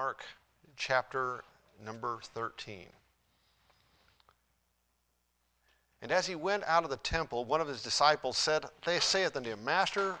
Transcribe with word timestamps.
Mark 0.00 0.24
chapter 0.78 1.44
number 1.84 2.20
13. 2.22 2.86
And 6.00 6.10
as 6.10 6.26
he 6.26 6.34
went 6.34 6.64
out 6.64 6.84
of 6.84 6.90
the 6.90 6.96
temple, 6.96 7.44
one 7.44 7.60
of 7.60 7.68
his 7.68 7.82
disciples 7.82 8.38
said, 8.38 8.64
They 8.86 8.98
saith 8.98 9.36
unto 9.36 9.50
him, 9.50 9.62
Master, 9.62 10.16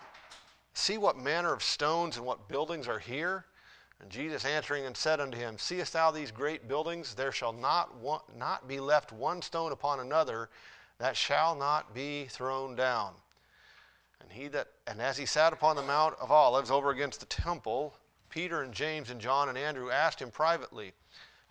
see 0.74 0.98
what 0.98 1.16
manner 1.16 1.54
of 1.54 1.62
stones 1.62 2.18
and 2.18 2.26
what 2.26 2.46
buildings 2.46 2.88
are 2.88 2.98
here? 2.98 3.46
And 4.02 4.10
Jesus 4.10 4.44
answering 4.44 4.84
and 4.84 4.94
said 4.94 5.18
unto 5.18 5.38
him, 5.38 5.56
Seest 5.56 5.94
thou 5.94 6.10
these 6.10 6.30
great 6.30 6.68
buildings? 6.68 7.14
There 7.14 7.32
shall 7.32 7.54
not, 7.54 7.96
one, 7.96 8.20
not 8.36 8.68
be 8.68 8.80
left 8.80 9.12
one 9.12 9.40
stone 9.40 9.72
upon 9.72 10.00
another 10.00 10.50
that 10.98 11.16
shall 11.16 11.54
not 11.54 11.94
be 11.94 12.26
thrown 12.26 12.76
down. 12.76 13.14
And 14.20 14.30
he 14.30 14.48
that 14.48 14.68
and 14.86 15.00
as 15.00 15.16
he 15.16 15.24
sat 15.24 15.54
upon 15.54 15.76
the 15.76 15.82
Mount 15.82 16.16
of 16.20 16.30
Olives 16.30 16.70
over 16.70 16.90
against 16.90 17.20
the 17.20 17.26
temple, 17.26 17.94
Peter 18.30 18.62
and 18.62 18.72
James 18.72 19.10
and 19.10 19.20
John 19.20 19.48
and 19.48 19.58
Andrew 19.58 19.90
asked 19.90 20.22
him 20.22 20.30
privately, 20.30 20.92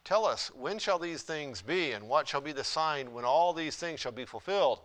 Tell 0.06 0.26
us, 0.26 0.50
when 0.56 0.80
shall 0.80 0.98
these 0.98 1.22
things 1.22 1.62
be, 1.62 1.92
and 1.92 2.08
what 2.08 2.28
shall 2.28 2.42
be 2.42 2.54
the 2.54 2.64
sign 2.64 3.14
when 3.14 3.26
all 3.26 3.54
these 3.54 3.76
things 3.76 4.00
shall 4.00 4.14
be 4.14 4.26
fulfilled? 4.26 4.80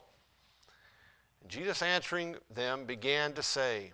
And 1.41 1.51
Jesus 1.51 1.83
answering 1.83 2.37
them 2.53 2.85
began 2.85 3.33
to 3.35 3.43
say, 3.43 3.93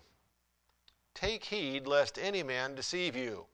Take 1.15 1.45
heed 1.45 1.87
lest 1.87 2.19
any 2.19 2.43
man 2.43 2.75
deceive 2.75 3.15
you. 3.15 3.45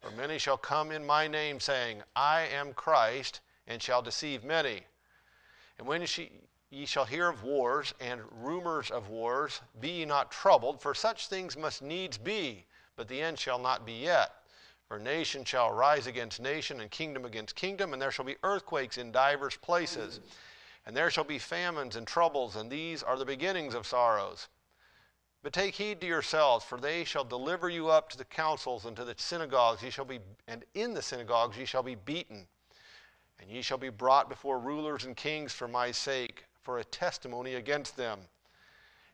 For 0.00 0.10
many 0.10 0.38
shall 0.38 0.58
come 0.58 0.92
in 0.92 1.06
my 1.06 1.26
name, 1.26 1.58
saying, 1.58 2.02
I 2.14 2.42
am 2.42 2.74
Christ, 2.74 3.40
and 3.66 3.82
shall 3.82 4.02
deceive 4.02 4.44
many. 4.44 4.82
And 5.78 5.88
when 5.88 6.06
ye 6.70 6.86
shall 6.86 7.04
hear 7.04 7.28
of 7.28 7.42
wars 7.42 7.94
and 8.00 8.20
rumors 8.30 8.90
of 8.90 9.08
wars, 9.08 9.60
be 9.80 9.90
ye 9.90 10.04
not 10.04 10.30
troubled, 10.30 10.80
for 10.80 10.94
such 10.94 11.28
things 11.28 11.56
must 11.56 11.82
needs 11.82 12.18
be, 12.18 12.66
but 12.96 13.08
the 13.08 13.20
end 13.20 13.38
shall 13.38 13.58
not 13.58 13.86
be 13.86 13.92
yet. 13.92 14.32
For 14.88 14.98
nation 14.98 15.44
shall 15.44 15.72
rise 15.72 16.06
against 16.06 16.40
nation, 16.40 16.80
and 16.80 16.90
kingdom 16.90 17.24
against 17.24 17.54
kingdom, 17.54 17.92
and 17.92 18.00
there 18.00 18.10
shall 18.10 18.24
be 18.24 18.36
earthquakes 18.42 18.98
in 18.98 19.12
divers 19.12 19.56
places. 19.56 20.20
And 20.86 20.96
there 20.96 21.10
shall 21.10 21.24
be 21.24 21.38
famines 21.38 21.96
and 21.96 22.06
troubles, 22.06 22.54
and 22.54 22.70
these 22.70 23.02
are 23.02 23.16
the 23.16 23.24
beginnings 23.24 23.74
of 23.74 23.86
sorrows. 23.86 24.48
But 25.42 25.52
take 25.52 25.74
heed 25.74 26.00
to 26.00 26.06
yourselves, 26.06 26.64
for 26.64 26.78
they 26.78 27.04
shall 27.04 27.24
deliver 27.24 27.68
you 27.68 27.88
up 27.88 28.08
to 28.10 28.18
the 28.18 28.24
councils 28.24 28.84
and 28.84 28.96
to 28.96 29.04
the 29.04 29.14
synagogues. 29.16 29.82
Ye 29.82 29.90
shall 29.90 30.04
be, 30.04 30.20
and 30.46 30.64
in 30.74 30.94
the 30.94 31.02
synagogues 31.02 31.56
ye 31.56 31.64
shall 31.64 31.82
be 31.82 31.96
beaten, 31.96 32.46
and 33.40 33.50
ye 33.50 33.62
shall 33.62 33.78
be 33.78 33.88
brought 33.88 34.28
before 34.28 34.58
rulers 34.58 35.04
and 35.04 35.16
kings 35.16 35.52
for 35.52 35.68
my 35.68 35.90
sake, 35.90 36.44
for 36.62 36.78
a 36.78 36.84
testimony 36.84 37.54
against 37.54 37.96
them. 37.96 38.20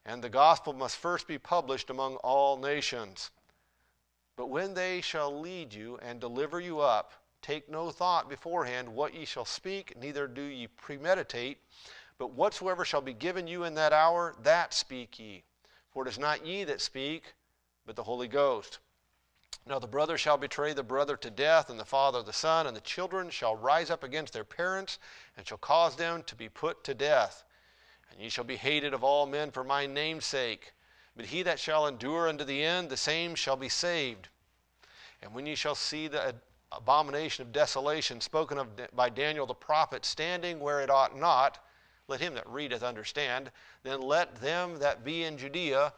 And 0.05 0.23
the 0.23 0.29
gospel 0.29 0.73
must 0.73 0.97
first 0.97 1.27
be 1.27 1.39
published 1.39 1.91
among 1.91 2.17
all 2.17 2.59
nations. 2.59 3.31
But 4.37 4.47
when 4.47 4.75
they 4.75 5.01
shall 5.01 5.41
lead 5.41 5.75
you 5.75 5.99
and 5.99 6.21
deliver 6.21 6.61
you 6.61 6.81
up, 6.81 7.13
take 7.43 7.69
no 7.69 7.91
thought 7.91 8.29
beforehand 8.29 8.89
what 8.89 9.15
ye 9.15 9.25
shall 9.25 9.45
speak, 9.45 9.97
neither 9.97 10.27
do 10.27 10.43
ye 10.43 10.67
premeditate. 10.67 11.59
But 12.19 12.33
whatsoever 12.33 12.85
shall 12.85 13.01
be 13.01 13.13
given 13.13 13.47
you 13.47 13.65
in 13.65 13.75
that 13.75 13.93
hour, 13.93 14.35
that 14.43 14.73
speak 14.73 15.19
ye. 15.19 15.45
For 15.91 16.07
it 16.07 16.09
is 16.09 16.19
not 16.19 16.47
ye 16.47 16.65
that 16.65 16.81
speak, 16.81 17.35
but 17.85 17.97
the 17.97 18.05
Holy 18.05 18.29
Ghost. 18.29 18.79
Now 19.67 19.79
the 19.79 19.87
brother 19.87 20.17
shall 20.19 20.39
betray 20.39 20.73
the 20.73 20.83
brother 20.83 21.17
to 21.17 21.31
death, 21.31 21.71
and 21.71 21.79
the 21.79 21.85
father 21.85 22.23
the 22.23 22.33
son, 22.33 22.67
and 22.67 22.77
the 22.77 22.81
children 22.81 23.31
shall 23.31 23.57
rise 23.57 23.91
up 23.91 24.03
against 24.03 24.33
their 24.33 24.45
parents, 24.45 24.99
and 25.37 25.47
shall 25.47 25.59
cause 25.59 25.97
them 25.97 26.23
to 26.25 26.35
be 26.35 26.49
put 26.49 26.83
to 26.85 26.95
death. 26.95 27.45
And 28.11 28.21
ye 28.21 28.29
shall 28.29 28.45
be 28.45 28.57
hated 28.57 28.95
of 28.95 29.05
all 29.05 29.27
men 29.27 29.51
for 29.51 29.63
my 29.63 29.87
name's 29.87 30.27
sake. 30.27 30.73
But 31.17 31.27
he 31.27 31.43
that 31.43 31.61
shall 31.61 31.87
endure 31.87 32.29
unto 32.29 32.45
the 32.45 32.63
end, 32.63 32.89
the 32.89 32.97
same 32.97 33.35
shall 33.35 33.57
be 33.57 33.69
saved. 33.69 34.29
And 35.21 35.35
when 35.35 35.47
ye 35.47 35.55
shall 35.55 35.75
see 35.75 36.09
the 36.09 36.35
abomination 36.73 37.43
of 37.43 37.53
desolation 37.53 38.21
spoken 38.21 38.59
of 38.59 38.69
by 38.95 39.11
Daniel 39.11 39.47
the 39.47 39.55
prophet 39.55 40.05
standing 40.05 40.59
where 40.59 40.81
it 40.81 40.91
ought 40.91 41.17
not, 41.17 41.59
let 42.09 42.21
him 42.21 42.35
that 42.35 42.49
readeth 42.49 42.83
understand. 42.83 43.51
Then 43.83 44.01
let 44.01 44.37
them 44.37 44.79
that 44.79 45.05
be 45.05 45.25
in 45.25 45.39
Judea 45.39 45.93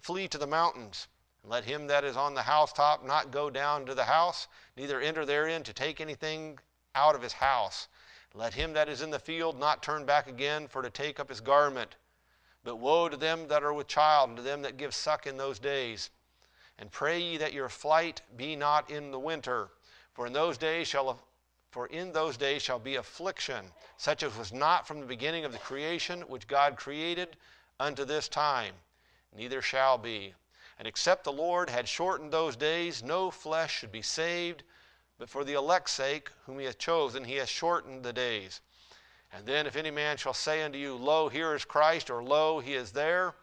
flee 0.00 0.28
to 0.28 0.38
the 0.38 0.46
mountains. 0.46 1.08
And 1.42 1.52
let 1.52 1.64
him 1.64 1.86
that 1.86 2.04
is 2.04 2.16
on 2.16 2.34
the 2.34 2.42
housetop 2.42 3.04
not 3.04 3.30
go 3.30 3.50
down 3.50 3.86
to 3.86 3.94
the 3.94 4.04
house, 4.04 4.48
neither 4.76 5.00
enter 5.00 5.24
therein 5.24 5.62
to 5.64 5.72
take 5.72 6.00
anything 6.00 6.58
out 6.94 7.14
of 7.14 7.22
his 7.22 7.34
house. 7.34 7.88
Let 8.34 8.54
him 8.54 8.72
that 8.72 8.88
is 8.88 9.02
in 9.02 9.10
the 9.10 9.18
field 9.18 9.58
not 9.58 9.82
turn 9.82 10.04
back 10.06 10.28
again 10.28 10.66
for 10.66 10.82
to 10.82 10.90
take 10.90 11.20
up 11.20 11.28
his 11.28 11.40
garment. 11.40 11.96
But 12.62 12.76
woe 12.76 13.08
to 13.08 13.16
them 13.16 13.48
that 13.48 13.62
are 13.62 13.72
with 13.72 13.86
child, 13.86 14.30
and 14.30 14.36
to 14.36 14.42
them 14.42 14.62
that 14.62 14.76
give 14.76 14.94
suck 14.94 15.26
in 15.26 15.36
those 15.36 15.58
days. 15.58 16.10
And 16.78 16.90
pray 16.90 17.18
ye 17.20 17.36
that 17.38 17.52
your 17.52 17.68
flight 17.68 18.22
be 18.36 18.56
not 18.56 18.90
in 18.90 19.10
the 19.10 19.18
winter, 19.18 19.70
for 20.12 20.26
in 20.26 20.32
those 20.32 20.58
days 20.58 20.88
shall 20.88 21.20
for 21.70 21.86
in 21.86 22.12
those 22.12 22.36
days 22.36 22.62
shall 22.62 22.80
be 22.80 22.96
affliction, 22.96 23.72
such 23.96 24.24
as 24.24 24.36
was 24.36 24.52
not 24.52 24.88
from 24.88 25.00
the 25.00 25.06
beginning 25.06 25.44
of 25.44 25.52
the 25.52 25.58
creation 25.58 26.22
which 26.22 26.48
God 26.48 26.76
created 26.76 27.36
unto 27.78 28.04
this 28.04 28.28
time, 28.28 28.74
neither 29.36 29.62
shall 29.62 29.96
be. 29.96 30.34
And 30.78 30.88
except 30.88 31.22
the 31.24 31.32
Lord 31.32 31.70
had 31.70 31.88
shortened 31.88 32.32
those 32.32 32.56
days, 32.56 33.02
no 33.02 33.30
flesh 33.30 33.78
should 33.78 33.92
be 33.92 34.02
saved, 34.02 34.64
but 35.18 35.28
for 35.28 35.44
the 35.44 35.52
elect's 35.52 35.92
sake, 35.92 36.30
whom 36.46 36.58
he 36.58 36.64
hath 36.64 36.78
chosen, 36.78 37.24
he 37.24 37.36
hath 37.36 37.48
shortened 37.48 38.02
the 38.02 38.12
days. 38.12 38.60
And 39.32 39.46
then, 39.46 39.66
if 39.66 39.76
any 39.76 39.90
man 39.90 40.16
shall 40.16 40.34
say 40.34 40.62
unto 40.62 40.78
you, 40.78 40.96
Lo, 40.96 41.28
here 41.28 41.54
is 41.54 41.64
Christ, 41.64 42.10
or 42.10 42.22
Lo, 42.22 42.58
he 42.58 42.74
is 42.74 42.90
there, 42.90 43.34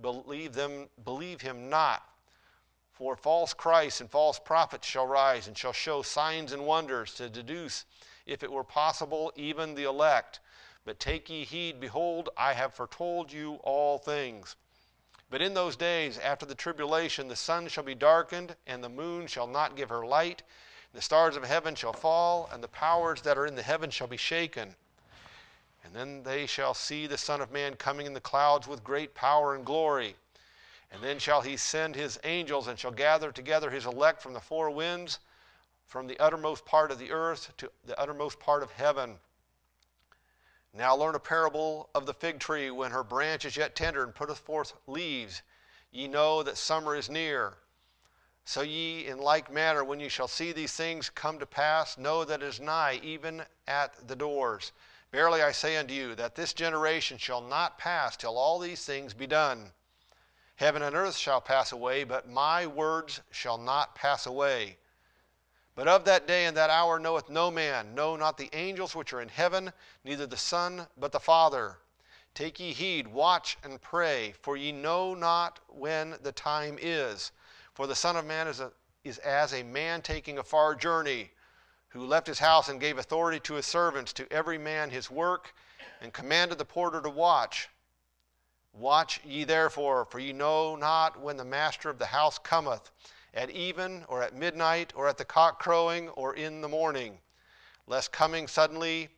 believe, 0.00 0.52
them, 0.52 0.88
believe 1.04 1.40
him 1.40 1.70
not. 1.70 2.02
For 2.92 3.16
false 3.16 3.54
Christs 3.54 4.00
and 4.00 4.10
false 4.10 4.40
prophets 4.40 4.86
shall 4.86 5.06
rise 5.06 5.46
and 5.46 5.56
shall 5.56 5.72
show 5.72 6.02
signs 6.02 6.52
and 6.52 6.66
wonders 6.66 7.14
to 7.14 7.28
deduce, 7.28 7.84
if 8.26 8.42
it 8.42 8.50
were 8.50 8.64
possible, 8.64 9.32
even 9.36 9.76
the 9.76 9.84
elect. 9.84 10.40
But 10.84 10.98
take 10.98 11.30
ye 11.30 11.44
heed, 11.44 11.78
behold, 11.78 12.30
I 12.36 12.54
have 12.54 12.74
foretold 12.74 13.32
you 13.32 13.60
all 13.62 13.98
things. 13.98 14.56
But 15.30 15.42
in 15.42 15.54
those 15.54 15.76
days, 15.76 16.18
after 16.18 16.46
the 16.46 16.54
tribulation, 16.54 17.28
the 17.28 17.36
sun 17.36 17.68
shall 17.68 17.84
be 17.84 17.94
darkened, 17.94 18.56
and 18.66 18.82
the 18.82 18.88
moon 18.88 19.26
shall 19.26 19.46
not 19.46 19.76
give 19.76 19.90
her 19.90 20.06
light. 20.06 20.42
The 20.92 21.02
stars 21.02 21.36
of 21.36 21.44
heaven 21.44 21.74
shall 21.74 21.92
fall, 21.92 22.48
and 22.52 22.64
the 22.64 22.68
powers 22.68 23.20
that 23.22 23.38
are 23.38 23.46
in 23.46 23.54
the 23.54 23.62
heaven 23.62 23.90
shall 23.90 24.06
be 24.06 24.16
shaken. 24.16 24.74
And 25.88 25.96
then 25.96 26.22
they 26.22 26.44
shall 26.44 26.74
see 26.74 27.06
the 27.06 27.16
Son 27.16 27.40
of 27.40 27.50
Man 27.50 27.74
coming 27.74 28.04
in 28.04 28.12
the 28.12 28.20
clouds 28.20 28.68
with 28.68 28.84
great 28.84 29.14
power 29.14 29.54
and 29.54 29.64
glory. 29.64 30.16
And 30.92 31.02
then 31.02 31.18
shall 31.18 31.40
he 31.40 31.56
send 31.56 31.96
his 31.96 32.20
angels 32.24 32.68
and 32.68 32.78
shall 32.78 32.90
gather 32.90 33.32
together 33.32 33.70
his 33.70 33.86
elect 33.86 34.20
from 34.20 34.34
the 34.34 34.40
four 34.40 34.70
winds, 34.70 35.18
from 35.86 36.06
the 36.06 36.18
uttermost 36.18 36.66
part 36.66 36.90
of 36.90 36.98
the 36.98 37.10
earth 37.10 37.56
to 37.56 37.70
the 37.86 37.98
uttermost 37.98 38.38
part 38.38 38.62
of 38.62 38.70
heaven. 38.72 39.18
Now 40.74 40.94
learn 40.94 41.14
a 41.14 41.20
parable 41.20 41.88
of 41.94 42.04
the 42.04 42.12
fig 42.12 42.38
tree 42.38 42.70
when 42.70 42.90
her 42.90 43.02
branch 43.02 43.46
is 43.46 43.56
yet 43.56 43.74
tender 43.74 44.04
and 44.04 44.14
putteth 44.14 44.40
forth 44.40 44.74
leaves. 44.86 45.40
Ye 45.90 46.06
know 46.06 46.42
that 46.42 46.58
summer 46.58 46.96
is 46.96 47.08
near. 47.08 47.56
So 48.44 48.60
ye 48.60 49.06
in 49.06 49.20
like 49.20 49.50
manner, 49.50 49.82
when 49.82 50.00
ye 50.00 50.10
shall 50.10 50.28
see 50.28 50.52
these 50.52 50.74
things 50.74 51.08
come 51.08 51.38
to 51.38 51.46
pass, 51.46 51.96
know 51.96 52.24
that 52.26 52.42
it 52.42 52.46
is 52.46 52.60
nigh, 52.60 53.00
even 53.02 53.46
at 53.66 54.06
the 54.06 54.16
doors. 54.16 54.72
Verily 55.10 55.42
I 55.42 55.52
say 55.52 55.76
unto 55.76 55.94
you, 55.94 56.14
that 56.16 56.34
this 56.34 56.52
generation 56.52 57.16
shall 57.16 57.40
not 57.40 57.78
pass 57.78 58.16
till 58.16 58.36
all 58.36 58.58
these 58.58 58.84
things 58.84 59.14
be 59.14 59.26
done. 59.26 59.72
Heaven 60.56 60.82
and 60.82 60.94
earth 60.94 61.16
shall 61.16 61.40
pass 61.40 61.72
away, 61.72 62.04
but 62.04 62.28
my 62.28 62.66
words 62.66 63.20
shall 63.30 63.56
not 63.56 63.94
pass 63.94 64.26
away. 64.26 64.76
But 65.74 65.88
of 65.88 66.04
that 66.04 66.26
day 66.26 66.44
and 66.44 66.56
that 66.56 66.70
hour 66.70 66.98
knoweth 66.98 67.30
no 67.30 67.50
man, 67.50 67.94
no, 67.94 68.16
not 68.16 68.36
the 68.36 68.50
angels 68.52 68.96
which 68.96 69.12
are 69.12 69.20
in 69.20 69.28
heaven, 69.28 69.72
neither 70.04 70.26
the 70.26 70.36
Son, 70.36 70.88
but 70.96 71.12
the 71.12 71.20
Father. 71.20 71.78
Take 72.34 72.60
ye 72.60 72.72
heed, 72.72 73.06
watch 73.06 73.56
and 73.62 73.80
pray, 73.80 74.34
for 74.42 74.56
ye 74.56 74.72
know 74.72 75.14
not 75.14 75.60
when 75.68 76.16
the 76.22 76.32
time 76.32 76.76
is. 76.80 77.32
For 77.72 77.86
the 77.86 77.94
Son 77.94 78.16
of 78.16 78.26
Man 78.26 78.48
is, 78.48 78.60
a, 78.60 78.72
is 79.04 79.18
as 79.18 79.54
a 79.54 79.62
man 79.62 80.02
taking 80.02 80.38
a 80.38 80.42
far 80.42 80.74
journey 80.74 81.30
who 81.98 82.06
left 82.06 82.28
his 82.28 82.38
house 82.38 82.68
and 82.68 82.80
gave 82.80 82.96
authority 82.96 83.40
to 83.40 83.54
his 83.54 83.66
servants, 83.66 84.12
to 84.12 84.32
every 84.32 84.56
man 84.56 84.88
his 84.88 85.10
work, 85.10 85.52
and 86.00 86.12
commanded 86.12 86.56
the 86.56 86.64
porter 86.64 87.00
to 87.00 87.10
watch. 87.10 87.68
Watch 88.72 89.20
ye 89.24 89.42
therefore, 89.42 90.04
for 90.04 90.20
ye 90.20 90.32
know 90.32 90.76
not 90.76 91.20
when 91.20 91.36
the 91.36 91.44
master 91.44 91.90
of 91.90 91.98
the 91.98 92.06
house 92.06 92.38
cometh, 92.38 92.90
at 93.34 93.50
even, 93.50 94.04
or 94.08 94.22
at 94.22 94.34
midnight, 94.34 94.92
or 94.94 95.08
at 95.08 95.18
the 95.18 95.24
cock 95.24 95.58
crowing, 95.58 96.08
or 96.10 96.36
in 96.36 96.60
the 96.60 96.68
morning, 96.68 97.18
lest 97.88 98.12
coming 98.12 98.46
suddenly 98.46 99.08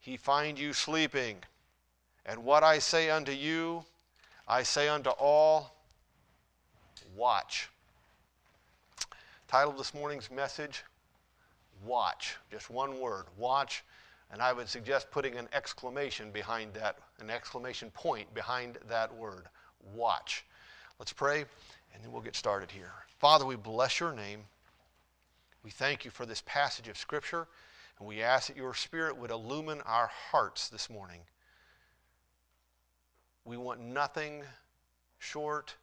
he 0.00 0.16
find 0.16 0.58
you 0.58 0.72
sleeping. 0.72 1.38
And 2.24 2.42
what 2.42 2.64
I 2.64 2.80
say 2.80 3.08
unto 3.08 3.32
you, 3.32 3.84
I 4.48 4.64
say 4.64 4.88
unto 4.88 5.10
all, 5.10 5.76
watch. 7.14 7.68
Title 9.46 9.70
of 9.70 9.78
this 9.78 9.94
morning's 9.94 10.28
message 10.28 10.82
watch. 11.84 12.36
Just 12.50 12.70
one 12.70 13.00
word 13.00 13.26
watch. 13.36 13.84
And 14.32 14.42
I 14.42 14.52
would 14.52 14.68
suggest 14.68 15.10
putting 15.10 15.36
an 15.36 15.48
exclamation 15.52 16.30
behind 16.30 16.74
that, 16.74 16.98
an 17.20 17.30
exclamation 17.30 17.90
point 17.90 18.32
behind 18.34 18.78
that 18.88 19.14
word 19.14 19.48
watch. 19.94 20.44
Let's 20.98 21.12
pray, 21.12 21.44
and 21.94 22.02
then 22.02 22.10
we'll 22.10 22.22
get 22.22 22.34
started 22.34 22.70
here. 22.70 22.92
Father, 23.18 23.46
we 23.46 23.56
bless 23.56 24.00
your 24.00 24.12
name. 24.12 24.40
We 25.62 25.70
thank 25.70 26.04
you 26.04 26.10
for 26.10 26.26
this 26.26 26.42
passage 26.44 26.88
of 26.88 26.98
Scripture, 26.98 27.46
and 27.98 28.08
we 28.08 28.22
ask 28.22 28.48
that 28.48 28.56
your 28.56 28.74
Spirit 28.74 29.16
would 29.16 29.30
illumine 29.30 29.80
our 29.82 30.10
hearts 30.30 30.68
this 30.68 30.90
morning. 30.90 31.20
We 33.44 33.56
want 33.56 33.80
nothing 33.80 34.42
short 35.18 35.76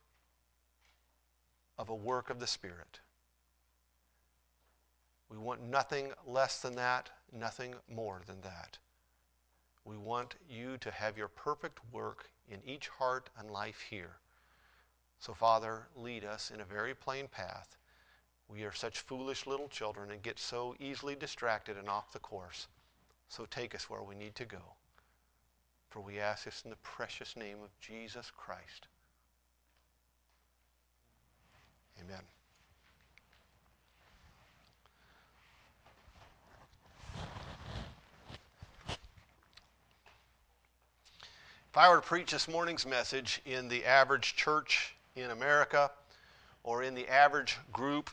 of 1.77 1.89
a 1.89 1.95
work 1.95 2.29
of 2.29 2.39
the 2.39 2.47
Spirit. 2.47 2.99
We 5.33 5.39
want 5.39 5.63
nothing 5.63 6.11
less 6.27 6.61
than 6.61 6.75
that, 6.75 7.09
nothing 7.31 7.73
more 7.89 8.21
than 8.27 8.41
that. 8.41 8.77
We 9.83 9.97
want 9.97 10.35
you 10.47 10.77
to 10.77 10.91
have 10.91 11.17
your 11.17 11.27
perfect 11.27 11.79
work 11.91 12.29
in 12.47 12.59
each 12.63 12.87
heart 12.87 13.31
and 13.39 13.49
life 13.49 13.81
here. 13.89 14.17
So, 15.17 15.33
Father, 15.33 15.87
lead 15.95 16.23
us 16.23 16.51
in 16.51 16.61
a 16.61 16.65
very 16.65 16.93
plain 16.93 17.27
path. 17.27 17.75
We 18.47 18.63
are 18.63 18.71
such 18.71 18.99
foolish 18.99 19.47
little 19.47 19.67
children 19.69 20.11
and 20.11 20.21
get 20.21 20.37
so 20.37 20.75
easily 20.79 21.15
distracted 21.15 21.77
and 21.77 21.89
off 21.89 22.11
the 22.11 22.19
course. 22.19 22.67
So, 23.27 23.45
take 23.45 23.73
us 23.73 23.89
where 23.89 24.03
we 24.03 24.13
need 24.13 24.35
to 24.35 24.45
go. 24.45 24.75
For 25.89 26.01
we 26.01 26.19
ask 26.19 26.45
this 26.45 26.61
in 26.63 26.69
the 26.69 26.75
precious 26.77 27.35
name 27.35 27.57
of 27.63 27.79
Jesus 27.79 28.31
Christ. 28.35 28.87
Amen. 31.99 32.21
If 41.73 41.77
I 41.79 41.89
were 41.89 41.95
to 41.95 42.01
preach 42.03 42.29
this 42.29 42.47
morning's 42.47 42.85
message 42.85 43.41
in 43.47 43.67
the 43.67 43.83
average 43.83 44.35
church 44.35 44.93
in 45.15 45.31
America 45.31 45.89
or 46.61 46.83
in 46.83 46.93
the 46.93 47.09
average 47.09 47.57
group 47.71 48.11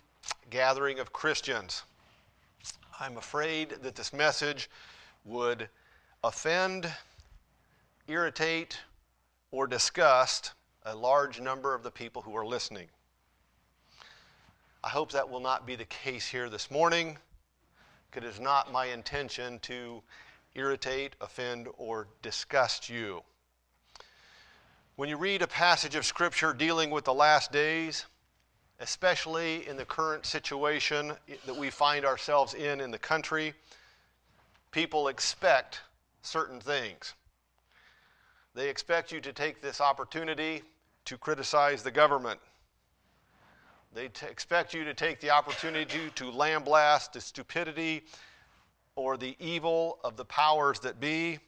gathering 0.48 0.98
of 0.98 1.12
Christians, 1.12 1.82
I'm 2.98 3.18
afraid 3.18 3.76
that 3.82 3.94
this 3.94 4.14
message 4.14 4.70
would 5.26 5.68
offend, 6.24 6.90
irritate, 8.08 8.78
or 9.50 9.66
disgust 9.66 10.52
a 10.86 10.96
large 10.96 11.38
number 11.38 11.74
of 11.74 11.82
the 11.82 11.90
people 11.90 12.22
who 12.22 12.34
are 12.34 12.46
listening. 12.46 12.86
I 14.82 14.88
hope 14.88 15.12
that 15.12 15.28
will 15.28 15.38
not 15.38 15.66
be 15.66 15.76
the 15.76 15.84
case 15.84 16.26
here 16.26 16.48
this 16.48 16.70
morning. 16.70 17.18
Because 18.10 18.26
it 18.26 18.32
is 18.36 18.40
not 18.40 18.72
my 18.72 18.86
intention 18.86 19.58
to 19.58 20.02
irritate, 20.54 21.14
offend, 21.20 21.68
or 21.76 22.08
disgust 22.22 22.88
you. 22.88 23.22
When 25.00 25.08
you 25.08 25.16
read 25.16 25.40
a 25.40 25.46
passage 25.46 25.94
of 25.94 26.04
Scripture 26.04 26.52
dealing 26.52 26.90
with 26.90 27.06
the 27.06 27.14
last 27.14 27.50
days, 27.50 28.04
especially 28.80 29.66
in 29.66 29.78
the 29.78 29.86
current 29.86 30.26
situation 30.26 31.14
that 31.46 31.56
we 31.56 31.70
find 31.70 32.04
ourselves 32.04 32.52
in 32.52 32.82
in 32.82 32.90
the 32.90 32.98
country, 32.98 33.54
people 34.72 35.08
expect 35.08 35.80
certain 36.20 36.60
things. 36.60 37.14
They 38.54 38.68
expect 38.68 39.10
you 39.10 39.22
to 39.22 39.32
take 39.32 39.62
this 39.62 39.80
opportunity 39.80 40.60
to 41.06 41.16
criticize 41.16 41.82
the 41.82 41.90
government. 41.90 42.38
They 43.94 44.08
t- 44.08 44.26
expect 44.26 44.74
you 44.74 44.84
to 44.84 44.92
take 44.92 45.18
the 45.18 45.30
opportunity 45.30 46.10
to 46.14 46.30
lambaste 46.30 47.14
the 47.14 47.22
stupidity 47.22 48.02
or 48.96 49.16
the 49.16 49.34
evil 49.38 49.98
of 50.04 50.18
the 50.18 50.26
powers 50.26 50.78
that 50.80 51.00
be 51.00 51.38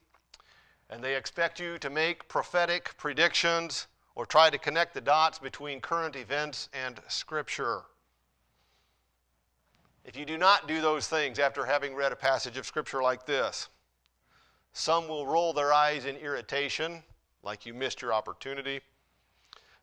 and 0.93 1.03
they 1.03 1.17
expect 1.17 1.59
you 1.59 1.79
to 1.79 1.89
make 1.89 2.29
prophetic 2.29 2.95
predictions 2.99 3.87
or 4.15 4.27
try 4.27 4.51
to 4.51 4.59
connect 4.59 4.93
the 4.93 5.01
dots 5.01 5.39
between 5.39 5.81
current 5.81 6.15
events 6.17 6.69
and 6.75 7.01
Scripture. 7.09 7.81
If 10.05 10.19
you 10.19 10.27
do 10.27 10.37
not 10.37 10.69
do 10.69 10.83
those 10.83 11.09
things 11.09 11.39
after 11.39 11.65
having 11.65 11.95
read 11.95 12.13
a 12.13 12.17
passage 12.17 12.59
of 12.59 12.67
Scripture 12.67 13.03
like 13.03 13.25
this, 13.25 13.71
some 14.75 15.09
will 15.09 15.27
roll 15.27 15.55
their 15.55 15.73
eyes 15.73 16.05
in 16.05 16.17
irritation, 16.17 17.03
like 17.43 17.65
you 17.65 17.73
missed 17.73 18.03
your 18.03 18.13
opportunity. 18.13 18.83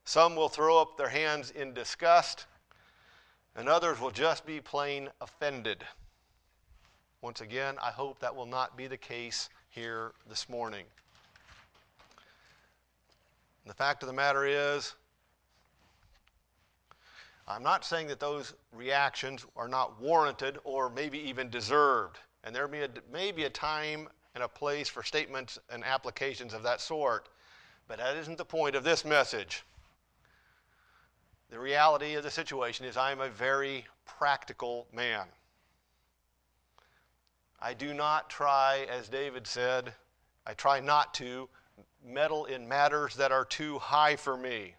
Some 0.03 0.35
will 0.35 0.49
throw 0.49 0.79
up 0.79 0.95
their 0.95 1.09
hands 1.09 1.49
in 1.49 1.73
disgust, 1.73 2.45
and 3.55 3.67
others 3.67 3.99
will 3.99 4.11
just 4.11 4.45
be 4.45 4.61
plain 4.61 5.09
offended. 5.21 5.83
Once 7.21 7.41
again, 7.41 7.77
I 7.81 7.89
hope 7.89 8.19
that 8.19 8.35
will 8.35 8.45
not 8.45 8.77
be 8.77 8.85
the 8.85 8.97
case 8.97 9.49
here 9.69 10.11
this 10.27 10.49
morning. 10.49 10.85
The 13.65 13.73
fact 13.73 14.01
of 14.03 14.07
the 14.07 14.13
matter 14.13 14.45
is, 14.45 14.95
I'm 17.47 17.63
not 17.63 17.85
saying 17.85 18.07
that 18.07 18.19
those 18.19 18.53
reactions 18.71 19.45
are 19.55 19.67
not 19.67 19.99
warranted 20.01 20.57
or 20.63 20.89
maybe 20.89 21.19
even 21.19 21.49
deserved. 21.49 22.17
And 22.43 22.55
there 22.55 22.67
may, 22.67 22.87
may 23.11 23.31
be 23.31 23.43
a 23.43 23.49
time 23.49 24.07
and 24.35 24.43
a 24.43 24.47
place 24.47 24.87
for 24.87 25.03
statements 25.03 25.59
and 25.69 25.83
applications 25.83 26.53
of 26.53 26.63
that 26.63 26.81
sort. 26.81 27.29
But 27.87 27.97
that 27.97 28.17
isn't 28.17 28.37
the 28.37 28.45
point 28.45 28.75
of 28.75 28.83
this 28.83 29.03
message. 29.03 29.63
The 31.49 31.59
reality 31.59 32.13
of 32.13 32.23
the 32.23 32.31
situation 32.31 32.85
is 32.85 32.97
I'm 32.97 33.21
a 33.21 33.29
very 33.29 33.85
practical 34.05 34.87
man. 34.93 35.25
I 37.61 37.73
do 37.73 37.93
not 37.93 38.29
try, 38.29 38.87
as 38.89 39.09
David 39.09 39.45
said, 39.45 39.93
I 40.45 40.53
try 40.53 40.79
not 40.79 41.13
to 41.15 41.49
meddle 42.03 42.45
in 42.45 42.67
matters 42.67 43.15
that 43.15 43.31
are 43.31 43.45
too 43.45 43.79
high 43.79 44.15
for 44.15 44.37
me. 44.37 44.75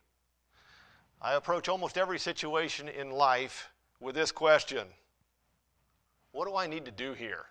I 1.21 1.35
approach 1.35 1.69
almost 1.69 1.99
every 1.99 2.19
situation 2.19 2.89
in 2.89 3.11
life 3.11 3.69
with 4.01 4.15
this 4.15 4.33
question 4.33 4.87
What 6.33 6.49
do 6.49 6.57
I 6.57 6.67
need 6.67 6.87
to 6.87 6.91
do 6.91 7.13
here? 7.13 7.45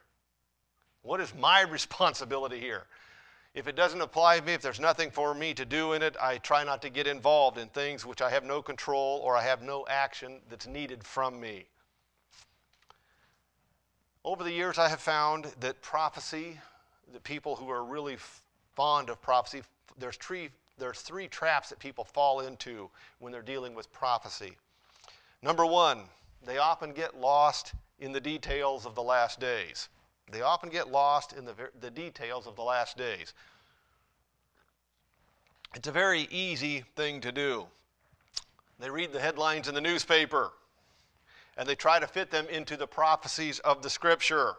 What 1.04 1.22
is 1.22 1.34
my 1.36 1.62
responsibility 1.70 2.60
here? 2.60 2.86
If 3.54 3.68
it 3.68 3.76
doesn't 3.76 4.02
apply 4.02 4.40
to 4.40 4.46
me, 4.46 4.54
if 4.54 4.62
there's 4.62 4.80
nothing 4.80 5.12
for 5.12 5.34
me 5.34 5.54
to 5.56 5.66
do 5.66 5.94
in 5.94 6.04
it, 6.04 6.16
I 6.22 6.38
try 6.38 6.64
not 6.64 6.82
to 6.84 6.90
get 6.90 7.08
involved 7.08 7.58
in 7.58 7.68
things 7.70 8.06
which 8.06 8.22
I 8.22 8.30
have 8.30 8.44
no 8.44 8.62
control 8.62 9.20
or 9.24 9.36
I 9.36 9.44
have 9.44 9.62
no 9.62 9.86
action 9.88 10.40
that's 10.50 10.68
needed 10.68 11.04
from 11.04 11.40
me. 11.40 11.68
Over 14.26 14.44
the 14.44 14.52
years, 14.52 14.78
I 14.78 14.90
have 14.90 15.00
found 15.00 15.46
that 15.62 15.82
prophecy, 15.82 16.60
the 17.14 17.22
people 17.22 17.56
who 17.56 17.70
are 17.70 17.84
really 17.84 18.18
fond 18.76 19.10
of 19.10 19.22
prophecy, 19.22 19.64
there's 19.98 20.18
three, 20.18 20.50
there's 20.78 21.00
three 21.00 21.28
traps 21.28 21.70
that 21.70 21.80
people 21.80 22.04
fall 22.04 22.42
into 22.42 22.90
when 23.20 23.32
they're 23.32 23.42
dealing 23.42 23.74
with 23.74 23.92
prophecy. 23.94 24.58
Number 25.42 25.66
one, 25.66 26.02
they 26.46 26.58
often 26.58 26.92
get 26.92 27.18
lost 27.18 27.74
in 28.00 28.12
the 28.12 28.20
details 28.20 28.86
of 28.86 28.94
the 28.94 29.02
last 29.02 29.40
days. 29.40 29.88
They 30.32 30.42
often 30.42 30.70
get 30.70 30.92
lost 30.92 31.34
in 31.34 31.46
the, 31.46 31.54
the 31.80 31.90
details 31.90 32.46
of 32.46 32.56
the 32.56 32.62
last 32.62 32.98
days. 32.98 33.34
It's 35.76 35.88
a 35.88 35.94
very 35.94 36.28
easy 36.30 36.84
thing 36.96 37.22
to 37.22 37.32
do. 37.32 37.68
They 38.80 38.90
read 38.90 39.14
the 39.14 39.20
headlines 39.20 39.68
in 39.68 39.76
the 39.76 39.82
newspaper 39.82 40.52
and 41.60 41.68
they 41.68 41.76
try 41.76 42.00
to 42.00 42.08
fit 42.08 42.32
them 42.32 42.48
into 42.50 42.76
the 42.76 42.88
prophecies 42.88 43.60
of 43.60 43.84
the 43.84 43.90
scripture. 43.90 44.56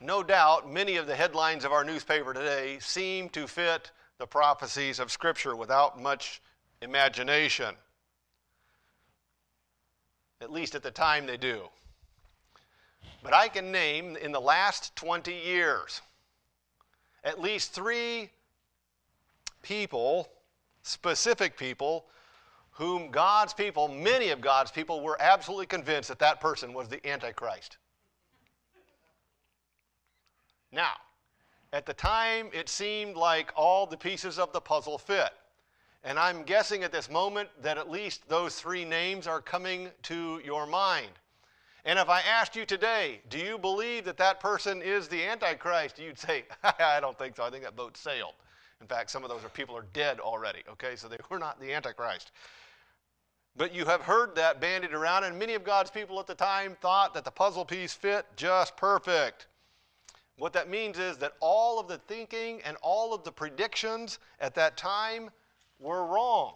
No 0.00 0.22
doubt, 0.22 0.70
many 0.70 0.96
of 0.96 1.06
the 1.06 1.14
headlines 1.14 1.64
of 1.64 1.72
our 1.72 1.84
newspaper 1.84 2.32
today 2.32 2.78
seem 2.80 3.28
to 3.30 3.46
fit 3.46 3.90
the 4.18 4.26
prophecies 4.26 4.98
of 4.98 5.10
Scripture 5.10 5.56
without 5.56 6.00
much 6.00 6.40
imagination. 6.82 7.74
At 10.40 10.52
least 10.52 10.76
at 10.76 10.82
the 10.84 10.90
time 10.90 11.26
they 11.26 11.36
do. 11.36 11.62
But 13.24 13.34
I 13.34 13.48
can 13.48 13.72
name 13.72 14.16
in 14.16 14.30
the 14.30 14.40
last 14.40 14.94
20 14.96 15.32
years 15.32 16.00
at 17.24 17.40
least 17.40 17.72
three 17.72 18.30
people, 19.62 20.28
specific 20.82 21.56
people, 21.58 22.06
whom 22.78 23.10
God's 23.10 23.52
people, 23.52 23.88
many 23.88 24.28
of 24.28 24.40
God's 24.40 24.70
people, 24.70 25.00
were 25.00 25.16
absolutely 25.20 25.66
convinced 25.66 26.08
that 26.10 26.20
that 26.20 26.40
person 26.40 26.72
was 26.72 26.88
the 26.88 27.04
Antichrist. 27.04 27.76
Now, 30.70 30.92
at 31.72 31.86
the 31.86 31.92
time, 31.92 32.50
it 32.52 32.68
seemed 32.68 33.16
like 33.16 33.50
all 33.56 33.84
the 33.84 33.96
pieces 33.96 34.38
of 34.38 34.52
the 34.52 34.60
puzzle 34.60 34.96
fit. 34.96 35.30
And 36.04 36.20
I'm 36.20 36.44
guessing 36.44 36.84
at 36.84 36.92
this 36.92 37.10
moment 37.10 37.48
that 37.62 37.78
at 37.78 37.90
least 37.90 38.28
those 38.28 38.54
three 38.54 38.84
names 38.84 39.26
are 39.26 39.40
coming 39.40 39.90
to 40.04 40.40
your 40.44 40.64
mind. 40.64 41.10
And 41.84 41.98
if 41.98 42.08
I 42.08 42.20
asked 42.20 42.54
you 42.54 42.64
today, 42.64 43.22
do 43.28 43.38
you 43.38 43.58
believe 43.58 44.04
that 44.04 44.18
that 44.18 44.38
person 44.38 44.82
is 44.82 45.08
the 45.08 45.24
Antichrist? 45.24 45.98
You'd 45.98 46.16
say, 46.16 46.44
I 46.62 47.00
don't 47.00 47.18
think 47.18 47.34
so. 47.34 47.42
I 47.42 47.50
think 47.50 47.64
that 47.64 47.74
boat 47.74 47.96
sailed. 47.96 48.34
In 48.80 48.86
fact, 48.86 49.10
some 49.10 49.24
of 49.24 49.30
those 49.30 49.44
are 49.44 49.48
people 49.48 49.76
are 49.76 49.86
dead 49.92 50.20
already, 50.20 50.60
okay? 50.70 50.94
So 50.94 51.08
they 51.08 51.16
were 51.28 51.40
not 51.40 51.60
the 51.60 51.74
Antichrist. 51.74 52.30
But 53.58 53.74
you 53.74 53.84
have 53.86 54.02
heard 54.02 54.36
that 54.36 54.60
bandied 54.60 54.92
around, 54.92 55.24
and 55.24 55.36
many 55.36 55.54
of 55.54 55.64
God's 55.64 55.90
people 55.90 56.20
at 56.20 56.28
the 56.28 56.34
time 56.34 56.76
thought 56.80 57.12
that 57.14 57.24
the 57.24 57.32
puzzle 57.32 57.64
piece 57.64 57.92
fit 57.92 58.24
just 58.36 58.76
perfect. 58.76 59.48
What 60.38 60.52
that 60.52 60.70
means 60.70 60.96
is 61.00 61.18
that 61.18 61.32
all 61.40 61.80
of 61.80 61.88
the 61.88 61.98
thinking 61.98 62.62
and 62.64 62.76
all 62.82 63.12
of 63.12 63.24
the 63.24 63.32
predictions 63.32 64.20
at 64.38 64.54
that 64.54 64.76
time 64.76 65.30
were 65.80 66.06
wrong. 66.06 66.54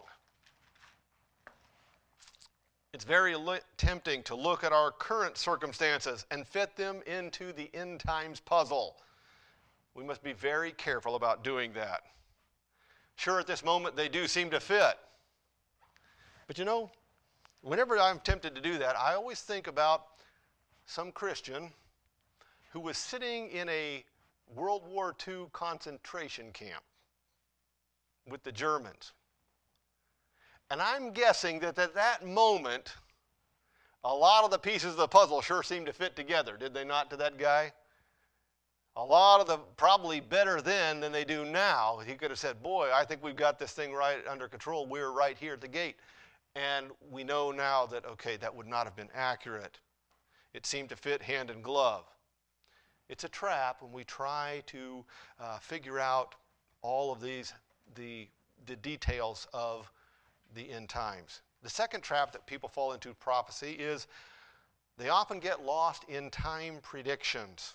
It's 2.93 3.05
very 3.05 3.35
li- 3.35 3.59
tempting 3.77 4.23
to 4.25 4.37
look 4.37 4.63
at 4.63 4.73
our 4.73 4.93
current 4.93 5.37
circumstances 5.37 6.25
and 6.31 6.47
fit 6.47 6.77
them 6.77 7.03
into 7.07 7.53
the 7.53 7.69
end 7.75 7.99
times 7.99 8.39
puzzle. 8.39 8.97
We 9.95 10.05
must 10.05 10.23
be 10.23 10.35
very 10.35 10.71
careful 10.71 11.17
about 11.17 11.43
doing 11.43 11.73
that. 11.73 12.03
Sure, 13.17 13.41
at 13.41 13.49
this 13.49 13.65
moment 13.65 13.97
they 13.97 14.09
do 14.09 14.29
seem 14.29 14.51
to 14.51 14.61
fit. 14.61 14.99
But 16.53 16.59
you 16.59 16.67
know, 16.67 16.91
whenever 17.63 17.99
I'm 17.99 18.19
tempted 18.19 18.55
to 18.57 18.61
do 18.61 18.77
that, 18.77 18.95
I 18.95 19.15
always 19.15 19.41
think 19.41 19.69
about 19.69 20.03
some 20.85 21.11
Christian 21.11 21.71
who 22.73 22.81
was 22.81 22.99
sitting 22.99 23.49
in 23.49 23.71
a 23.71 24.05
World 24.55 24.83
War 24.87 25.15
II 25.27 25.47
concentration 25.55 26.53
camp 26.53 26.83
with 28.29 28.43
the 28.43 28.53
Germans. 28.53 29.13
And 30.71 30.83
I'm 30.83 31.13
guessing 31.13 31.59
that 31.61 31.79
at 31.79 31.95
that 31.95 32.27
moment, 32.27 32.97
a 34.05 34.15
lot 34.15 34.45
of 34.45 34.51
the 34.51 34.59
pieces 34.59 34.91
of 34.91 34.99
the 34.99 35.09
puzzle 35.09 35.41
sure 35.41 35.63
seemed 35.63 35.87
to 35.87 35.95
fit 35.95 36.15
together, 36.17 36.59
did 36.59 36.75
they 36.75 36.85
not, 36.85 37.09
to 37.09 37.17
that 37.17 37.39
guy? 37.39 37.73
A 38.97 39.03
lot 39.03 39.41
of 39.41 39.47
the 39.47 39.57
probably 39.79 40.21
better 40.21 40.61
then 40.61 41.01
than 41.01 41.13
they 41.13 41.25
do 41.25 41.47
now. 41.47 42.03
He 42.07 42.13
could 42.13 42.31
have 42.31 42.39
said, 42.39 42.63
Boy, 42.63 42.91
I 42.93 43.07
think 43.07 43.25
we've 43.25 43.35
got 43.35 43.59
this 43.59 43.73
thing 43.73 43.95
right 43.95 44.19
under 44.29 44.49
control. 44.49 44.87
We're 44.87 45.13
right 45.13 45.39
here 45.39 45.55
at 45.55 45.63
the 45.63 45.69
gate. 45.69 45.97
And 46.55 46.89
we 47.11 47.25
know 47.25 47.51
now 47.51 47.87
that, 47.87 48.05
okay, 48.05 48.37
that 48.37 48.55
would 48.55 48.67
not 48.67 48.85
have 48.85 48.97
been 48.97 49.09
accurate. 49.15 49.79
It 50.53 50.67
seemed 50.67 50.91
to 50.91 50.97
fit 50.97 51.23
hand 51.23 51.51
and 51.51 51.63
glove. 51.63 52.05
It's 53.09 53.25
a 53.25 53.29
trap 53.29 53.83
when 53.83 53.93
we 53.93 54.05
try 54.05 54.63
to 54.67 55.05
uh, 55.41 55.59
figure 55.59 55.99
out 55.99 56.35
all 56.83 57.13
of 57.13 57.21
these, 57.21 57.53
the, 57.95 58.29
the 58.67 58.77
details 58.77 59.47
of 59.53 59.91
the 60.55 60.71
end 60.71 60.89
times. 60.89 61.41
The 61.63 61.71
second 61.71 62.03
trap 62.03 62.33
that 62.33 62.47
people 62.47 62.69
fall 62.69 62.93
into 62.93 63.15
prophecy 63.15 63.73
is 63.73 64.07
they 64.99 65.09
often 65.09 65.41
get 65.41 65.65
lost 65.65 66.05
in 66.09 66.31
time 66.31 66.79
predictions. 66.83 67.75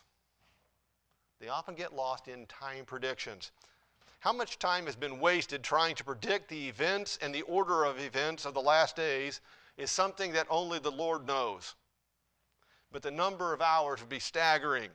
They 1.40 1.50
often 1.50 1.76
get 1.76 1.94
lost 1.94 2.28
in 2.28 2.46
time 2.48 2.86
predictions. 2.86 3.52
How 4.20 4.34
much 4.34 4.60
time 4.60 4.86
has 4.86 4.96
been 4.96 5.20
wasted 5.20 5.64
trying 5.64 5.96
to 5.96 6.04
predict 6.04 6.50
the 6.50 6.68
events 6.68 7.20
and 7.22 7.34
the 7.34 7.44
order 7.44 7.84
of 7.84 8.00
events 8.00 8.46
of 8.46 8.54
the 8.54 8.62
last 8.62 8.96
days 8.96 9.42
is 9.78 9.92
something 9.92 10.34
that 10.34 10.48
only 10.50 10.80
the 10.80 10.92
Lord 10.92 11.26
knows. 11.28 11.76
But 12.92 13.04
the 13.04 13.12
number 13.12 13.54
of 13.54 13.62
hours 13.62 14.00
would 14.00 14.10
be 14.10 14.20
staggering. 14.20 14.90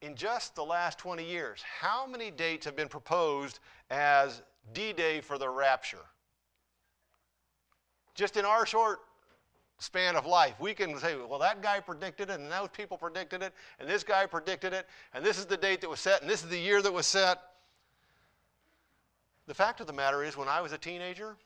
In 0.00 0.14
just 0.14 0.54
the 0.54 0.64
last 0.64 0.98
20 0.98 1.24
years, 1.24 1.62
how 1.62 2.06
many 2.06 2.30
dates 2.30 2.64
have 2.64 2.76
been 2.76 2.88
proposed 2.88 3.60
as 3.90 4.42
D 4.72 4.92
Day 4.92 5.20
for 5.20 5.38
the 5.38 5.48
rapture? 5.48 6.06
Just 8.14 8.36
in 8.36 8.44
our 8.44 8.66
short 8.66 9.00
span 9.78 10.16
of 10.16 10.26
life. 10.26 10.54
We 10.58 10.74
can 10.74 10.98
say, 10.98 11.16
well, 11.16 11.38
that 11.38 11.62
guy 11.62 11.80
predicted 11.80 12.30
it, 12.30 12.40
and 12.40 12.50
those 12.50 12.68
people 12.68 12.96
predicted 12.96 13.42
it, 13.42 13.52
and 13.78 13.88
this 13.88 14.02
guy 14.02 14.26
predicted 14.26 14.72
it, 14.72 14.86
and 15.14 15.24
this 15.24 15.38
is 15.38 15.46
the 15.46 15.56
date 15.56 15.80
that 15.80 15.90
was 15.90 16.00
set, 16.00 16.20
and 16.20 16.30
this 16.30 16.42
is 16.42 16.50
the 16.50 16.58
year 16.58 16.82
that 16.82 16.92
was 16.92 17.06
set. 17.06 17.40
The 19.46 19.54
fact 19.54 19.80
of 19.80 19.86
the 19.86 19.92
matter 19.92 20.24
is, 20.24 20.36
when 20.36 20.48
I 20.48 20.60
was 20.60 20.72
a 20.72 20.78
teenager, 20.78 21.36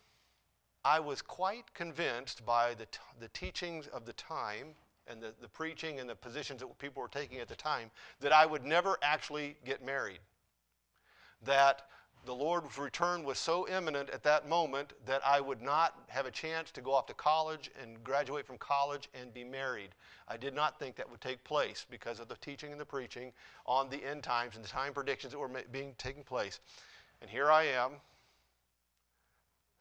I 0.84 0.98
was 0.98 1.22
quite 1.22 1.72
convinced 1.74 2.44
by 2.44 2.74
the, 2.74 2.86
the 3.20 3.28
teachings 3.28 3.86
of 3.88 4.04
the 4.04 4.14
time 4.14 4.74
and 5.06 5.20
the, 5.20 5.32
the 5.40 5.48
preaching 5.48 6.00
and 6.00 6.08
the 6.08 6.14
positions 6.14 6.60
that 6.60 6.78
people 6.78 7.02
were 7.02 7.08
taking 7.08 7.38
at 7.38 7.48
the 7.48 7.54
time 7.54 7.90
that 8.20 8.32
I 8.32 8.46
would 8.46 8.64
never 8.64 8.98
actually 9.02 9.56
get 9.64 9.84
married. 9.84 10.18
That 11.44 11.82
the 12.24 12.34
Lord's 12.34 12.78
return 12.78 13.24
was 13.24 13.38
so 13.38 13.66
imminent 13.68 14.08
at 14.10 14.22
that 14.22 14.48
moment 14.48 14.92
that 15.06 15.20
I 15.26 15.40
would 15.40 15.60
not 15.60 15.94
have 16.08 16.26
a 16.26 16.30
chance 16.30 16.70
to 16.72 16.80
go 16.80 16.94
off 16.94 17.06
to 17.06 17.14
college 17.14 17.70
and 17.82 18.02
graduate 18.04 18.46
from 18.46 18.58
college 18.58 19.08
and 19.12 19.34
be 19.34 19.42
married. 19.42 19.90
I 20.28 20.36
did 20.36 20.54
not 20.54 20.78
think 20.78 20.94
that 20.96 21.10
would 21.10 21.20
take 21.20 21.42
place 21.42 21.84
because 21.90 22.20
of 22.20 22.28
the 22.28 22.36
teaching 22.36 22.70
and 22.70 22.80
the 22.80 22.84
preaching 22.84 23.32
on 23.66 23.90
the 23.90 24.04
end 24.04 24.22
times 24.22 24.54
and 24.54 24.64
the 24.64 24.68
time 24.68 24.92
predictions 24.92 25.32
that 25.32 25.38
were 25.38 25.50
being 25.72 25.94
taking 25.98 26.22
place. 26.22 26.60
And 27.20 27.28
here 27.28 27.50
I 27.50 27.64
am, 27.64 27.92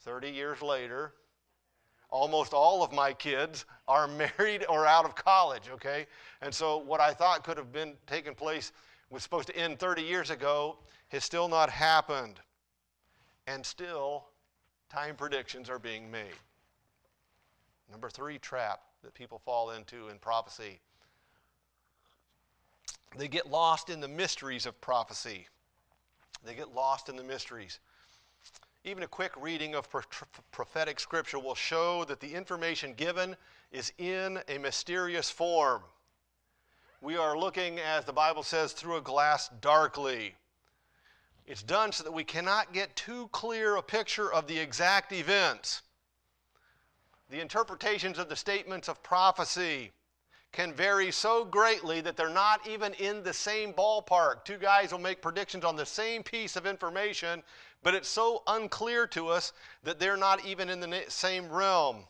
30 0.01 0.29
years 0.29 0.61
later. 0.61 1.13
Almost 2.09 2.53
all 2.53 2.83
of 2.83 2.91
my 2.91 3.13
kids 3.13 3.65
are 3.87 4.07
married 4.37 4.65
or 4.67 4.85
out 4.85 5.05
of 5.05 5.15
college, 5.15 5.69
okay? 5.73 6.07
And 6.41 6.53
so 6.53 6.77
what 6.77 6.99
I 6.99 7.13
thought 7.13 7.43
could 7.43 7.57
have 7.57 7.71
been 7.71 7.93
taking 8.07 8.33
place 8.33 8.71
was 9.11 9.21
supposed 9.21 9.47
to 9.47 9.55
end 9.55 9.77
30 9.79 10.01
years 10.01 10.29
ago 10.31 10.77
has 11.11 11.23
still 11.23 11.47
not 11.47 11.69
happened. 11.69 12.39
And 13.47 13.65
still, 13.65 14.25
time 14.89 15.15
predictions 15.15 15.69
are 15.69 15.79
being 15.79 16.09
made. 16.09 16.39
Number 17.89 18.09
three 18.09 18.37
trap 18.39 18.81
that 19.03 19.13
people 19.13 19.39
fall 19.39 19.71
into 19.71 20.09
in 20.09 20.17
prophecy 20.19 20.79
they 23.17 23.27
get 23.27 23.49
lost 23.49 23.89
in 23.89 23.99
the 23.99 24.07
mysteries 24.07 24.65
of 24.65 24.79
prophecy. 24.79 25.47
They 26.45 26.55
get 26.55 26.73
lost 26.73 27.09
in 27.09 27.15
the 27.15 27.23
mysteries. 27.23 27.79
Even 28.83 29.03
a 29.03 29.07
quick 29.07 29.33
reading 29.39 29.75
of 29.75 29.87
prophetic 30.51 30.99
scripture 30.99 31.37
will 31.37 31.55
show 31.55 32.03
that 32.05 32.19
the 32.19 32.33
information 32.33 32.93
given 32.93 33.35
is 33.71 33.91
in 33.97 34.39
a 34.47 34.57
mysterious 34.57 35.29
form. 35.29 35.83
We 37.01 37.15
are 37.15 37.37
looking, 37.37 37.79
as 37.79 38.05
the 38.05 38.13
Bible 38.13 38.43
says, 38.43 38.73
through 38.73 38.97
a 38.97 39.01
glass 39.01 39.49
darkly. 39.59 40.35
It's 41.45 41.63
done 41.63 41.91
so 41.91 42.03
that 42.03 42.11
we 42.11 42.23
cannot 42.23 42.73
get 42.73 42.95
too 42.95 43.27
clear 43.31 43.75
a 43.75 43.81
picture 43.81 44.31
of 44.31 44.47
the 44.47 44.59
exact 44.59 45.11
events. 45.11 45.81
The 47.29 47.39
interpretations 47.39 48.19
of 48.19 48.29
the 48.29 48.35
statements 48.35 48.87
of 48.87 49.01
prophecy 49.03 49.91
can 50.51 50.73
vary 50.73 51.11
so 51.11 51.45
greatly 51.45 52.01
that 52.01 52.17
they're 52.17 52.29
not 52.29 52.67
even 52.67 52.93
in 52.95 53.23
the 53.23 53.33
same 53.33 53.73
ballpark. 53.73 54.43
Two 54.43 54.57
guys 54.57 54.91
will 54.91 54.99
make 54.99 55.21
predictions 55.21 55.63
on 55.63 55.77
the 55.77 55.85
same 55.85 56.23
piece 56.23 56.55
of 56.57 56.65
information, 56.65 57.41
but 57.83 57.95
it's 57.95 58.09
so 58.09 58.43
unclear 58.47 59.07
to 59.07 59.29
us 59.29 59.53
that 59.83 59.99
they're 59.99 60.17
not 60.17 60.45
even 60.45 60.69
in 60.69 60.79
the 60.81 61.03
same 61.07 61.49
realm. 61.49 62.03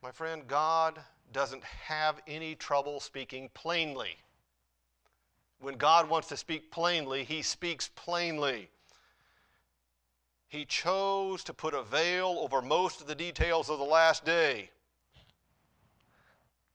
My 0.00 0.12
friend, 0.12 0.46
God 0.46 1.00
doesn't 1.32 1.64
have 1.64 2.20
any 2.28 2.54
trouble 2.54 3.00
speaking 3.00 3.50
plainly. 3.54 4.16
When 5.64 5.78
God 5.78 6.10
wants 6.10 6.28
to 6.28 6.36
speak 6.36 6.70
plainly, 6.70 7.24
he 7.24 7.40
speaks 7.40 7.88
plainly. 7.96 8.68
He 10.46 10.66
chose 10.66 11.42
to 11.44 11.54
put 11.54 11.72
a 11.72 11.82
veil 11.82 12.36
over 12.38 12.60
most 12.60 13.00
of 13.00 13.06
the 13.06 13.14
details 13.14 13.70
of 13.70 13.78
the 13.78 13.84
last 13.84 14.26
day. 14.26 14.68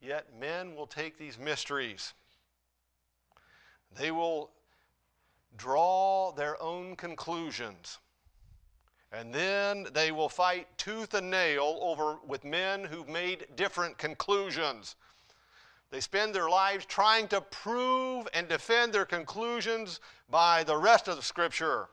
Yet 0.01 0.35
men 0.39 0.75
will 0.75 0.87
take 0.87 1.19
these 1.19 1.37
mysteries. 1.37 2.15
They 3.95 4.09
will 4.09 4.49
draw 5.55 6.31
their 6.31 6.59
own 6.59 6.95
conclusions. 6.95 7.99
And 9.11 9.31
then 9.31 9.85
they 9.93 10.11
will 10.11 10.29
fight 10.29 10.67
tooth 10.79 11.13
and 11.13 11.29
nail 11.29 11.77
over 11.79 12.17
with 12.25 12.43
men 12.43 12.85
who've 12.85 13.07
made 13.07 13.45
different 13.55 13.99
conclusions. 13.99 14.95
They 15.91 16.01
spend 16.01 16.35
their 16.35 16.49
lives 16.49 16.85
trying 16.85 17.27
to 17.29 17.41
prove 17.41 18.27
and 18.33 18.47
defend 18.47 18.93
their 18.93 19.05
conclusions 19.05 19.99
by 20.29 20.63
the 20.63 20.77
rest 20.77 21.07
of 21.07 21.15
the 21.15 21.23
Scripture. 21.23 21.89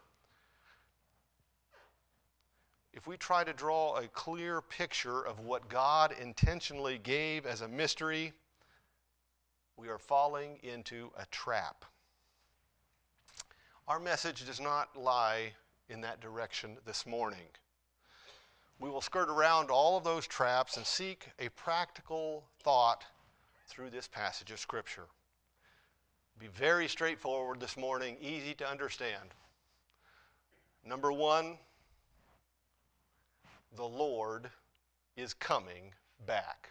If 2.93 3.07
we 3.07 3.17
try 3.17 3.45
to 3.45 3.53
draw 3.53 3.97
a 3.97 4.09
clear 4.09 4.61
picture 4.61 5.23
of 5.23 5.41
what 5.41 5.69
God 5.69 6.15
intentionally 6.21 6.99
gave 6.99 7.47
as 7.47 7.63
a 7.63 7.69
mystery, 7.69 8.33
we 9.77 9.89
are 9.89 9.99
falling 9.99 10.59
into 10.63 11.11
a 11.19 11.27
trap. 11.27 11.85
Our 13.89 14.01
message 14.01 14.45
does 14.45 14.61
not 14.61 14.97
lie 14.97 15.53
in 15.89 16.01
that 16.03 16.21
direction 16.21 16.77
this 16.85 17.07
morning. 17.07 17.47
We 18.79 18.91
will 18.91 19.01
skirt 19.01 19.31
around 19.31 19.71
all 19.71 19.97
of 19.97 20.05
those 20.05 20.27
traps 20.27 20.77
and 20.77 20.85
seek 20.85 21.29
a 21.39 21.49
practical 21.51 22.45
thought 22.63 23.05
through 23.67 23.91
this 23.91 24.09
passage 24.09 24.51
of 24.51 24.59
Scripture. 24.59 25.07
Be 26.39 26.49
very 26.49 26.89
straightforward 26.89 27.61
this 27.61 27.77
morning, 27.77 28.17
easy 28.21 28.55
to 28.55 28.69
understand. 28.69 29.31
Number 30.85 31.13
one, 31.13 31.59
the 33.75 33.85
Lord 33.85 34.51
is 35.17 35.35
coming 35.35 35.93
back. 36.27 36.71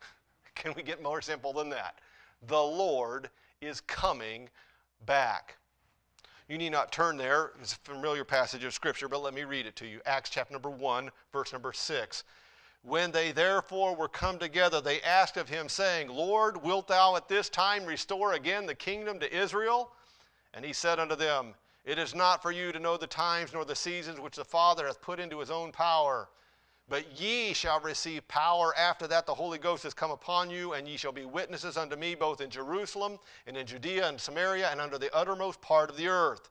Can 0.54 0.74
we 0.74 0.82
get 0.82 1.02
more 1.02 1.20
simple 1.20 1.52
than 1.52 1.68
that? 1.70 1.98
The 2.46 2.62
Lord 2.62 3.30
is 3.60 3.80
coming 3.82 4.48
back. 5.06 5.56
You 6.48 6.58
need 6.58 6.72
not 6.72 6.92
turn 6.92 7.16
there. 7.16 7.52
It's 7.60 7.74
a 7.74 7.76
familiar 7.76 8.24
passage 8.24 8.64
of 8.64 8.74
Scripture, 8.74 9.08
but 9.08 9.22
let 9.22 9.34
me 9.34 9.44
read 9.44 9.66
it 9.66 9.76
to 9.76 9.86
you. 9.86 10.00
Acts 10.04 10.30
chapter 10.30 10.52
number 10.52 10.70
1, 10.70 11.10
verse 11.32 11.52
number 11.52 11.72
6. 11.72 12.24
When 12.82 13.12
they 13.12 13.30
therefore 13.30 13.94
were 13.94 14.08
come 14.08 14.38
together, 14.38 14.80
they 14.80 15.00
asked 15.02 15.36
of 15.36 15.48
him, 15.48 15.68
saying, 15.68 16.08
Lord, 16.08 16.62
wilt 16.62 16.88
thou 16.88 17.14
at 17.14 17.28
this 17.28 17.48
time 17.48 17.84
restore 17.84 18.32
again 18.32 18.66
the 18.66 18.74
kingdom 18.74 19.20
to 19.20 19.32
Israel? 19.32 19.92
And 20.52 20.64
he 20.64 20.72
said 20.72 20.98
unto 20.98 21.14
them, 21.14 21.54
It 21.84 21.98
is 21.98 22.14
not 22.14 22.42
for 22.42 22.50
you 22.50 22.72
to 22.72 22.80
know 22.80 22.96
the 22.96 23.06
times 23.06 23.52
nor 23.52 23.64
the 23.64 23.76
seasons 23.76 24.18
which 24.18 24.36
the 24.36 24.44
Father 24.44 24.86
hath 24.86 25.00
put 25.00 25.20
into 25.20 25.38
his 25.38 25.50
own 25.50 25.70
power. 25.70 26.28
But 26.88 27.18
ye 27.18 27.52
shall 27.52 27.80
receive 27.80 28.26
power 28.26 28.76
after 28.76 29.06
that 29.06 29.26
the 29.26 29.34
Holy 29.34 29.58
Ghost 29.58 29.84
has 29.84 29.94
come 29.94 30.10
upon 30.10 30.50
you, 30.50 30.72
and 30.72 30.88
ye 30.88 30.96
shall 30.96 31.12
be 31.12 31.24
witnesses 31.24 31.76
unto 31.76 31.94
me 31.94 32.16
both 32.16 32.40
in 32.40 32.50
Jerusalem 32.50 33.18
and 33.46 33.56
in 33.56 33.66
Judea 33.66 34.08
and 34.08 34.20
Samaria 34.20 34.68
and 34.70 34.80
under 34.80 34.98
the 34.98 35.14
uttermost 35.14 35.60
part 35.60 35.88
of 35.88 35.96
the 35.96 36.08
earth. 36.08 36.50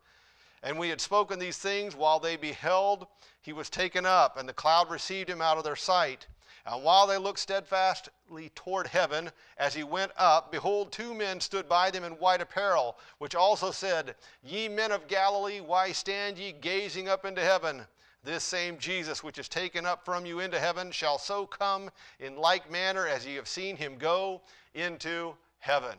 And 0.64 0.78
we 0.78 0.90
had 0.90 1.02
spoken 1.02 1.40
these 1.40 1.58
things 1.58 1.96
while 1.96 2.20
they 2.20 2.36
beheld, 2.36 3.08
he 3.42 3.54
was 3.54 3.70
taken 3.70 4.06
up, 4.06 4.38
and 4.38 4.48
the 4.48 4.54
cloud 4.54 4.90
received 4.92 5.30
him 5.30 5.42
out 5.42 5.58
of 5.58 5.64
their 5.64 5.76
sight. 5.76 6.28
And 6.66 6.84
while 6.84 7.08
they 7.08 7.18
looked 7.18 7.40
steadfastly 7.40 8.52
toward 8.54 8.88
heaven, 8.88 9.32
as 9.58 9.74
he 9.74 9.84
went 9.84 10.12
up, 10.16 10.52
behold, 10.52 10.92
two 10.92 11.16
men 11.16 11.40
stood 11.40 11.68
by 11.68 11.90
them 11.90 12.04
in 12.04 12.14
white 12.14 12.42
apparel, 12.42 13.00
which 13.18 13.34
also 13.34 13.72
said, 13.72 14.16
Ye 14.44 14.70
men 14.70 14.92
of 14.92 15.08
Galilee, 15.08 15.60
why 15.60 15.92
stand 15.92 16.38
ye 16.38 16.52
gazing 16.52 17.10
up 17.10 17.26
into 17.26 17.42
heaven? 17.42 17.88
This 18.24 18.44
same 18.44 18.78
Jesus, 18.78 19.24
which 19.24 19.40
is 19.40 19.50
taken 19.50 19.88
up 19.88 20.06
from 20.06 20.28
you 20.28 20.40
into 20.40 20.60
heaven, 20.60 20.92
shall 20.92 21.18
so 21.18 21.48
come 21.48 21.90
in 22.20 22.38
like 22.38 22.70
manner 22.70 23.08
as 23.08 23.26
ye 23.26 23.34
have 23.36 23.48
seen 23.48 23.76
him 23.76 23.98
go 23.98 24.42
into 24.76 25.36
heaven. 25.58 25.98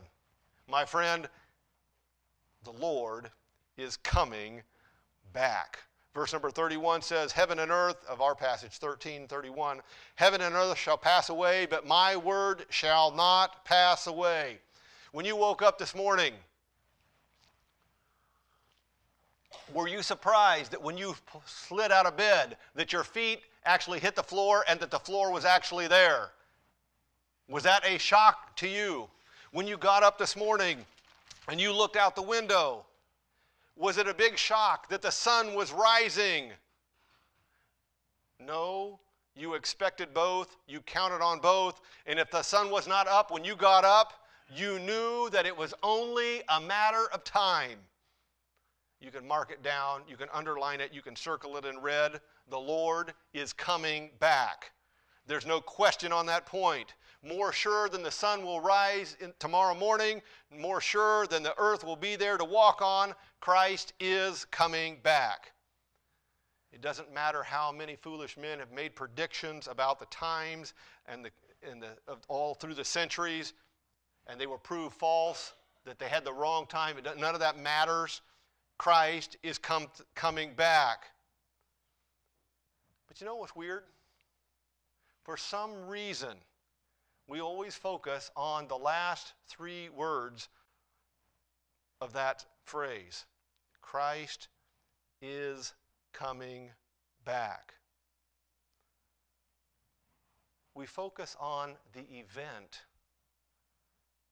My 0.69 0.85
friend, 0.85 1.27
the 2.63 2.71
Lord 2.71 3.29
is 3.77 3.97
coming 3.97 4.61
back. 5.33 5.79
Verse 6.13 6.31
number 6.31 6.51
31 6.51 7.01
says, 7.01 7.31
Heaven 7.31 7.59
and 7.59 7.71
earth, 7.71 7.97
of 8.07 8.21
our 8.21 8.35
passage 8.35 8.73
13, 8.73 9.27
31, 9.27 9.81
heaven 10.15 10.41
and 10.41 10.53
earth 10.53 10.77
shall 10.77 10.97
pass 10.97 11.29
away, 11.29 11.65
but 11.67 11.87
my 11.87 12.15
word 12.15 12.65
shall 12.69 13.11
not 13.11 13.65
pass 13.65 14.05
away. 14.05 14.59
When 15.11 15.25
you 15.25 15.35
woke 15.35 15.63
up 15.63 15.79
this 15.79 15.95
morning, 15.95 16.33
were 19.73 19.87
you 19.87 20.03
surprised 20.03 20.71
that 20.71 20.81
when 20.81 20.97
you 20.97 21.15
slid 21.45 21.91
out 21.91 22.05
of 22.05 22.15
bed 22.15 22.57
that 22.75 22.93
your 22.93 23.03
feet 23.03 23.41
actually 23.65 23.99
hit 23.99 24.15
the 24.15 24.23
floor 24.23 24.63
and 24.67 24.79
that 24.79 24.91
the 24.91 24.99
floor 24.99 25.31
was 25.31 25.45
actually 25.45 25.87
there? 25.87 26.29
Was 27.47 27.63
that 27.63 27.83
a 27.87 27.97
shock 27.97 28.55
to 28.57 28.67
you? 28.67 29.09
When 29.51 29.67
you 29.67 29.77
got 29.77 30.03
up 30.03 30.19
this 30.19 30.35
morning 30.35 30.77
and 31.47 31.59
you 31.59 31.73
looked 31.73 31.95
out 31.95 32.15
the 32.15 32.21
window 32.21 32.85
was 33.75 33.97
it 33.97 34.07
a 34.07 34.13
big 34.13 34.37
shock 34.37 34.89
that 34.89 35.01
the 35.01 35.11
sun 35.11 35.55
was 35.55 35.71
rising? 35.71 36.51
No, 38.39 38.99
you 39.35 39.55
expected 39.55 40.13
both, 40.13 40.57
you 40.67 40.81
counted 40.81 41.23
on 41.23 41.39
both, 41.39 41.81
and 42.05 42.19
if 42.19 42.29
the 42.29 42.41
sun 42.41 42.69
was 42.69 42.87
not 42.87 43.07
up 43.07 43.31
when 43.31 43.43
you 43.43 43.55
got 43.55 43.83
up, 43.83 44.13
you 44.53 44.79
knew 44.79 45.29
that 45.31 45.45
it 45.45 45.57
was 45.57 45.73
only 45.81 46.41
a 46.49 46.61
matter 46.61 47.07
of 47.13 47.23
time. 47.23 47.79
You 48.99 49.11
can 49.11 49.27
mark 49.27 49.51
it 49.51 49.63
down, 49.63 50.01
you 50.07 50.17
can 50.17 50.29
underline 50.33 50.79
it, 50.79 50.93
you 50.93 51.01
can 51.01 51.15
circle 51.15 51.57
it 51.57 51.65
in 51.65 51.79
red. 51.79 52.21
The 52.49 52.59
Lord 52.59 53.13
is 53.33 53.53
coming 53.53 54.11
back. 54.19 54.71
There's 55.25 55.45
no 55.45 55.59
question 55.61 56.11
on 56.11 56.25
that 56.27 56.45
point 56.45 56.93
more 57.23 57.53
sure 57.53 57.87
than 57.87 58.03
the 58.03 58.11
sun 58.11 58.43
will 58.43 58.59
rise 58.59 59.15
tomorrow 59.39 59.73
morning, 59.73 60.21
more 60.51 60.81
sure 60.81 61.25
than 61.27 61.41
the 61.41 61.57
earth 61.57 61.83
will 61.83 61.95
be 61.95 62.15
there 62.15 62.37
to 62.37 62.45
walk 62.45 62.81
on, 62.81 63.13
Christ 63.39 63.93
is 63.99 64.45
coming 64.45 64.97
back. 65.03 65.53
It 66.73 66.81
doesn't 66.81 67.13
matter 67.13 67.43
how 67.43 67.71
many 67.71 67.95
foolish 67.95 68.35
men 68.35 68.59
have 68.59 68.71
made 68.71 68.95
predictions 68.95 69.67
about 69.67 69.99
the 69.99 70.05
times 70.07 70.73
and, 71.05 71.23
the, 71.23 71.29
and 71.69 71.81
the, 71.81 71.89
all 72.27 72.55
through 72.55 72.73
the 72.73 72.83
centuries, 72.83 73.53
and 74.27 74.39
they 74.39 74.47
were 74.47 74.57
proved 74.57 74.95
false, 74.95 75.53
that 75.85 75.99
they 75.99 76.07
had 76.07 76.25
the 76.25 76.33
wrong 76.33 76.65
time. 76.65 76.97
None 77.17 77.33
of 77.33 77.39
that 77.41 77.57
matters. 77.57 78.21
Christ 78.77 79.37
is 79.43 79.57
come, 79.57 79.87
coming 80.15 80.53
back. 80.55 81.05
But 83.07 83.21
you 83.21 83.27
know 83.27 83.35
what's 83.35 83.55
weird? 83.55 83.83
For 85.23 85.37
some 85.37 85.87
reason, 85.87 86.35
we 87.27 87.41
always 87.41 87.75
focus 87.75 88.31
on 88.35 88.67
the 88.67 88.77
last 88.77 89.33
three 89.47 89.89
words 89.89 90.49
of 92.01 92.13
that 92.13 92.45
phrase 92.65 93.25
Christ 93.81 94.49
is 95.21 95.73
coming 96.11 96.69
back. 97.25 97.73
We 100.75 100.85
focus 100.85 101.37
on 101.39 101.73
the 101.93 102.05
event 102.11 102.81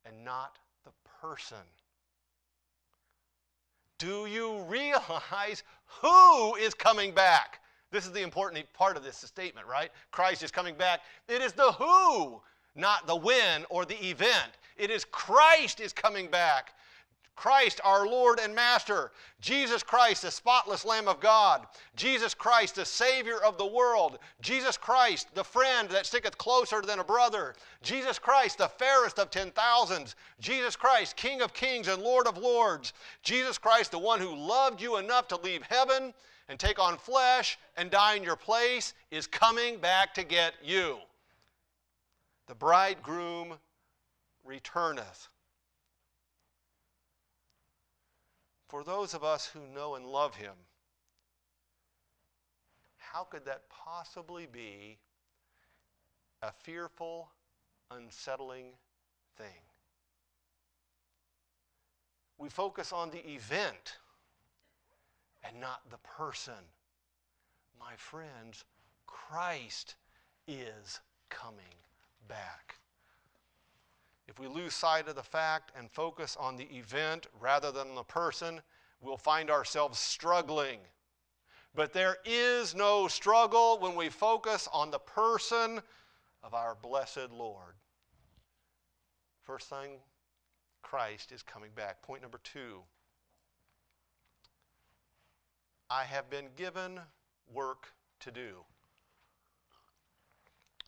and 0.06 0.26
not 0.26 0.58
the 0.84 0.92
person. 1.22 1.58
Do 4.00 4.26
you 4.26 4.64
realize 4.64 5.64
who 6.02 6.56
is 6.56 6.74
coming 6.74 7.14
back? 7.14 7.60
This 7.92 8.06
is 8.06 8.12
the 8.12 8.22
important 8.22 8.66
part 8.74 8.98
of 8.98 9.04
this 9.04 9.18
statement, 9.18 9.68
right? 9.68 9.92
Christ 10.12 10.44
is 10.44 10.50
coming 10.50 10.76
back. 10.76 11.02
It 11.28 11.42
is 11.42 11.54
the 11.54 11.72
who 11.74 12.42
not 12.76 13.08
the 13.08 13.16
when 13.16 13.66
or 13.70 13.86
the 13.86 14.04
event. 14.06 14.52
It 14.78 14.90
is 14.90 15.06
Christ 15.06 15.80
is 15.80 15.94
coming 15.94 16.28
back. 16.28 16.74
Christ, 17.42 17.82
our 17.84 18.06
Lord 18.06 18.40
and 18.40 18.54
Master. 18.54 19.12
Jesus 19.40 19.82
Christ, 19.82 20.22
the 20.22 20.30
spotless 20.30 20.86
Lamb 20.86 21.08
of 21.08 21.20
God. 21.20 21.66
Jesus 21.96 22.36
Christ, 22.36 22.76
the 22.76 22.86
Savior 22.86 23.44
of 23.44 23.58
the 23.58 23.66
world. 23.66 24.20
Jesus 24.42 24.78
Christ, 24.78 25.34
the 25.34 25.44
friend 25.44 25.90
that 25.90 26.06
sticketh 26.06 26.38
closer 26.38 26.82
than 26.82 27.00
a 27.00 27.04
brother. 27.04 27.56
Jesus 27.82 28.20
Christ, 28.20 28.60
the 28.60 28.68
fairest 28.68 29.18
of 29.18 29.32
ten 29.32 29.50
thousands. 29.52 30.16
Jesus 30.40 30.76
Christ, 30.76 31.16
King 31.16 31.42
of 31.42 31.52
kings 31.52 31.88
and 31.88 32.04
Lord 32.04 32.28
of 32.28 32.38
lords. 32.38 32.94
Jesus 33.24 33.58
Christ, 33.58 33.90
the 33.90 33.98
one 33.98 34.20
who 34.20 34.36
loved 34.36 34.80
you 34.80 34.98
enough 34.98 35.28
to 35.30 35.38
leave 35.38 35.64
heaven 35.64 36.14
and 36.48 36.60
take 36.60 36.78
on 36.78 36.96
flesh 36.98 37.58
and 37.76 37.90
die 37.90 38.16
in 38.16 38.24
your 38.24 38.36
place, 38.36 38.94
is 39.10 39.26
coming 39.26 39.78
back 39.78 40.14
to 40.14 40.24
get 40.24 40.54
you 40.64 41.00
the 42.52 42.56
bridegroom 42.56 43.54
returneth. 44.44 45.30
For 48.68 48.84
those 48.84 49.14
of 49.14 49.24
us 49.24 49.46
who 49.46 49.62
know 49.74 49.96
and 49.96 50.06
love 50.06 50.36
him, 50.36 50.52
how 52.98 53.24
could 53.24 53.46
that 53.46 53.70
possibly 53.70 54.48
be 54.52 54.98
a 56.42 56.52
fearful, 56.52 57.30
unsettling 57.90 58.74
thing? 59.38 59.64
We 62.38 62.50
focus 62.50 62.92
on 62.92 63.12
the 63.12 63.26
event 63.30 63.96
and 65.42 65.62
not 65.62 65.90
the 65.90 66.00
person. 66.00 66.66
My 67.80 67.96
friends, 67.96 68.66
Christ 69.08 69.96
is 70.50 71.00
coming 71.30 71.81
back. 72.32 72.76
If 74.28 74.40
we 74.40 74.48
lose 74.48 74.74
sight 74.74 75.10
of 75.10 75.16
the 75.16 75.24
fact 75.24 75.74
and 75.78 75.92
focus 75.92 76.38
on 76.40 76.56
the 76.56 76.64
event 76.74 77.28
rather 77.42 77.70
than 77.70 77.94
the 77.94 78.04
person, 78.04 78.62
we'll 79.02 79.18
find 79.18 79.50
ourselves 79.52 80.00
struggling. 80.00 80.80
But 81.76 81.92
there 81.92 82.18
is 82.24 82.74
no 82.74 83.10
struggle 83.10 83.78
when 83.80 83.96
we 83.96 84.08
focus 84.08 84.70
on 84.72 84.90
the 84.90 85.00
person 85.00 85.82
of 86.44 86.54
our 86.54 86.76
blessed 86.82 87.32
Lord. 87.32 87.76
First 89.44 89.70
thing, 89.70 89.98
Christ 90.82 91.34
is 91.34 91.44
coming 91.44 91.72
back. 91.76 92.02
Point 92.02 92.22
number 92.22 92.40
two 92.44 92.80
I 95.90 96.06
have 96.06 96.30
been 96.30 96.46
given 96.56 97.02
work 97.54 97.88
to 98.22 98.32
do. 98.32 98.64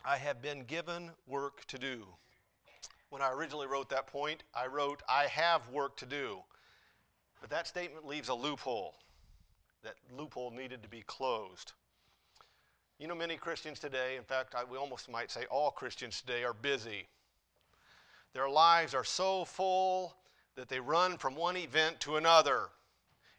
I 0.05 0.17
have 0.17 0.41
been 0.41 0.63
given 0.65 1.11
work 1.27 1.65
to 1.67 1.77
do. 1.77 2.05
When 3.09 3.21
I 3.21 3.31
originally 3.31 3.67
wrote 3.67 3.89
that 3.89 4.07
point, 4.07 4.43
I 4.53 4.67
wrote, 4.67 5.01
I 5.07 5.27
have 5.27 5.69
work 5.69 5.95
to 5.97 6.05
do. 6.05 6.39
But 7.39 7.49
that 7.51 7.67
statement 7.67 8.05
leaves 8.05 8.29
a 8.29 8.33
loophole. 8.33 8.95
That 9.83 9.95
loophole 10.17 10.51
needed 10.51 10.83
to 10.83 10.89
be 10.89 11.03
closed. 11.07 11.73
You 12.99 13.07
know, 13.07 13.15
many 13.15 13.37
Christians 13.37 13.79
today, 13.79 14.17
in 14.17 14.23
fact, 14.23 14.55
I, 14.55 14.63
we 14.63 14.77
almost 14.77 15.09
might 15.09 15.31
say 15.31 15.45
all 15.49 15.71
Christians 15.71 16.21
today, 16.21 16.43
are 16.43 16.53
busy. 16.53 17.07
Their 18.33 18.49
lives 18.49 18.93
are 18.93 19.03
so 19.03 19.45
full 19.45 20.15
that 20.55 20.67
they 20.67 20.79
run 20.79 21.17
from 21.17 21.35
one 21.35 21.55
event 21.55 21.99
to 22.01 22.17
another. 22.17 22.69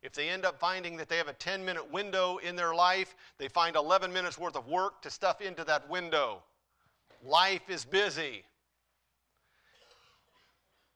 If 0.03 0.13
they 0.13 0.29
end 0.29 0.45
up 0.45 0.61
finding 0.61 0.97
that 0.99 1.09
they 1.09 1.17
have 1.17 1.29
a 1.29 1.35
10 1.35 1.65
minute 1.65 1.91
window 1.91 2.39
in 2.39 2.57
their 2.57 2.75
life, 2.75 3.15
they 3.39 3.49
find 3.49 3.77
11 3.77 4.13
minutes 4.13 4.39
worth 4.39 4.57
of 4.57 4.69
work 4.69 5.03
to 5.03 5.11
stuff 5.11 5.41
into 5.41 5.65
that 5.65 5.89
window. 5.89 6.43
Life 7.25 7.69
is 7.69 7.85
busy. 7.85 8.45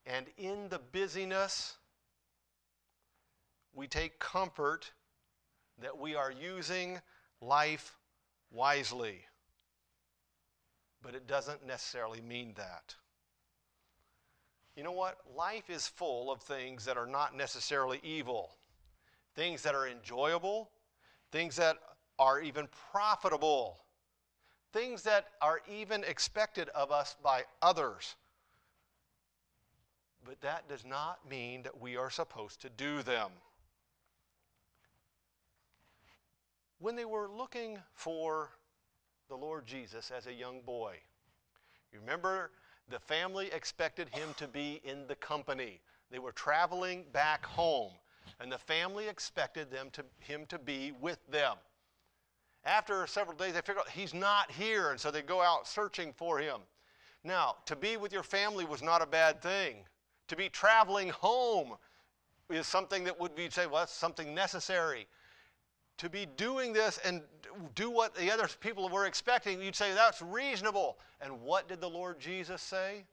And 0.07 0.27
in 0.37 0.69
the 0.69 0.79
busyness, 0.79 1.77
we 3.75 3.87
take 3.87 4.19
comfort 4.19 4.93
that 5.81 5.99
we 5.99 6.15
are 6.15 6.31
using 6.31 7.01
life 7.41 7.97
wisely. 8.51 9.21
But 11.03 11.15
it 11.15 11.27
doesn't 11.27 11.67
necessarily 11.67 12.21
mean 12.21 12.55
that. 12.57 12.95
You 14.77 14.85
know 14.85 14.93
what? 14.93 15.19
Life 15.37 15.71
is 15.71 15.89
full 15.89 16.31
of 16.31 16.41
things 16.41 16.85
that 16.85 16.97
are 16.97 17.07
not 17.07 17.37
necessarily 17.37 18.01
evil 18.03 18.51
things 19.39 19.63
that 19.63 19.77
are 19.77 19.87
enjoyable, 19.87 20.69
things 21.31 21.55
that 21.55 21.77
are 22.19 22.41
even 22.41 22.67
profitable, 22.91 23.79
things 24.73 25.03
that 25.03 25.27
are 25.41 25.61
even 25.71 26.05
expected 26.05 26.69
of 26.71 26.91
us 26.91 27.17
by 27.23 27.45
others. 27.63 28.17
But 30.25 30.41
that 30.43 30.69
does 30.69 30.85
not 30.85 31.29
mean 31.29 31.63
that 31.63 31.81
we 31.81 31.97
are 31.97 32.11
supposed 32.11 32.61
to 32.63 32.71
do 32.71 33.03
them. 33.03 33.31
When 36.81 36.97
they 36.97 37.05
were 37.05 37.29
looking 37.29 37.79
for 37.95 38.51
the 39.29 39.37
Lord 39.37 39.67
Jesus 39.67 40.11
as 40.17 40.27
a 40.27 40.33
young 40.33 40.61
boy, 40.61 40.97
you 41.93 42.01
remember 42.01 42.51
the 42.89 42.99
family 42.99 43.51
expected 43.53 44.09
him 44.11 44.29
to 44.37 44.47
be 44.47 44.81
in 44.85 45.07
the 45.07 45.17
company. 45.17 45.81
They 46.11 46.19
were 46.19 46.33
traveling 46.33 47.05
back 47.13 47.45
home, 47.45 47.93
and 48.41 48.51
the 48.51 48.59
family 48.59 49.09
expected 49.09 49.71
them 49.71 49.91
to, 49.93 50.05
him 50.21 50.47
to 50.47 50.59
be 50.59 50.93
with 51.01 51.19
them. 51.31 51.57
After 52.65 53.07
several 53.07 53.37
days, 53.37 53.55
they 53.55 53.61
figure 53.61 53.81
out 53.81 53.89
he's 53.89 54.15
not 54.15 54.51
here, 54.51 54.91
and 54.91 55.01
so 55.01 55.11
they 55.11 55.23
go 55.23 55.41
out 55.41 55.67
searching 55.67 56.13
for 56.13 56.39
him. 56.39 56.61
Now, 57.25 57.57
to 57.67 57.77
be 57.77 57.97
with 57.97 58.13
your 58.13 58.23
family 58.23 58.65
was 58.65 58.83
not 58.83 59.03
a 59.03 59.07
bad 59.07 59.41
thing. 59.43 59.85
To 60.29 60.37
be 60.37 60.49
traveling 60.49 61.09
home 61.09 61.75
is 62.51 62.67
something 62.67 63.05
that 63.05 63.19
would 63.19 63.35
be 63.35 63.51
say, 63.51 63.67
well, 63.67 63.81
that's 63.81 63.93
something 63.93 64.35
necessary. 64.35 65.07
To 65.99 66.09
be 66.09 66.27
doing 66.37 66.73
this 66.73 66.99
and 67.05 67.23
do 67.75 67.91
what 67.91 68.15
the 68.15 68.31
other 68.31 68.49
people 68.61 68.89
were 68.89 69.07
expecting, 69.07 69.61
you'd 69.61 69.75
say 69.75 69.93
that's 69.95 70.23
reasonable. 70.23 70.99
And 71.21 71.41
what 71.41 71.69
did 71.69 71.81
the 71.81 71.91
Lord 71.91 72.21
Jesus 72.21 72.63
say 72.63 73.05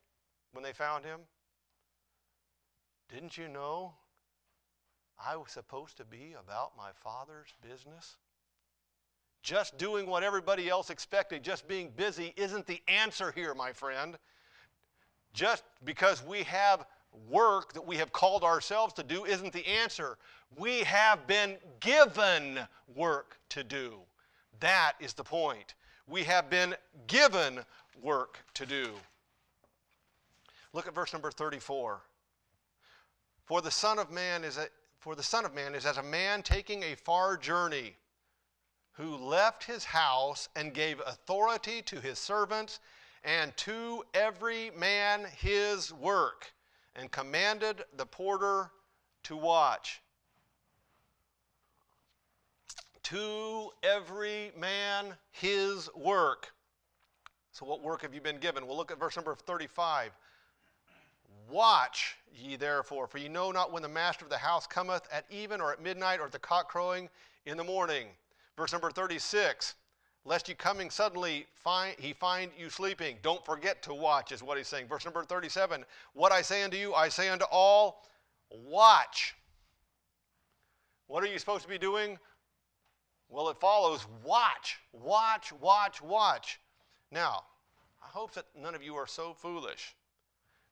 when 0.51 0.63
they 0.63 0.73
found 0.73 1.03
him? 1.03 1.21
Didn't 3.09 3.37
you 3.37 3.47
know 3.47 3.93
I 5.23 5.35
was 5.35 5.51
supposed 5.51 5.97
to 5.97 6.05
be 6.05 6.35
about 6.39 6.73
my 6.77 6.91
Father's 6.93 7.53
business? 7.61 8.17
Just 9.45 9.77
doing 9.77 10.07
what 10.07 10.23
everybody 10.23 10.69
else 10.69 10.89
expected, 10.89 11.43
just 11.43 11.67
being 11.67 11.91
busy, 11.95 12.33
isn't 12.35 12.65
the 12.65 12.81
answer 12.87 13.31
here, 13.31 13.53
my 13.53 13.71
friend. 13.71 14.17
Just 15.33 15.63
because 15.83 16.25
we 16.25 16.41
have 16.43 16.83
work 17.29 17.71
that 17.73 17.85
we 17.85 17.97
have 17.97 18.11
called 18.11 18.43
ourselves 18.43 18.91
to 18.93 19.03
do 19.03 19.23
isn't 19.23 19.53
the 19.53 19.67
answer. 19.67 20.17
We 20.57 20.79
have 20.79 21.27
been 21.27 21.57
given 21.79 22.57
work 22.95 23.37
to 23.49 23.63
do. 23.63 23.99
That 24.61 24.93
is 24.99 25.13
the 25.13 25.23
point. 25.23 25.75
We 26.07 26.23
have 26.23 26.49
been 26.49 26.73
given 27.05 27.59
work 28.01 28.39
to 28.55 28.65
do. 28.65 28.93
Look 30.73 30.87
at 30.87 30.95
verse 30.95 31.13
number 31.13 31.29
34. 31.29 32.01
For 33.45 33.61
the 33.61 33.69
Son 33.69 33.99
of 33.99 34.09
Man 34.09 34.43
is 34.43 34.57
a, 34.57 34.69
for 34.97 35.13
the 35.13 35.21
Son 35.21 35.45
of 35.45 35.53
Man 35.53 35.75
is 35.75 35.85
as 35.85 35.97
a 35.97 36.03
man 36.03 36.41
taking 36.41 36.81
a 36.81 36.95
far 36.95 37.37
journey, 37.37 37.95
who 38.97 39.17
left 39.17 39.63
his 39.63 39.83
house 39.83 40.47
and 40.55 40.73
gave 40.73 41.01
authority 41.05 41.81
to 41.83 41.99
his 41.99 42.17
servants 42.17 42.79
and 43.23 43.55
to 43.57 44.03
every 44.13 44.71
man 44.71 45.25
his 45.37 45.93
work 45.93 46.53
and 46.95 47.11
commanded 47.11 47.83
the 47.97 48.05
porter 48.05 48.71
to 49.23 49.35
watch. 49.35 50.01
To 53.03 53.71
every 53.83 54.51
man 54.57 55.15
his 55.31 55.89
work. 55.95 56.51
So, 57.51 57.65
what 57.65 57.81
work 57.81 58.01
have 58.01 58.13
you 58.13 58.21
been 58.21 58.37
given? 58.37 58.65
We'll 58.65 58.77
look 58.77 58.91
at 58.91 58.99
verse 58.99 59.15
number 59.15 59.35
35. 59.35 60.11
Watch 61.49 62.15
ye 62.33 62.55
therefore, 62.55 63.07
for 63.07 63.17
ye 63.17 63.27
know 63.27 63.51
not 63.51 63.71
when 63.71 63.83
the 63.83 63.89
master 63.89 64.25
of 64.25 64.31
the 64.31 64.37
house 64.37 64.65
cometh 64.65 65.07
at 65.11 65.25
even 65.29 65.61
or 65.61 65.71
at 65.71 65.81
midnight 65.81 66.19
or 66.19 66.25
at 66.25 66.31
the 66.31 66.39
cock 66.39 66.69
crowing 66.69 67.09
in 67.45 67.57
the 67.57 67.63
morning. 67.63 68.07
Verse 68.57 68.71
number 68.71 68.89
36 68.89 69.75
lest 70.25 70.49
you 70.49 70.55
coming 70.55 70.89
suddenly 70.89 71.45
find 71.63 71.95
he 71.99 72.11
find 72.11 72.51
you 72.57 72.69
sleeping. 72.69 73.17
Don't 73.21 73.45
forget 73.45 73.81
to 73.83 73.93
watch, 73.93 74.31
is 74.31 74.43
what 74.43 74.57
he's 74.57 74.67
saying. 74.67 74.87
Verse 74.87 75.05
number 75.05 75.23
37 75.23 75.85
What 76.13 76.31
I 76.31 76.41
say 76.41 76.63
unto 76.63 76.77
you, 76.77 76.93
I 76.93 77.09
say 77.09 77.29
unto 77.29 77.45
all, 77.51 78.03
watch. 78.49 79.35
What 81.07 81.23
are 81.23 81.27
you 81.27 81.37
supposed 81.37 81.63
to 81.63 81.69
be 81.69 81.77
doing? 81.77 82.17
Well, 83.29 83.49
it 83.49 83.59
follows 83.59 84.05
watch, 84.23 84.79
watch, 84.91 85.53
watch, 85.53 86.01
watch. 86.01 86.59
Now, 87.11 87.43
I 88.03 88.07
hope 88.07 88.33
that 88.33 88.45
none 88.59 88.75
of 88.75 88.83
you 88.83 88.95
are 88.95 89.07
so 89.07 89.33
foolish 89.33 89.95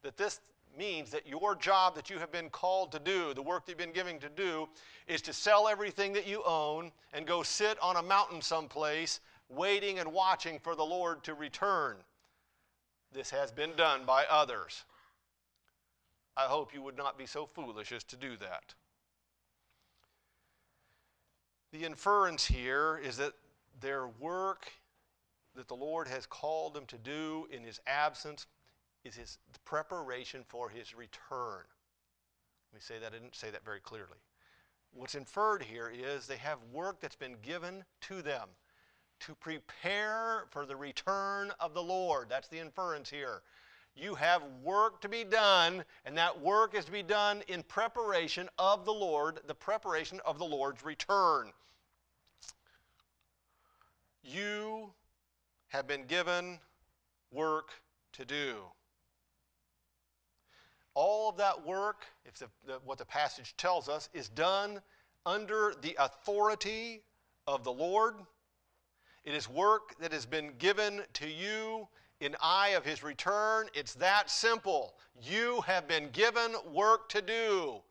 that 0.02 0.18
this 0.18 0.40
means 0.78 1.12
that 1.12 1.28
your 1.28 1.56
job 1.56 1.96
that 1.96 2.10
you 2.10 2.20
have 2.20 2.32
been 2.32 2.50
called 2.50 2.92
to 2.92 3.00
do, 3.00 3.34
the 3.34 3.42
work 3.42 3.66
that 3.66 3.72
you've 3.72 3.78
been 3.78 3.92
given 3.92 4.20
to 4.20 4.30
do, 4.30 4.68
is 5.08 5.22
to 5.22 5.34
sell 5.34 5.68
everything 5.68 6.14
that 6.14 6.28
you 6.28 6.44
own 6.46 6.92
and 7.14 7.28
go 7.28 7.44
sit 7.44 7.78
on 7.82 7.98
a 7.98 8.04
mountain 8.04 8.42
someplace 8.42 9.20
waiting 9.50 10.00
and 10.00 10.12
watching 10.12 10.60
for 10.60 10.76
the 10.76 10.86
Lord 10.86 11.24
to 11.24 11.34
return. 11.34 11.98
This 13.12 13.30
has 13.30 13.52
been 13.52 13.76
done 13.76 14.06
by 14.06 14.26
others. 14.30 14.84
I 16.36 16.44
hope 16.44 16.74
you 16.74 16.82
would 16.82 16.98
not 16.98 17.18
be 17.18 17.28
so 17.28 17.46
foolish 17.46 17.92
as 17.92 18.04
to 18.06 18.16
do 18.16 18.38
that. 18.38 18.74
The 21.72 21.86
inference 21.86 22.46
here 22.46 23.00
is 23.04 23.18
that 23.18 23.34
their 23.80 24.08
work 24.08 24.72
that 25.56 25.68
the 25.68 25.76
Lord 25.76 26.08
has 26.08 26.26
called 26.26 26.74
them 26.74 26.86
to 26.88 26.98
do 26.98 27.48
in 27.52 27.64
his 27.64 27.80
absence 27.86 28.48
is 29.04 29.16
his 29.16 29.38
preparation 29.66 30.44
for 30.48 30.70
his 30.70 30.96
return. 30.96 31.64
Let 32.72 32.76
me 32.76 32.80
say 32.80 33.00
that, 33.00 33.14
I 33.14 33.18
didn't 33.18 33.36
say 33.36 33.52
that 33.52 33.66
very 33.66 33.80
clearly. 33.80 34.18
What's 34.94 35.16
inferred 35.16 35.64
here 35.64 35.92
is 35.94 36.28
they 36.28 36.38
have 36.38 36.60
work 36.72 37.02
that's 37.02 37.16
been 37.16 37.36
given 37.42 37.84
to 38.02 38.22
them 38.22 38.48
to 39.22 39.36
prepare 39.36 40.46
for 40.50 40.66
the 40.66 40.76
return 40.76 41.52
of 41.60 41.74
the 41.74 41.82
Lord. 41.82 42.28
That's 42.30 42.48
the 42.48 42.60
inference 42.60 43.10
here. 43.10 43.42
You 43.96 44.16
have 44.16 44.42
work 44.64 45.02
to 45.02 45.10
be 45.10 45.24
done, 45.24 45.84
and 46.06 46.18
that 46.18 46.42
work 46.42 46.76
is 46.76 46.86
to 46.86 46.92
be 46.92 47.04
done 47.04 47.44
in 47.48 47.64
preparation 47.64 48.50
of 48.58 48.86
the 48.86 48.94
Lord, 48.94 49.40
the 49.46 49.54
preparation 49.54 50.20
of 50.26 50.40
the 50.40 50.46
Lord's 50.46 50.84
return. 50.84 51.52
You 54.24 54.94
have 55.68 55.88
been 55.88 56.06
given 56.06 56.60
work 57.32 57.70
to 58.14 58.26
do. 58.26 58.56
All 60.96 61.30
of 61.30 61.38
that 61.38 61.66
work, 61.66 62.06
if 62.26 62.36
the, 62.36 62.48
the, 62.66 62.80
what 62.86 62.98
the 62.98 63.06
passage 63.06 63.56
tells 63.58 63.90
us, 63.90 64.10
is 64.14 64.30
done 64.30 64.82
under 65.26 65.74
the 65.82 65.96
authority 66.00 67.02
of 67.48 67.64
the 67.64 67.72
Lord 67.72 68.16
it 69.24 69.34
is 69.34 69.50
work 69.50 69.98
that 70.00 70.12
has 70.12 70.26
been 70.26 70.52
given 70.58 71.02
to 71.14 71.28
you 71.28 71.88
in 72.20 72.36
eye 72.42 72.70
of 72.70 72.86
his 72.86 73.04
return. 73.04 73.68
It's 73.74 73.94
that 73.96 74.30
simple. 74.30 74.96
You 75.22 75.62
have 75.62 75.88
been 75.88 76.10
given 76.10 76.56
work 76.74 77.08
to 77.10 77.22
do. 77.22 77.82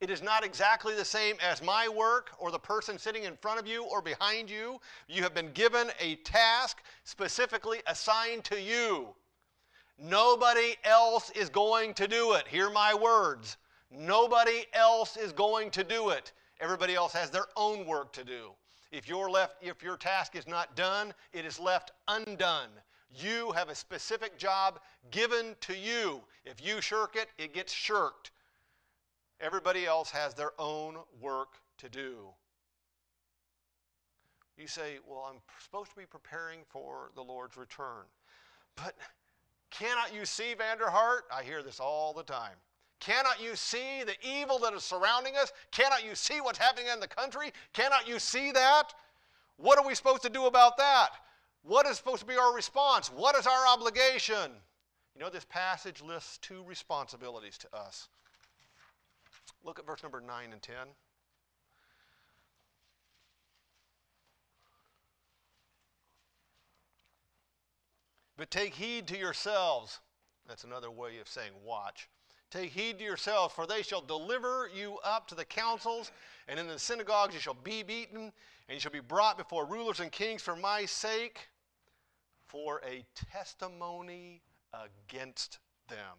It 0.00 0.10
is 0.10 0.22
not 0.22 0.44
exactly 0.44 0.94
the 0.94 1.04
same 1.04 1.36
as 1.42 1.62
my 1.62 1.88
work 1.88 2.30
or 2.38 2.50
the 2.50 2.58
person 2.58 2.98
sitting 2.98 3.24
in 3.24 3.36
front 3.36 3.58
of 3.58 3.66
you 3.66 3.84
or 3.84 4.00
behind 4.00 4.48
you. 4.48 4.80
You 5.08 5.22
have 5.24 5.34
been 5.34 5.52
given 5.52 5.90
a 6.00 6.16
task 6.16 6.82
specifically 7.04 7.82
assigned 7.86 8.44
to 8.44 8.60
you. 8.60 9.08
Nobody 9.98 10.76
else 10.84 11.30
is 11.30 11.48
going 11.48 11.94
to 11.94 12.06
do 12.06 12.34
it. 12.34 12.46
Hear 12.46 12.70
my 12.70 12.94
words. 12.94 13.56
Nobody 13.90 14.64
else 14.72 15.16
is 15.16 15.32
going 15.32 15.70
to 15.72 15.82
do 15.82 16.10
it. 16.10 16.32
Everybody 16.60 16.94
else 16.94 17.12
has 17.12 17.30
their 17.30 17.46
own 17.56 17.86
work 17.86 18.12
to 18.12 18.24
do. 18.24 18.52
If 18.90 19.08
your, 19.08 19.30
left, 19.30 19.56
if 19.60 19.82
your 19.82 19.96
task 19.96 20.36
is 20.36 20.46
not 20.46 20.76
done, 20.76 21.12
it 21.32 21.44
is 21.44 21.58
left 21.58 21.92
undone. 22.06 22.70
You 23.10 23.52
have 23.52 23.68
a 23.68 23.74
specific 23.74 24.38
job 24.38 24.80
given 25.10 25.56
to 25.62 25.76
you. 25.76 26.20
If 26.44 26.64
you 26.64 26.80
shirk 26.80 27.16
it, 27.16 27.28
it 27.36 27.54
gets 27.54 27.72
shirked. 27.72 28.30
Everybody 29.40 29.86
else 29.86 30.10
has 30.10 30.34
their 30.34 30.52
own 30.58 30.96
work 31.20 31.54
to 31.78 31.88
do. 31.88 32.28
You 34.56 34.66
say, 34.66 34.98
Well, 35.06 35.26
I'm 35.30 35.40
supposed 35.62 35.90
to 35.90 35.96
be 35.96 36.06
preparing 36.06 36.60
for 36.68 37.10
the 37.14 37.22
Lord's 37.22 37.56
return. 37.56 38.04
But 38.74 38.94
cannot 39.70 40.14
you 40.14 40.24
see, 40.24 40.54
Vanderhart? 40.54 41.22
I 41.34 41.42
hear 41.42 41.62
this 41.62 41.80
all 41.80 42.12
the 42.12 42.22
time. 42.22 42.54
Cannot 43.00 43.40
you 43.42 43.54
see 43.54 44.02
the 44.04 44.16
evil 44.22 44.58
that 44.60 44.72
is 44.72 44.82
surrounding 44.82 45.36
us? 45.36 45.52
Cannot 45.70 46.04
you 46.04 46.14
see 46.14 46.40
what's 46.40 46.58
happening 46.58 46.86
in 46.92 47.00
the 47.00 47.06
country? 47.06 47.52
Cannot 47.72 48.08
you 48.08 48.18
see 48.18 48.50
that? 48.52 48.92
What 49.56 49.78
are 49.78 49.86
we 49.86 49.94
supposed 49.94 50.22
to 50.22 50.30
do 50.30 50.46
about 50.46 50.76
that? 50.78 51.10
What 51.62 51.86
is 51.86 51.96
supposed 51.96 52.20
to 52.20 52.26
be 52.26 52.36
our 52.36 52.54
response? 52.54 53.08
What 53.08 53.36
is 53.36 53.46
our 53.46 53.66
obligation? 53.68 54.52
You 55.14 55.20
know, 55.20 55.30
this 55.30 55.44
passage 55.44 56.00
lists 56.00 56.38
two 56.38 56.62
responsibilities 56.64 57.58
to 57.58 57.76
us. 57.76 58.08
Look 59.64 59.78
at 59.78 59.86
verse 59.86 60.02
number 60.02 60.20
9 60.20 60.52
and 60.52 60.62
10. 60.62 60.74
But 68.38 68.52
take 68.52 68.72
heed 68.74 69.08
to 69.08 69.18
yourselves. 69.18 69.98
That's 70.46 70.64
another 70.64 70.90
way 70.90 71.18
of 71.18 71.28
saying 71.28 71.52
watch. 71.62 72.08
Take 72.50 72.70
heed 72.70 72.98
to 72.98 73.04
yourselves, 73.04 73.52
for 73.52 73.66
they 73.66 73.82
shall 73.82 74.00
deliver 74.00 74.70
you 74.74 74.98
up 75.04 75.26
to 75.28 75.34
the 75.34 75.44
councils, 75.44 76.12
and 76.46 76.58
in 76.58 76.68
the 76.68 76.78
synagogues 76.78 77.34
you 77.34 77.40
shall 77.40 77.52
be 77.62 77.82
beaten, 77.82 78.32
and 78.68 78.74
you 78.74 78.80
shall 78.80 78.92
be 78.92 79.00
brought 79.00 79.36
before 79.36 79.66
rulers 79.66 80.00
and 80.00 80.10
kings 80.10 80.40
for 80.40 80.56
my 80.56 80.86
sake, 80.86 81.48
for 82.46 82.80
a 82.86 83.04
testimony 83.32 84.40
against 84.72 85.58
them. 85.88 86.16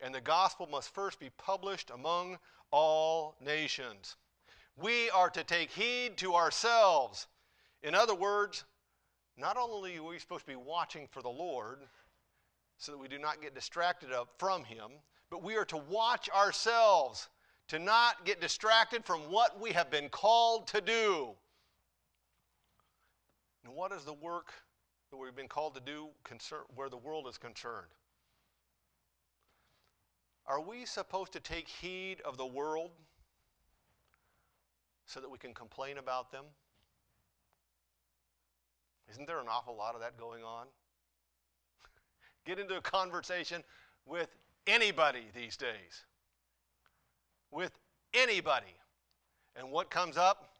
And 0.00 0.14
the 0.14 0.20
gospel 0.20 0.68
must 0.70 0.94
first 0.94 1.18
be 1.18 1.30
published 1.38 1.90
among 1.90 2.38
all 2.70 3.34
nations. 3.40 4.16
We 4.76 5.08
are 5.10 5.30
to 5.30 5.42
take 5.42 5.70
heed 5.70 6.18
to 6.18 6.34
ourselves. 6.34 7.26
In 7.82 7.94
other 7.94 8.14
words, 8.14 8.64
not 9.36 9.56
only 9.56 9.98
are 9.98 10.02
we 10.02 10.18
supposed 10.18 10.46
to 10.46 10.50
be 10.50 10.56
watching 10.56 11.06
for 11.10 11.22
the 11.22 11.28
Lord 11.28 11.78
so 12.78 12.92
that 12.92 12.98
we 12.98 13.08
do 13.08 13.18
not 13.18 13.42
get 13.42 13.54
distracted 13.54 14.10
from 14.38 14.64
Him, 14.64 14.90
but 15.30 15.42
we 15.42 15.56
are 15.56 15.64
to 15.66 15.76
watch 15.76 16.28
ourselves 16.30 17.28
to 17.68 17.78
not 17.78 18.24
get 18.24 18.40
distracted 18.40 19.04
from 19.04 19.20
what 19.30 19.60
we 19.60 19.72
have 19.72 19.90
been 19.90 20.08
called 20.08 20.68
to 20.68 20.80
do. 20.80 21.30
And 23.64 23.74
what 23.74 23.92
is 23.92 24.04
the 24.04 24.14
work 24.14 24.52
that 25.10 25.16
we've 25.16 25.34
been 25.34 25.48
called 25.48 25.74
to 25.74 25.80
do 25.80 26.08
concern, 26.22 26.60
where 26.74 26.88
the 26.88 26.96
world 26.96 27.26
is 27.28 27.36
concerned? 27.36 27.88
Are 30.46 30.60
we 30.60 30.84
supposed 30.84 31.32
to 31.32 31.40
take 31.40 31.66
heed 31.66 32.20
of 32.24 32.36
the 32.36 32.46
world 32.46 32.92
so 35.06 35.20
that 35.20 35.28
we 35.28 35.38
can 35.38 35.52
complain 35.52 35.98
about 35.98 36.30
them? 36.30 36.44
Isn't 39.10 39.26
there 39.26 39.40
an 39.40 39.46
awful 39.48 39.76
lot 39.76 39.94
of 39.94 40.00
that 40.00 40.18
going 40.18 40.42
on? 40.42 40.66
Get 42.46 42.58
into 42.58 42.76
a 42.76 42.80
conversation 42.80 43.62
with 44.04 44.28
anybody 44.66 45.24
these 45.34 45.56
days. 45.56 46.04
With 47.50 47.72
anybody. 48.14 48.74
And 49.54 49.70
what 49.70 49.90
comes 49.90 50.16
up? 50.16 50.50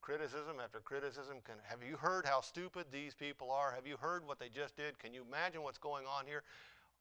Criticism 0.00 0.56
after 0.62 0.80
criticism. 0.80 1.36
Can, 1.44 1.56
have 1.62 1.82
you 1.88 1.96
heard 1.96 2.24
how 2.24 2.40
stupid 2.40 2.86
these 2.90 3.14
people 3.14 3.50
are? 3.50 3.72
Have 3.72 3.86
you 3.86 3.96
heard 3.96 4.26
what 4.26 4.38
they 4.38 4.48
just 4.48 4.76
did? 4.76 4.98
Can 4.98 5.12
you 5.12 5.22
imagine 5.26 5.62
what's 5.62 5.78
going 5.78 6.06
on 6.06 6.26
here? 6.26 6.42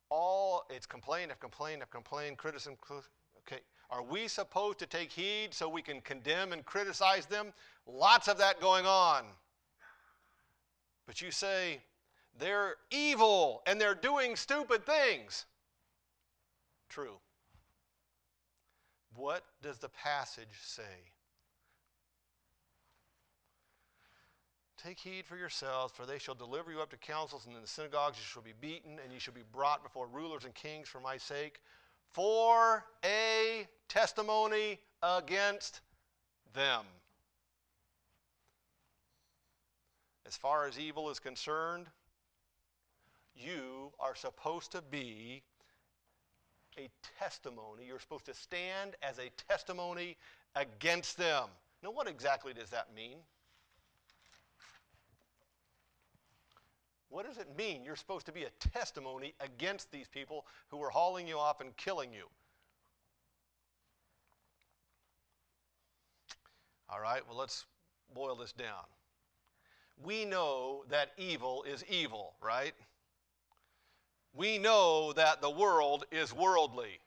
All 0.09 0.65
it's 0.69 0.85
complaint 0.85 1.31
after 1.31 1.41
complaint 1.41 1.81
after 1.81 1.91
complaint, 1.91 2.37
criticism. 2.37 2.75
Okay, 2.91 3.61
are 3.89 4.03
we 4.03 4.27
supposed 4.27 4.79
to 4.79 4.85
take 4.85 5.11
heed 5.11 5.53
so 5.53 5.67
we 5.67 5.81
can 5.81 6.01
condemn 6.01 6.53
and 6.53 6.63
criticize 6.65 7.25
them? 7.25 7.53
Lots 7.87 8.27
of 8.27 8.37
that 8.37 8.61
going 8.61 8.85
on. 8.85 9.23
But 11.07 11.21
you 11.21 11.31
say, 11.31 11.81
they're 12.37 12.75
evil 12.91 13.63
and 13.65 13.81
they're 13.81 13.95
doing 13.95 14.35
stupid 14.35 14.85
things. 14.85 15.45
True. 16.87 17.17
What 19.15 19.43
does 19.63 19.79
the 19.79 19.89
passage 19.89 20.47
say? 20.61 20.83
Take 24.81 24.99
heed 24.99 25.25
for 25.25 25.35
yourselves, 25.35 25.93
for 25.93 26.05
they 26.05 26.19
shall 26.19 26.35
deliver 26.35 26.71
you 26.71 26.79
up 26.79 26.89
to 26.91 26.97
councils, 26.97 27.45
and 27.45 27.55
in 27.55 27.61
the 27.61 27.67
synagogues 27.67 28.17
you 28.17 28.23
shall 28.23 28.41
be 28.41 28.53
beaten, 28.61 28.97
and 29.03 29.11
you 29.11 29.19
shall 29.19 29.33
be 29.33 29.43
brought 29.51 29.83
before 29.83 30.07
rulers 30.07 30.45
and 30.45 30.53
kings 30.55 30.87
for 30.87 31.01
my 31.01 31.17
sake, 31.17 31.59
for 32.11 32.85
a 33.03 33.67
testimony 33.89 34.79
against 35.03 35.81
them. 36.53 36.83
As 40.25 40.37
far 40.37 40.67
as 40.67 40.79
evil 40.79 41.09
is 41.09 41.19
concerned, 41.19 41.87
you 43.35 43.91
are 43.99 44.15
supposed 44.15 44.71
to 44.71 44.81
be 44.81 45.41
a 46.77 46.87
testimony. 47.19 47.85
You're 47.87 47.99
supposed 47.99 48.25
to 48.25 48.33
stand 48.33 48.95
as 49.01 49.17
a 49.17 49.29
testimony 49.49 50.17
against 50.55 51.17
them. 51.17 51.45
Now, 51.83 51.91
what 51.91 52.07
exactly 52.07 52.53
does 52.53 52.69
that 52.69 52.93
mean? 52.95 53.17
What 57.09 57.25
does 57.25 57.37
it 57.37 57.47
mean? 57.57 57.83
You're 57.83 57.95
supposed 57.95 58.27
to 58.27 58.31
be 58.31 58.43
a 58.43 58.51
testimony 58.59 59.33
against 59.39 59.91
these 59.91 60.07
people 60.07 60.45
who 60.67 60.79
are 60.83 60.89
hauling 60.89 61.27
you 61.27 61.39
off 61.39 61.59
and 61.59 61.75
killing 61.75 62.13
you. 62.13 62.27
All 66.91 66.99
right, 66.99 67.21
well, 67.27 67.37
let's 67.37 67.65
boil 68.13 68.35
this 68.35 68.51
down. 68.51 68.85
We 70.03 70.25
know 70.25 70.83
that 70.89 71.11
evil 71.17 71.63
is 71.63 71.83
evil, 71.89 72.33
right? 72.41 72.73
we 74.33 74.57
know 74.57 75.13
that 75.13 75.41
the 75.41 75.49
world 75.49 76.05
is 76.11 76.33
worldly. 76.33 76.99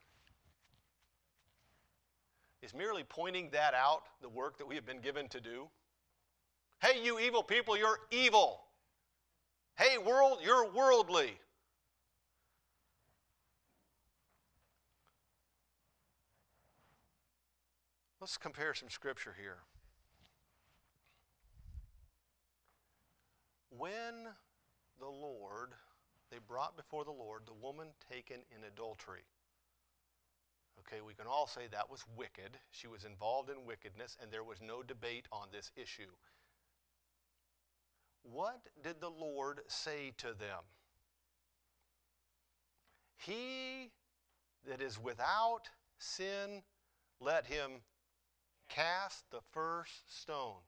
Is 2.63 2.75
merely 2.75 3.05
pointing 3.05 3.51
that 3.51 3.75
out 3.75 4.03
the 4.21 4.29
work 4.29 4.59
that 4.59 4.69
we 4.69 4.75
have 4.75 4.87
been 4.87 5.01
given 5.01 5.29
to 5.29 5.41
do? 5.41 5.69
Hey, 6.81 7.03
you 7.03 7.19
evil 7.19 7.43
people, 7.43 7.77
you're 7.77 7.99
evil. 8.11 8.61
Hey, 9.77 9.99
world, 9.99 10.39
you're 10.45 10.71
worldly. 10.71 11.33
Let's 18.21 18.37
compare 18.37 18.75
some 18.75 18.91
scripture 18.91 19.35
here. 19.41 19.59
When 23.77 24.29
the 25.01 25.09
Lord 25.09 25.71
they 26.31 26.39
brought 26.39 26.77
before 26.77 27.05
the 27.05 27.11
Lord 27.11 27.43
the 27.47 27.53
woman 27.53 27.89
taken 28.11 28.39
in 28.57 28.65
adultery. 28.65 29.25
Okay, 30.81 31.03
we 31.07 31.15
can 31.15 31.27
all 31.27 31.47
say 31.47 31.63
that 31.71 31.91
was 31.91 32.05
wicked. 32.17 32.59
She 32.71 32.87
was 32.87 33.05
involved 33.05 33.51
in 33.51 33.67
wickedness, 33.67 34.17
and 34.21 34.31
there 34.31 34.43
was 34.43 34.61
no 34.63 34.83
debate 34.83 35.27
on 35.31 35.49
this 35.53 35.71
issue. 35.77 36.11
What 38.23 38.61
did 38.83 39.01
the 39.01 39.11
Lord 39.11 39.61
say 39.69 40.13
to 40.19 40.29
them? 40.29 40.65
He 43.19 43.91
that 44.69 44.81
is 44.81 44.99
without 44.99 45.69
sin, 45.99 46.63
let 47.21 47.47
him 47.47 47.83
cast 48.69 49.31
the 49.31 49.41
first 49.53 50.21
stone. 50.21 50.63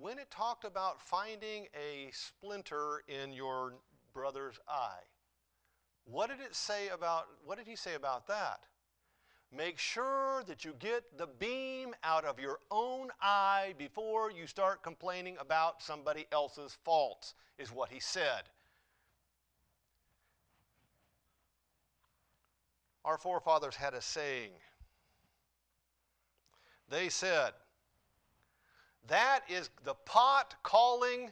When 0.00 0.18
it 0.18 0.30
talked 0.30 0.64
about 0.64 1.00
finding 1.00 1.66
a 1.74 2.10
splinter 2.12 3.02
in 3.08 3.32
your 3.32 3.72
brother's 4.12 4.58
eye. 4.68 5.02
What 6.04 6.30
did 6.30 6.40
it 6.40 6.54
say 6.54 6.88
about 6.88 7.26
what 7.44 7.58
did 7.58 7.66
he 7.66 7.74
say 7.74 7.94
about 7.94 8.28
that? 8.28 8.60
Make 9.50 9.78
sure 9.78 10.44
that 10.46 10.64
you 10.64 10.74
get 10.78 11.18
the 11.18 11.26
beam 11.26 11.94
out 12.04 12.24
of 12.24 12.38
your 12.38 12.60
own 12.70 13.08
eye 13.20 13.74
before 13.78 14.30
you 14.30 14.46
start 14.46 14.82
complaining 14.82 15.36
about 15.40 15.82
somebody 15.82 16.26
else's 16.32 16.76
faults, 16.84 17.34
is 17.58 17.72
what 17.72 17.90
he 17.90 17.98
said. 17.98 18.42
Our 23.04 23.18
forefathers 23.18 23.74
had 23.74 23.94
a 23.94 24.02
saying. 24.02 24.52
They 26.90 27.08
said, 27.08 27.52
That 29.08 29.40
is 29.48 29.70
the 29.84 29.94
pot 29.94 30.54
calling 30.62 31.30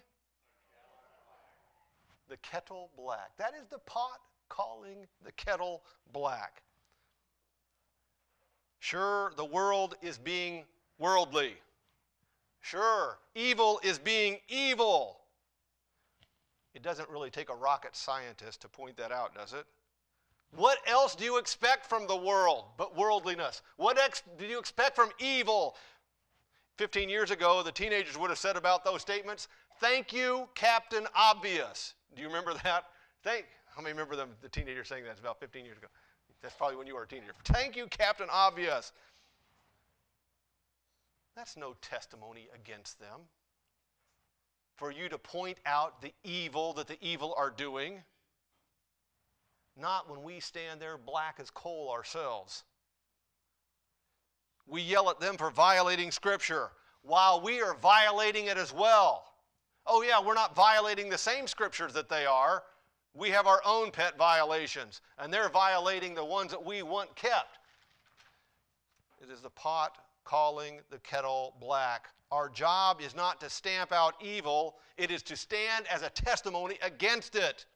the 2.28 2.36
kettle 2.38 2.90
black. 2.96 3.30
That 3.38 3.52
is 3.54 3.66
the 3.70 3.78
pot 3.78 4.20
calling 4.48 5.06
the 5.24 5.32
kettle 5.32 5.82
black. 6.12 6.62
Sure, 8.78 9.32
the 9.36 9.44
world 9.44 9.94
is 10.02 10.18
being 10.18 10.64
worldly. 10.98 11.54
Sure, 12.60 13.18
evil 13.34 13.80
is 13.82 13.98
being 13.98 14.38
evil. 14.48 15.20
It 16.74 16.82
doesn't 16.82 17.08
really 17.10 17.30
take 17.30 17.50
a 17.50 17.54
rocket 17.54 17.94
scientist 17.94 18.62
to 18.62 18.68
point 18.68 18.96
that 18.96 19.12
out, 19.12 19.34
does 19.34 19.52
it? 19.52 19.66
What 20.54 20.78
else 20.86 21.14
do 21.14 21.24
you 21.24 21.38
expect 21.38 21.86
from 21.86 22.06
the 22.06 22.16
world 22.16 22.64
but 22.76 22.96
worldliness? 22.96 23.62
What 23.76 23.98
ex- 23.98 24.22
do 24.38 24.46
you 24.46 24.58
expect 24.58 24.96
from 24.96 25.10
evil? 25.18 25.76
15 26.76 27.08
years 27.08 27.30
ago, 27.30 27.62
the 27.62 27.72
teenagers 27.72 28.18
would 28.18 28.30
have 28.30 28.38
said 28.38 28.56
about 28.56 28.84
those 28.84 29.00
statements, 29.00 29.48
Thank 29.80 30.12
you, 30.12 30.48
Captain 30.54 31.06
Obvious. 31.14 31.94
Do 32.14 32.22
you 32.22 32.28
remember 32.28 32.54
that? 32.64 32.84
Thank, 33.22 33.46
how 33.74 33.82
many 33.82 33.92
remember 33.92 34.16
them, 34.16 34.30
the 34.40 34.48
teenager 34.48 34.84
saying 34.84 35.04
that? 35.04 35.10
It's 35.10 35.20
about 35.20 35.40
15 35.40 35.64
years 35.64 35.76
ago. 35.78 35.88
That's 36.42 36.54
probably 36.54 36.76
when 36.76 36.86
you 36.86 36.94
were 36.94 37.02
a 37.02 37.08
teenager. 37.08 37.32
Thank 37.44 37.76
you, 37.76 37.86
Captain 37.88 38.28
Obvious. 38.30 38.92
That's 41.34 41.56
no 41.56 41.74
testimony 41.82 42.48
against 42.54 42.98
them. 42.98 43.20
For 44.76 44.90
you 44.90 45.08
to 45.08 45.18
point 45.18 45.58
out 45.66 46.00
the 46.00 46.12
evil 46.24 46.72
that 46.74 46.86
the 46.86 46.98
evil 47.00 47.34
are 47.36 47.50
doing. 47.50 48.02
Not 49.78 50.10
when 50.10 50.22
we 50.22 50.40
stand 50.40 50.80
there 50.80 50.96
black 50.96 51.36
as 51.38 51.50
coal 51.50 51.90
ourselves. 51.90 52.64
We 54.66 54.82
yell 54.82 55.10
at 55.10 55.20
them 55.20 55.36
for 55.36 55.50
violating 55.50 56.10
Scripture 56.10 56.70
while 57.06 57.40
we 57.40 57.62
are 57.62 57.74
violating 57.74 58.46
it 58.46 58.58
as 58.58 58.72
well. 58.72 59.32
Oh, 59.86 60.02
yeah, 60.02 60.20
we're 60.20 60.34
not 60.34 60.56
violating 60.56 61.08
the 61.08 61.18
same 61.18 61.46
scriptures 61.46 61.92
that 61.92 62.08
they 62.08 62.26
are. 62.26 62.64
We 63.14 63.30
have 63.30 63.46
our 63.46 63.62
own 63.64 63.92
pet 63.92 64.18
violations, 64.18 65.00
and 65.18 65.32
they're 65.32 65.48
violating 65.48 66.14
the 66.14 66.24
ones 66.24 66.50
that 66.50 66.64
we 66.64 66.82
want 66.82 67.14
kept. 67.14 67.58
It 69.22 69.30
is 69.30 69.40
the 69.40 69.50
pot 69.50 69.98
calling 70.24 70.80
the 70.90 70.98
kettle 70.98 71.54
black. 71.60 72.08
Our 72.32 72.48
job 72.48 73.00
is 73.00 73.14
not 73.14 73.40
to 73.40 73.48
stamp 73.48 73.92
out 73.92 74.14
evil, 74.20 74.76
it 74.98 75.12
is 75.12 75.22
to 75.24 75.36
stand 75.36 75.86
as 75.86 76.02
a 76.02 76.10
testimony 76.10 76.76
against 76.82 77.36
it. 77.36 77.66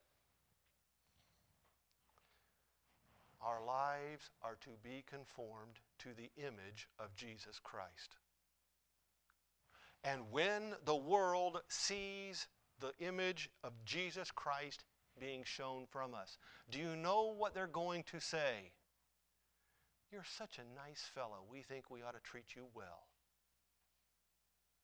Our 3.43 3.65
lives 3.65 4.31
are 4.43 4.57
to 4.61 4.71
be 4.83 5.03
conformed 5.09 5.81
to 6.01 6.09
the 6.15 6.31
image 6.37 6.89
of 6.99 7.15
Jesus 7.17 7.59
Christ. 7.63 8.17
And 10.05 10.23
when 10.31 10.75
the 10.85 10.97
world 10.97 11.61
sees 11.69 12.49
the 12.81 12.93
image 13.01 13.51
of 13.65 13.73
Jesus 13.85 14.31
Christ 14.31 14.85
being 15.19 15.43
shown 15.45 15.87
from 15.91 16.15
us, 16.15 16.39
do 16.71 16.79
you 16.79 16.97
know 16.97 17.35
what 17.37 17.55
they're 17.55 17.67
going 17.67 18.03
to 18.05 18.21
say? 18.21 18.73
You're 20.13 20.25
such 20.25 20.59
a 20.59 20.75
nice 20.89 21.03
fellow. 21.15 21.45
We 21.51 21.63
think 21.63 21.91
we 21.91 22.03
ought 22.03 22.15
to 22.15 22.21
treat 22.21 22.57
you 22.57 22.65
well. 22.75 23.07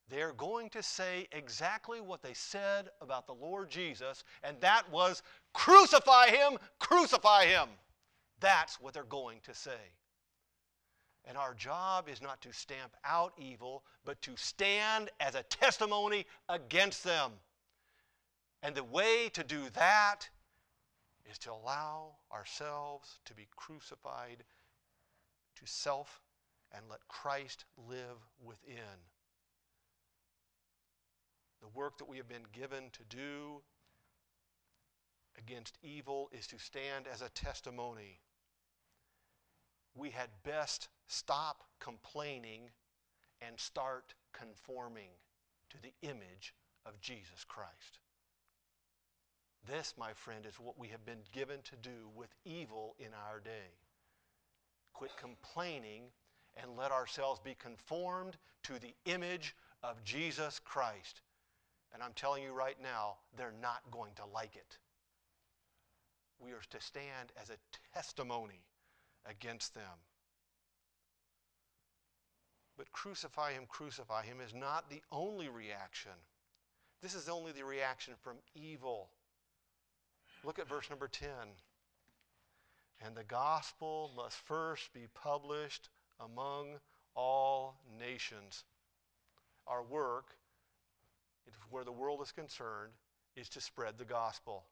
They're 0.09 0.35
going 0.35 0.71
to 0.71 0.83
say 0.83 1.27
exactly 1.33 2.01
what 2.01 2.23
they 2.23 2.35
said 2.35 2.90
about 3.01 3.27
the 3.27 3.35
Lord 3.35 3.71
Jesus, 3.71 4.23
and 4.45 4.57
that 4.61 4.88
was 4.90 5.23
crucify 5.53 6.29
him, 6.29 6.59
crucify 6.79 7.47
him. 7.47 7.69
That's 8.40 8.81
what 8.81 8.94
they're 8.94 9.05
going 9.05 9.40
to 9.44 9.55
say. 9.55 9.92
And 11.25 11.37
our 11.37 11.55
job 11.55 12.09
is 12.09 12.22
not 12.22 12.40
to 12.42 12.53
stamp 12.53 12.94
out 13.05 13.33
evil, 13.37 13.83
but 14.05 14.22
to 14.22 14.37
stand 14.37 15.11
as 15.18 15.35
a 15.35 15.42
testimony 15.44 16.27
against 16.49 17.03
them. 17.03 17.33
And 18.62 18.75
the 18.75 18.85
way 18.85 19.29
to 19.33 19.42
do 19.42 19.62
that 19.75 20.29
is 21.31 21.38
to 21.38 21.53
allow 21.53 22.16
ourselves 22.33 23.18
to 23.25 23.35
be 23.35 23.49
crucified 23.57 24.44
to 25.57 25.66
self 25.66 26.20
and 26.72 26.85
let 26.88 27.07
Christ 27.09 27.64
live 27.88 28.18
within. 28.44 29.01
The 31.61 31.68
work 31.68 31.99
that 31.99 32.09
we 32.09 32.18
have 32.18 32.29
been 32.29 32.46
given 32.53 32.85
to 32.92 33.03
do 33.09 33.62
against 35.38 35.79
evil 35.83 36.29
is 36.33 36.46
to 36.49 36.59
stand 36.59 37.07
as 37.12 37.22
a 37.22 37.29
testimony. 37.31 38.20
We 39.97 40.11
had 40.11 40.29
best 40.45 40.89
stop 41.09 41.65
complaining 41.81 42.71
and 43.41 43.59
start 43.59 44.15
conforming 44.33 45.11
to 45.71 45.77
the 45.83 45.93
image 46.09 46.55
of 46.85 47.01
Jesus 47.01 47.45
Christ. 47.47 47.99
This, 49.67 49.95
my 49.99 50.13
friend, 50.13 50.47
is 50.47 50.61
what 50.61 50.79
we 50.79 50.89
have 50.89 51.05
been 51.05 51.25
given 51.33 51.59
to 51.65 51.77
do 51.77 52.09
with 52.15 52.29
evil 52.45 52.95
in 53.01 53.09
our 53.29 53.41
day 53.41 53.75
quit 54.97 55.17
complaining, 55.19 56.05
and 56.57 56.75
let 56.75 56.91
ourselves 56.91 57.39
be 57.39 57.55
conformed 57.55 58.39
to 58.63 58.79
the 58.79 58.95
image 59.05 59.55
of 59.83 60.03
Jesus 60.05 60.59
Christ. 60.59 61.21
And 61.93 62.03
I'm 62.03 62.15
telling 62.15 62.43
you 62.43 62.53
right 62.53 62.79
now, 62.83 63.17
they're 63.37 63.53
not 63.61 63.83
going 63.91 64.13
to 64.17 64.25
like 64.33 64.57
it. 64.57 64.79
We 66.41 66.53
are 66.53 66.63
to 66.71 66.81
stand 66.81 67.33
as 67.41 67.51
a 67.51 67.59
testimony 67.95 68.65
against 69.29 69.75
them. 69.75 69.83
But 72.77 72.93
crucify 72.93 73.53
him, 73.53 73.65
crucify 73.69 74.25
him 74.25 74.41
is 74.41 74.55
not 74.55 74.91
the 74.91 75.03
only 75.11 75.49
reaction. 75.49 76.12
This 77.03 77.15
is 77.15 77.29
only 77.29 77.53
the 77.53 77.65
reaction 77.65 78.15
from 78.23 78.37
evil. 78.55 79.09
Look 80.45 80.59
at 80.59 80.69
verse 80.69 80.91
number 80.91 81.09
10. 81.09 81.29
And 83.05 83.15
the 83.15 83.25
gospel 83.25 84.11
must 84.17 84.37
first 84.37 84.93
be 84.93 85.07
published 85.15 85.89
among 86.21 86.79
all 87.15 87.81
nations. 87.99 88.65
Our 89.67 89.83
work, 89.83 90.37
where 91.71 91.85
the 91.85 91.93
world 91.93 92.21
is 92.23 92.33
concerned, 92.33 92.93
is 93.35 93.49
to 93.51 93.61
spread 93.61 93.99
the 93.99 94.05
gospel. 94.05 94.65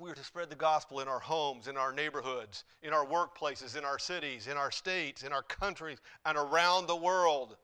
We 0.00 0.10
are 0.10 0.14
to 0.14 0.24
spread 0.24 0.48
the 0.48 0.56
gospel 0.56 1.00
in 1.00 1.08
our 1.08 1.18
homes, 1.18 1.68
in 1.68 1.76
our 1.76 1.92
neighborhoods, 1.92 2.64
in 2.82 2.94
our 2.94 3.04
workplaces, 3.04 3.76
in 3.76 3.84
our 3.84 3.98
cities, 3.98 4.46
in 4.46 4.56
our 4.56 4.70
states, 4.70 5.24
in 5.24 5.32
our 5.32 5.42
countries, 5.42 5.98
and 6.24 6.38
around 6.38 6.86
the 6.86 6.96
world. 6.96 7.58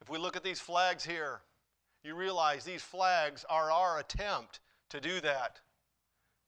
If 0.00 0.08
we 0.08 0.16
look 0.16 0.34
at 0.34 0.42
these 0.42 0.58
flags 0.58 1.04
here, 1.04 1.42
you 2.02 2.14
realize 2.14 2.64
these 2.64 2.80
flags 2.80 3.44
are 3.50 3.70
our 3.70 3.98
attempt 3.98 4.60
to 4.88 5.02
do 5.02 5.20
that 5.20 5.60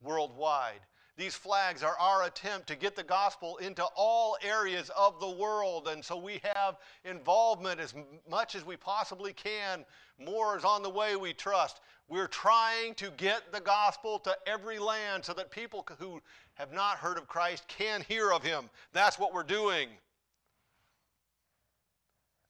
worldwide. 0.01 0.81
These 1.19 1.35
flags 1.35 1.83
are 1.83 1.97
our 1.99 2.25
attempt 2.25 2.69
to 2.69 2.77
get 2.77 2.97
the 2.97 3.05
gospel 3.05 3.59
into 3.59 3.85
all 3.97 4.39
areas 4.43 4.91
of 4.97 5.21
the 5.21 5.31
world. 5.31 5.89
And 5.89 6.03
so 6.03 6.17
we 6.17 6.41
have 6.43 6.79
involvement 7.05 7.81
as 7.81 7.95
much 8.29 8.55
as 8.55 8.65
we 8.65 8.77
possibly 8.77 9.35
can. 9.35 9.85
More 10.19 10.57
is 10.57 10.65
on 10.65 10.83
the 10.83 10.91
way, 10.91 11.17
we 11.17 11.33
trust. 11.33 11.81
We're 12.09 12.29
trying 12.29 12.95
to 12.97 13.11
get 13.17 13.53
the 13.53 13.61
gospel 13.61 14.19
to 14.21 14.37
every 14.47 14.79
land 14.79 15.25
so 15.25 15.33
that 15.35 15.51
people 15.51 15.87
who 15.99 16.21
have 16.55 16.73
not 16.73 16.99
heard 16.99 17.19
of 17.19 17.27
Christ 17.27 17.67
can 17.67 18.03
hear 18.03 18.33
of 18.33 18.43
him. 18.43 18.69
That's 18.93 19.19
what 19.19 19.33
we're 19.33 19.43
doing. 19.43 19.89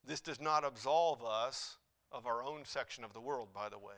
This 0.07 0.20
does 0.20 0.40
not 0.40 0.64
absolve 0.64 1.24
us 1.24 1.77
of 2.12 2.27
our 2.27 2.42
own 2.42 2.61
section 2.64 3.05
of 3.05 3.12
the 3.12 3.20
world, 3.20 3.48
by 3.55 3.68
the 3.68 3.79
way 3.79 3.94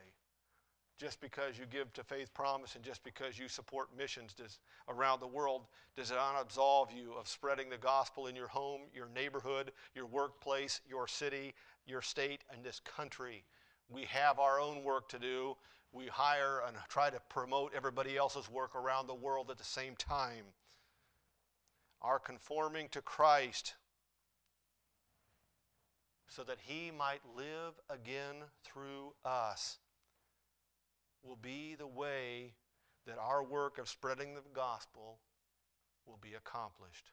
just 0.98 1.20
because 1.20 1.58
you 1.58 1.66
give 1.66 1.92
to 1.92 2.02
Faith 2.02 2.32
Promise 2.32 2.74
and 2.74 2.84
just 2.84 3.04
because 3.04 3.38
you 3.38 3.48
support 3.48 3.88
missions 3.96 4.32
does, 4.32 4.58
around 4.88 5.20
the 5.20 5.26
world 5.26 5.66
does 5.94 6.10
it 6.10 6.14
not 6.14 6.40
absolve 6.40 6.90
you 6.90 7.12
of 7.18 7.28
spreading 7.28 7.68
the 7.68 7.76
gospel 7.76 8.26
in 8.26 8.36
your 8.36 8.48
home, 8.48 8.82
your 8.94 9.08
neighborhood, 9.14 9.72
your 9.94 10.06
workplace, 10.06 10.80
your 10.88 11.06
city, 11.06 11.54
your 11.86 12.02
state, 12.02 12.42
and 12.52 12.64
this 12.64 12.80
country. 12.80 13.44
We 13.88 14.02
have 14.04 14.38
our 14.38 14.60
own 14.60 14.82
work 14.82 15.08
to 15.10 15.18
do. 15.18 15.56
We 15.92 16.06
hire 16.06 16.62
and 16.66 16.76
try 16.88 17.10
to 17.10 17.20
promote 17.28 17.72
everybody 17.74 18.16
else's 18.16 18.50
work 18.50 18.74
around 18.74 19.06
the 19.06 19.14
world 19.14 19.50
at 19.50 19.58
the 19.58 19.64
same 19.64 19.94
time. 19.96 20.44
Our 22.02 22.18
conforming 22.18 22.88
to 22.90 23.00
Christ 23.00 23.74
so 26.28 26.42
that 26.44 26.58
he 26.60 26.90
might 26.90 27.20
live 27.36 27.74
again 27.88 28.36
through 28.64 29.14
us 29.24 29.78
will 31.22 31.36
be 31.36 31.74
the 31.76 31.86
way 31.86 32.52
that 33.06 33.18
our 33.18 33.42
work 33.42 33.78
of 33.78 33.88
spreading 33.88 34.34
the 34.34 34.42
gospel 34.52 35.18
will 36.04 36.18
be 36.20 36.34
accomplished. 36.34 37.12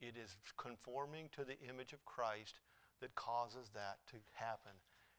It 0.00 0.14
is 0.16 0.36
conforming 0.56 1.28
to 1.32 1.44
the 1.44 1.58
image 1.68 1.92
of 1.92 2.04
Christ 2.04 2.60
that 3.00 3.14
causes 3.14 3.70
that 3.74 3.98
to 4.08 4.16
happen 4.34 4.72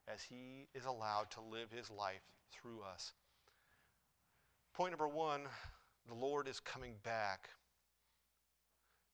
as 0.08 0.24
he 0.24 0.68
is 0.74 0.86
allowed 0.86 1.30
to 1.32 1.42
live 1.42 1.72
his 1.72 1.90
life 1.90 2.22
through 2.52 2.82
us. 2.82 3.14
Point 4.74 4.92
number 4.92 5.08
one 5.08 5.42
the 6.08 6.16
Lord 6.16 6.48
is 6.48 6.60
coming 6.60 6.94
back. 7.04 7.50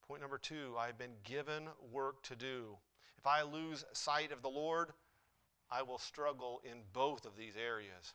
Point 0.07 0.21
number 0.21 0.37
two 0.37 0.75
I've 0.79 0.97
been 0.97 1.15
given 1.23 1.67
work 1.91 2.21
to 2.23 2.35
do. 2.35 2.77
If 3.17 3.27
I 3.27 3.41
lose 3.41 3.83
sight 3.93 4.31
of 4.31 4.41
the 4.41 4.49
Lord, 4.49 4.91
I 5.71 5.81
will 5.81 5.97
struggle 5.97 6.61
in 6.63 6.77
both 6.93 7.25
of 7.25 7.35
these 7.35 7.55
areas. 7.57 8.13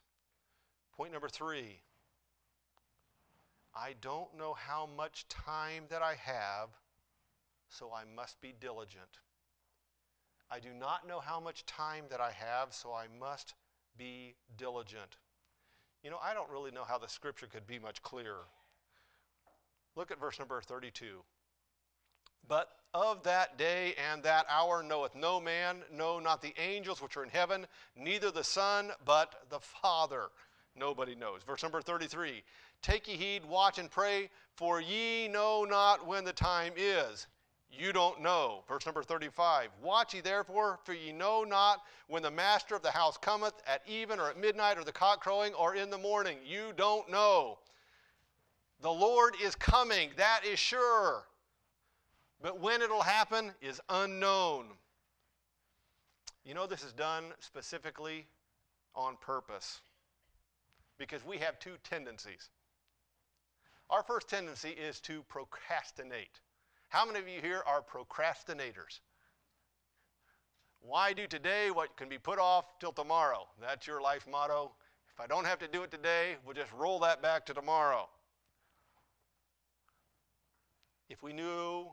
Point 0.96 1.12
number 1.12 1.28
three 1.28 1.80
I 3.74 3.94
don't 4.00 4.36
know 4.36 4.54
how 4.54 4.88
much 4.96 5.28
time 5.28 5.84
that 5.90 6.02
I 6.02 6.14
have, 6.14 6.70
so 7.68 7.92
I 7.92 8.02
must 8.16 8.40
be 8.40 8.52
diligent. 8.58 9.18
I 10.50 10.58
do 10.58 10.70
not 10.78 11.06
know 11.06 11.20
how 11.20 11.38
much 11.38 11.64
time 11.66 12.04
that 12.10 12.20
I 12.20 12.32
have, 12.32 12.74
so 12.74 12.92
I 12.92 13.06
must 13.18 13.54
be 13.96 14.34
diligent. 14.56 15.18
You 16.02 16.10
know, 16.10 16.18
I 16.22 16.34
don't 16.34 16.50
really 16.50 16.70
know 16.70 16.84
how 16.84 16.98
the 16.98 17.08
scripture 17.08 17.46
could 17.46 17.66
be 17.66 17.78
much 17.78 18.02
clearer. 18.02 18.46
Look 19.96 20.10
at 20.10 20.18
verse 20.18 20.38
number 20.38 20.60
32. 20.60 21.22
But 22.48 22.70
of 22.94 23.22
that 23.22 23.58
day 23.58 23.94
and 24.10 24.22
that 24.22 24.46
hour 24.50 24.82
knoweth 24.82 25.14
no 25.14 25.40
man, 25.40 25.82
no, 25.92 26.18
not 26.18 26.42
the 26.42 26.54
angels 26.58 27.00
which 27.00 27.16
are 27.16 27.22
in 27.22 27.30
heaven, 27.30 27.66
neither 27.96 28.30
the 28.30 28.42
Son, 28.42 28.90
but 29.04 29.34
the 29.50 29.60
Father. 29.60 30.28
Nobody 30.74 31.14
knows. 31.14 31.42
Verse 31.42 31.62
number 31.62 31.80
33 31.80 32.42
Take 32.82 33.06
ye 33.06 33.16
heed, 33.16 33.44
watch 33.44 33.78
and 33.78 33.90
pray, 33.90 34.30
for 34.56 34.80
ye 34.80 35.28
know 35.28 35.64
not 35.68 36.06
when 36.06 36.24
the 36.24 36.32
time 36.32 36.72
is. 36.76 37.26
You 37.72 37.92
don't 37.92 38.20
know. 38.20 38.64
Verse 38.68 38.84
number 38.86 39.02
35 39.02 39.70
Watch 39.82 40.14
ye 40.14 40.20
therefore, 40.20 40.78
for 40.84 40.92
ye 40.92 41.12
know 41.12 41.44
not 41.44 41.82
when 42.08 42.22
the 42.22 42.30
master 42.30 42.74
of 42.74 42.82
the 42.82 42.90
house 42.90 43.16
cometh, 43.16 43.54
at 43.66 43.82
even 43.86 44.20
or 44.20 44.30
at 44.30 44.38
midnight, 44.38 44.78
or 44.78 44.84
the 44.84 44.92
cock 44.92 45.22
crowing, 45.22 45.54
or 45.54 45.74
in 45.74 45.90
the 45.90 45.98
morning. 45.98 46.38
You 46.44 46.72
don't 46.76 47.10
know. 47.10 47.58
The 48.80 48.90
Lord 48.90 49.34
is 49.42 49.54
coming, 49.54 50.10
that 50.16 50.40
is 50.44 50.58
sure. 50.58 51.24
But 52.42 52.60
when 52.60 52.82
it'll 52.82 53.02
happen 53.02 53.52
is 53.60 53.80
unknown. 53.88 54.66
You 56.44 56.54
know, 56.54 56.66
this 56.66 56.82
is 56.82 56.92
done 56.92 57.24
specifically 57.40 58.26
on 58.94 59.16
purpose. 59.20 59.80
because 60.98 61.24
we 61.24 61.38
have 61.38 61.58
two 61.58 61.76
tendencies. 61.82 62.50
Our 63.88 64.02
first 64.02 64.28
tendency 64.28 64.68
is 64.68 65.00
to 65.00 65.22
procrastinate. 65.24 66.40
How 66.90 67.06
many 67.06 67.20
of 67.20 67.28
you 67.28 67.40
here 67.40 67.62
are 67.68 67.82
procrastinators? 67.82 68.98
Why 70.80 71.12
do 71.12 71.28
today 71.28 71.70
what 71.70 71.96
can 71.96 72.08
be 72.08 72.18
put 72.18 72.40
off 72.40 72.80
till 72.80 72.90
tomorrow? 72.90 73.46
That's 73.60 73.86
your 73.86 74.00
life 74.00 74.26
motto. 74.28 74.72
If 75.14 75.20
I 75.20 75.28
don't 75.28 75.44
have 75.44 75.60
to 75.60 75.68
do 75.68 75.84
it 75.84 75.92
today, 75.92 76.34
we'll 76.44 76.56
just 76.56 76.72
roll 76.72 76.98
that 76.98 77.22
back 77.22 77.46
to 77.46 77.54
tomorrow. 77.54 78.08
If 81.08 81.22
we 81.22 81.32
knew 81.32 81.86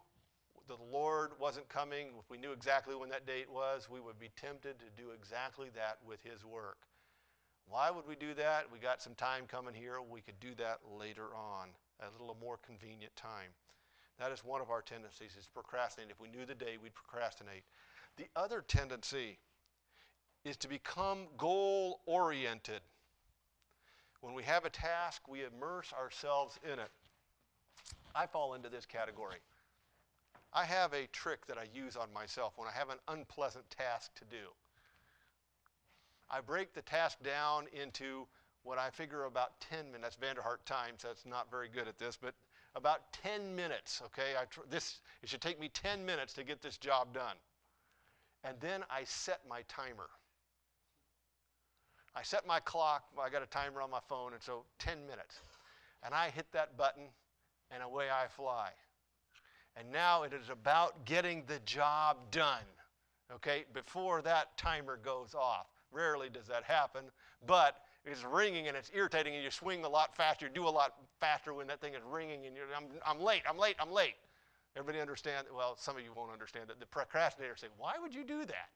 the 0.68 0.78
Lord 0.92 1.30
wasn't 1.40 1.70
coming, 1.70 2.08
if 2.20 2.32
we 2.32 2.40
knew 2.40 2.52
exactly 2.52 2.96
when 2.96 3.10
that 3.10 3.28
date 3.28 3.52
was, 3.52 3.88
we 3.92 4.00
would 4.00 4.18
be 4.18 4.32
tempted 4.36 4.80
to 4.80 4.86
do 5.00 5.12
exactly 5.12 5.68
that 5.76 6.00
with 6.08 6.24
His 6.24 6.44
work. 6.44 6.80
Why 7.68 7.92
would 7.92 8.08
we 8.08 8.16
do 8.16 8.34
that? 8.34 8.64
We 8.74 8.80
got 8.80 9.04
some 9.04 9.14
time 9.14 9.44
coming 9.48 9.76
here. 9.76 10.02
We 10.02 10.22
could 10.22 10.40
do 10.40 10.56
that 10.58 10.80
later 11.00 11.36
on, 11.36 11.68
a 12.00 12.10
little 12.20 12.38
more 12.42 12.58
convenient 12.66 13.16
time. 13.16 13.52
That 14.20 14.32
is 14.32 14.44
one 14.44 14.62
of 14.62 14.70
our 14.70 14.82
tendencies, 14.82 15.36
is 15.40 15.48
procrastinate. 15.54 16.10
If 16.10 16.20
we 16.20 16.28
knew 16.28 16.46
the 16.46 16.56
day, 16.56 16.78
we'd 16.82 16.96
procrastinate. 16.96 17.64
The 18.18 18.28
other 18.36 18.64
tendency 18.68 19.38
is 20.44 20.58
to 20.58 20.68
become 20.68 21.28
goal 21.38 22.00
oriented. 22.06 22.82
When 24.22 24.34
we 24.34 24.44
have 24.44 24.66
a 24.66 24.70
task, 24.70 25.28
we 25.28 25.44
immerse 25.46 25.94
ourselves 25.94 26.58
in 26.64 26.80
it. 26.80 26.92
I 28.16 28.26
fall 28.26 28.56
into 28.56 28.70
this 28.70 28.86
category. 28.86 29.38
I 30.54 30.66
have 30.66 30.94
a 30.94 31.08
trick 31.08 31.46
that 31.48 31.58
I 31.58 31.68
use 31.72 31.96
on 31.96 32.12
myself 32.12 32.54
when 32.56 32.68
I 32.68 32.72
have 32.72 32.90
an 32.90 32.98
unpleasant 33.08 33.70
task 33.70 34.16
to 34.16 34.26
do. 34.26 34.48
I 36.30 36.42
break 36.42 36.74
the 36.74 36.82
task 36.82 37.22
down 37.24 37.68
into 37.72 38.28
what 38.68 38.78
I 38.78 38.90
figure 38.90 39.24
about 39.24 39.60
10 39.62 39.90
minutes. 39.92 40.18
Vanderhart 40.22 40.66
time, 40.66 40.96
so 40.98 41.08
that's 41.08 41.26
not 41.26 41.50
very 41.50 41.70
good 41.70 41.88
at 41.88 41.98
this, 41.98 42.18
but 42.22 42.34
about 42.76 43.14
10 43.14 43.56
minutes, 43.56 44.02
okay? 44.06 44.36
I 44.40 44.44
tr- 44.44 44.68
this, 44.70 45.00
it 45.24 45.30
should 45.30 45.40
take 45.40 45.58
me 45.58 45.70
10 45.70 46.06
minutes 46.06 46.34
to 46.34 46.44
get 46.44 46.62
this 46.62 46.78
job 46.78 47.14
done. 47.14 47.38
And 48.44 48.58
then 48.60 48.84
I 48.90 49.06
set 49.06 49.40
my 49.50 49.62
timer. 49.70 50.10
I 52.14 52.24
set 52.24 52.46
my 52.46 52.60
clock, 52.60 53.06
I 53.18 53.30
got 53.30 53.42
a 53.42 53.48
timer 53.48 53.82
on 53.82 53.90
my 53.90 54.02
phone, 54.10 54.34
and 54.34 54.44
so 54.44 54.66
10 54.80 55.08
minutes. 55.08 55.40
And 56.04 56.14
I 56.14 56.30
hit 56.30 56.48
that 56.52 56.78
button, 56.78 57.04
and 57.72 57.82
away 57.82 58.08
I 58.10 58.28
fly. 58.28 58.72
And 59.78 59.90
now 59.92 60.24
it 60.24 60.34
is 60.34 60.50
about 60.50 61.06
getting 61.06 61.44
the 61.48 61.60
job 61.60 62.18
done, 62.32 62.66
okay, 63.34 63.64
before 63.74 64.22
that 64.24 64.58
timer 64.58 64.98
goes 64.98 65.34
off. 65.34 65.68
Rarely 65.92 66.30
does 66.30 66.48
that 66.48 66.64
happen, 66.64 67.06
but 67.46 67.78
it's 68.06 68.24
ringing 68.24 68.68
and 68.68 68.78
it's 68.78 68.92
irritating, 68.94 69.36
and 69.36 69.44
you 69.44 69.52
swing 69.52 69.84
a 69.84 69.90
lot 69.90 70.16
faster, 70.16 70.46
you 70.46 70.52
do 70.54 70.68
a 70.68 70.70
lot 70.70 70.94
faster 71.20 71.54
when 71.54 71.68
that 71.68 71.82
thing 71.82 71.94
is 71.94 72.02
ringing, 72.10 72.46
and 72.46 72.56
you're, 72.56 72.66
I'm, 72.76 72.86
I'm 73.06 73.20
late, 73.20 73.42
I'm 73.50 73.58
late, 73.58 73.76
I'm 73.80 73.92
late. 73.92 74.16
Everybody 74.76 75.02
understand? 75.02 75.48
Well, 75.56 75.76
some 75.78 75.98
of 75.98 76.04
you 76.04 76.12
won't 76.16 76.32
understand 76.32 76.70
that. 76.70 76.80
The 76.80 76.86
procrastinators 76.86 77.60
say, 77.60 77.68
Why 77.78 77.94
would 78.00 78.14
you 78.14 78.24
do 78.24 78.46
that? 78.46 78.70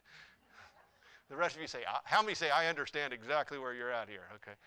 The 1.30 1.36
rest 1.36 1.56
of 1.56 1.62
you 1.62 1.68
say, 1.68 1.80
How 2.04 2.22
many 2.22 2.34
say, 2.34 2.50
I 2.50 2.68
understand 2.68 3.14
exactly 3.14 3.60
where 3.60 3.74
you're 3.74 3.92
at 3.92 4.10
here? 4.10 4.24
Okay. 4.36 4.58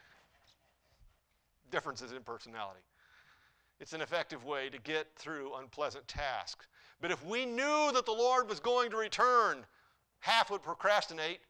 Differences 1.70 2.12
in 2.12 2.22
personality. 2.22 2.80
It's 3.80 3.92
an 3.92 4.00
effective 4.00 4.44
way 4.44 4.70
to 4.70 4.78
get 4.78 5.08
through 5.16 5.56
unpleasant 5.56 6.06
tasks. 6.06 6.68
But 7.00 7.10
if 7.10 7.24
we 7.26 7.44
knew 7.44 7.90
that 7.92 8.06
the 8.06 8.12
Lord 8.12 8.48
was 8.48 8.60
going 8.60 8.90
to 8.92 8.96
return, 8.96 9.66
half 10.20 10.50
would 10.50 10.62
procrastinate, 10.62 11.40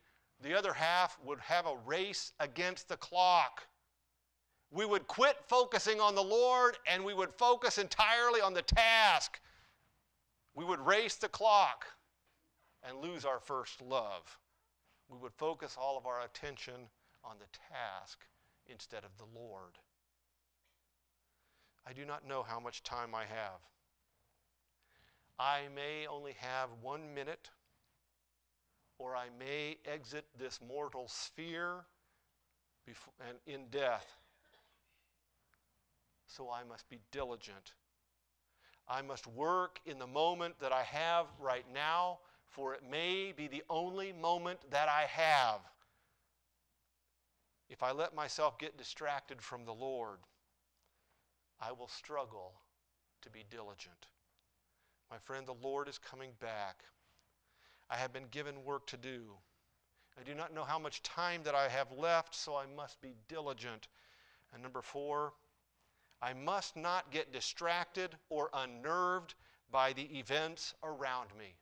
the 0.40 0.56
other 0.56 0.72
half 0.72 1.18
would 1.24 1.40
have 1.40 1.66
a 1.66 1.76
race 1.86 2.32
against 2.40 2.88
the 2.88 2.96
clock. 2.96 3.66
We 4.70 4.84
would 4.84 5.06
quit 5.06 5.36
focusing 5.46 6.00
on 6.00 6.14
the 6.14 6.22
Lord 6.22 6.76
and 6.86 7.04
we 7.04 7.14
would 7.14 7.32
focus 7.34 7.78
entirely 7.78 8.40
on 8.40 8.54
the 8.54 8.62
task. 8.62 9.40
We 10.54 10.64
would 10.64 10.80
race 10.80 11.16
the 11.16 11.28
clock 11.28 11.86
and 12.82 13.00
lose 13.00 13.24
our 13.24 13.40
first 13.40 13.80
love. 13.80 14.38
We 15.08 15.18
would 15.18 15.34
focus 15.34 15.76
all 15.80 15.96
of 15.96 16.06
our 16.06 16.22
attention 16.22 16.88
on 17.22 17.36
the 17.38 17.58
task 17.70 18.24
instead 18.66 19.04
of 19.04 19.16
the 19.16 19.38
Lord. 19.38 19.78
I 21.86 21.92
do 21.92 22.04
not 22.04 22.26
know 22.26 22.42
how 22.42 22.58
much 22.58 22.82
time 22.82 23.14
I 23.14 23.24
have. 23.24 23.60
I 25.38 25.68
may 25.74 26.06
only 26.06 26.34
have 26.38 26.70
one 26.80 27.12
minute, 27.14 27.50
or 29.04 29.14
I 29.14 29.26
may 29.38 29.76
exit 29.84 30.24
this 30.38 30.60
mortal 30.66 31.08
sphere 31.08 31.84
before, 32.86 33.12
and 33.28 33.36
in 33.46 33.66
death. 33.70 34.16
So 36.26 36.50
I 36.50 36.64
must 36.66 36.88
be 36.88 37.00
diligent. 37.12 37.74
I 38.88 39.02
must 39.02 39.26
work 39.26 39.78
in 39.84 39.98
the 39.98 40.06
moment 40.06 40.54
that 40.60 40.72
I 40.72 40.82
have 40.84 41.26
right 41.38 41.66
now, 41.74 42.20
for 42.46 42.72
it 42.72 42.80
may 42.90 43.32
be 43.36 43.46
the 43.46 43.62
only 43.68 44.14
moment 44.14 44.60
that 44.70 44.88
I 44.88 45.02
have. 45.10 45.60
If 47.68 47.82
I 47.82 47.92
let 47.92 48.14
myself 48.14 48.58
get 48.58 48.78
distracted 48.78 49.42
from 49.42 49.66
the 49.66 49.74
Lord, 49.74 50.20
I 51.60 51.72
will 51.72 51.88
struggle 51.88 52.54
to 53.20 53.30
be 53.30 53.44
diligent. 53.50 54.06
My 55.10 55.18
friend, 55.18 55.46
the 55.46 55.54
Lord 55.62 55.88
is 55.88 55.98
coming 55.98 56.30
back. 56.40 56.84
I 57.94 57.96
have 57.98 58.12
been 58.12 58.26
given 58.32 58.64
work 58.64 58.88
to 58.88 58.96
do. 58.96 59.22
I 60.18 60.24
do 60.24 60.34
not 60.34 60.52
know 60.52 60.64
how 60.64 60.80
much 60.80 61.00
time 61.04 61.42
that 61.44 61.54
I 61.54 61.68
have 61.68 61.92
left, 61.92 62.34
so 62.34 62.56
I 62.56 62.64
must 62.76 63.00
be 63.00 63.14
diligent. 63.28 63.86
And 64.52 64.60
number 64.60 64.82
four, 64.82 65.32
I 66.20 66.32
must 66.32 66.76
not 66.76 67.12
get 67.12 67.32
distracted 67.32 68.10
or 68.30 68.50
unnerved 68.52 69.34
by 69.70 69.92
the 69.92 70.18
events 70.18 70.74
around 70.82 71.28
me. 71.38 71.54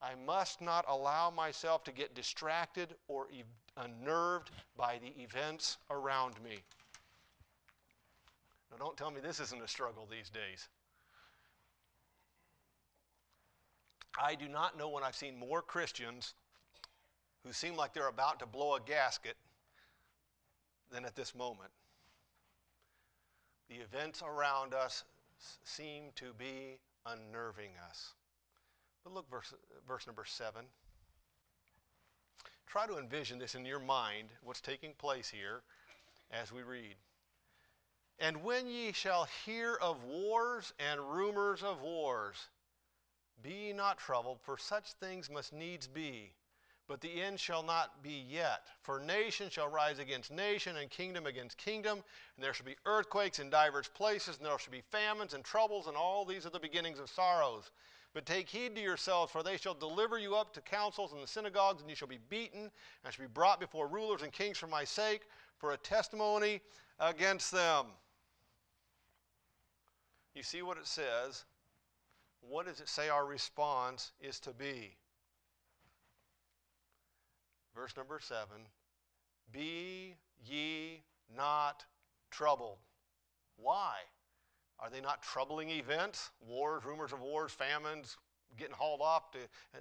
I 0.00 0.14
must 0.14 0.60
not 0.60 0.84
allow 0.86 1.28
myself 1.28 1.82
to 1.84 1.92
get 1.92 2.14
distracted 2.14 2.94
or 3.08 3.26
e- 3.32 3.42
unnerved 3.76 4.52
by 4.76 4.98
the 4.98 5.12
events 5.20 5.76
around 5.90 6.40
me. 6.40 6.58
Now, 8.70 8.76
don't 8.76 8.96
tell 8.96 9.10
me 9.10 9.20
this 9.20 9.40
isn't 9.40 9.62
a 9.62 9.68
struggle 9.68 10.06
these 10.08 10.30
days. 10.30 10.68
I 14.20 14.34
do 14.34 14.48
not 14.48 14.78
know 14.78 14.88
when 14.88 15.02
I've 15.02 15.16
seen 15.16 15.36
more 15.36 15.62
Christians 15.62 16.34
who 17.44 17.52
seem 17.52 17.76
like 17.76 17.92
they're 17.92 18.08
about 18.08 18.40
to 18.40 18.46
blow 18.46 18.74
a 18.74 18.80
gasket 18.80 19.36
than 20.90 21.04
at 21.04 21.16
this 21.16 21.34
moment. 21.34 21.70
The 23.68 23.76
events 23.76 24.22
around 24.22 24.74
us 24.74 25.04
seem 25.64 26.04
to 26.16 26.32
be 26.38 26.78
unnerving 27.06 27.70
us. 27.88 28.12
But 29.02 29.12
look, 29.12 29.30
verse, 29.30 29.52
verse 29.86 30.06
number 30.06 30.24
seven. 30.24 30.64
Try 32.66 32.86
to 32.86 32.98
envision 32.98 33.38
this 33.38 33.54
in 33.54 33.64
your 33.64 33.80
mind, 33.80 34.28
what's 34.42 34.60
taking 34.60 34.92
place 34.98 35.28
here 35.28 35.62
as 36.30 36.52
we 36.52 36.62
read. 36.62 36.94
And 38.18 38.42
when 38.42 38.66
ye 38.66 38.92
shall 38.92 39.28
hear 39.44 39.74
of 39.74 40.04
wars 40.04 40.72
and 40.78 41.00
rumors 41.00 41.62
of 41.62 41.82
wars, 41.82 42.36
be 43.42 43.50
ye 43.50 43.72
not 43.72 43.98
troubled, 43.98 44.40
for 44.40 44.56
such 44.56 44.92
things 44.94 45.30
must 45.30 45.52
needs 45.52 45.86
be. 45.86 46.32
But 46.86 47.00
the 47.00 47.22
end 47.22 47.40
shall 47.40 47.62
not 47.62 48.02
be 48.02 48.26
yet. 48.28 48.66
For 48.82 49.00
nation 49.00 49.48
shall 49.48 49.68
rise 49.68 49.98
against 49.98 50.30
nation, 50.30 50.76
and 50.76 50.90
kingdom 50.90 51.26
against 51.26 51.56
kingdom, 51.56 52.04
and 52.36 52.44
there 52.44 52.52
shall 52.52 52.66
be 52.66 52.76
earthquakes 52.84 53.38
in 53.38 53.48
divers 53.48 53.88
places, 53.88 54.36
and 54.36 54.46
there 54.46 54.58
shall 54.58 54.72
be 54.72 54.82
famines 54.90 55.32
and 55.32 55.42
troubles, 55.42 55.86
and 55.86 55.96
all 55.96 56.24
these 56.24 56.44
are 56.44 56.50
the 56.50 56.60
beginnings 56.60 56.98
of 56.98 57.08
sorrows. 57.08 57.70
But 58.12 58.26
take 58.26 58.48
heed 58.48 58.76
to 58.76 58.80
yourselves, 58.82 59.32
for 59.32 59.42
they 59.42 59.56
shall 59.56 59.74
deliver 59.74 60.18
you 60.18 60.36
up 60.36 60.52
to 60.54 60.60
councils 60.60 61.12
and 61.12 61.22
the 61.22 61.26
synagogues, 61.26 61.80
and 61.80 61.88
you 61.88 61.96
shall 61.96 62.06
be 62.06 62.20
beaten, 62.28 62.70
and 63.04 63.12
shall 63.12 63.24
be 63.24 63.32
brought 63.32 63.60
before 63.60 63.88
rulers 63.88 64.22
and 64.22 64.30
kings 64.30 64.58
for 64.58 64.66
my 64.68 64.84
sake, 64.84 65.22
for 65.56 65.72
a 65.72 65.76
testimony 65.78 66.60
against 67.00 67.50
them. 67.50 67.86
You 70.34 70.42
see 70.42 70.62
what 70.62 70.76
it 70.76 70.86
says? 70.86 71.44
What 72.48 72.66
does 72.66 72.80
it 72.80 72.88
say 72.88 73.08
our 73.08 73.24
response 73.24 74.12
is 74.20 74.38
to 74.40 74.52
be? 74.52 74.96
Verse 77.74 77.96
number 77.96 78.20
seven 78.20 78.66
Be 79.52 80.16
ye 80.44 81.02
not 81.34 81.84
troubled. 82.30 82.78
Why? 83.56 83.94
Are 84.78 84.90
they 84.90 85.00
not 85.00 85.22
troubling 85.22 85.70
events? 85.70 86.30
Wars, 86.40 86.84
rumors 86.84 87.12
of 87.12 87.20
wars, 87.20 87.52
famines, 87.52 88.16
getting 88.56 88.74
hauled 88.74 89.00
off 89.00 89.30
to, 89.32 89.38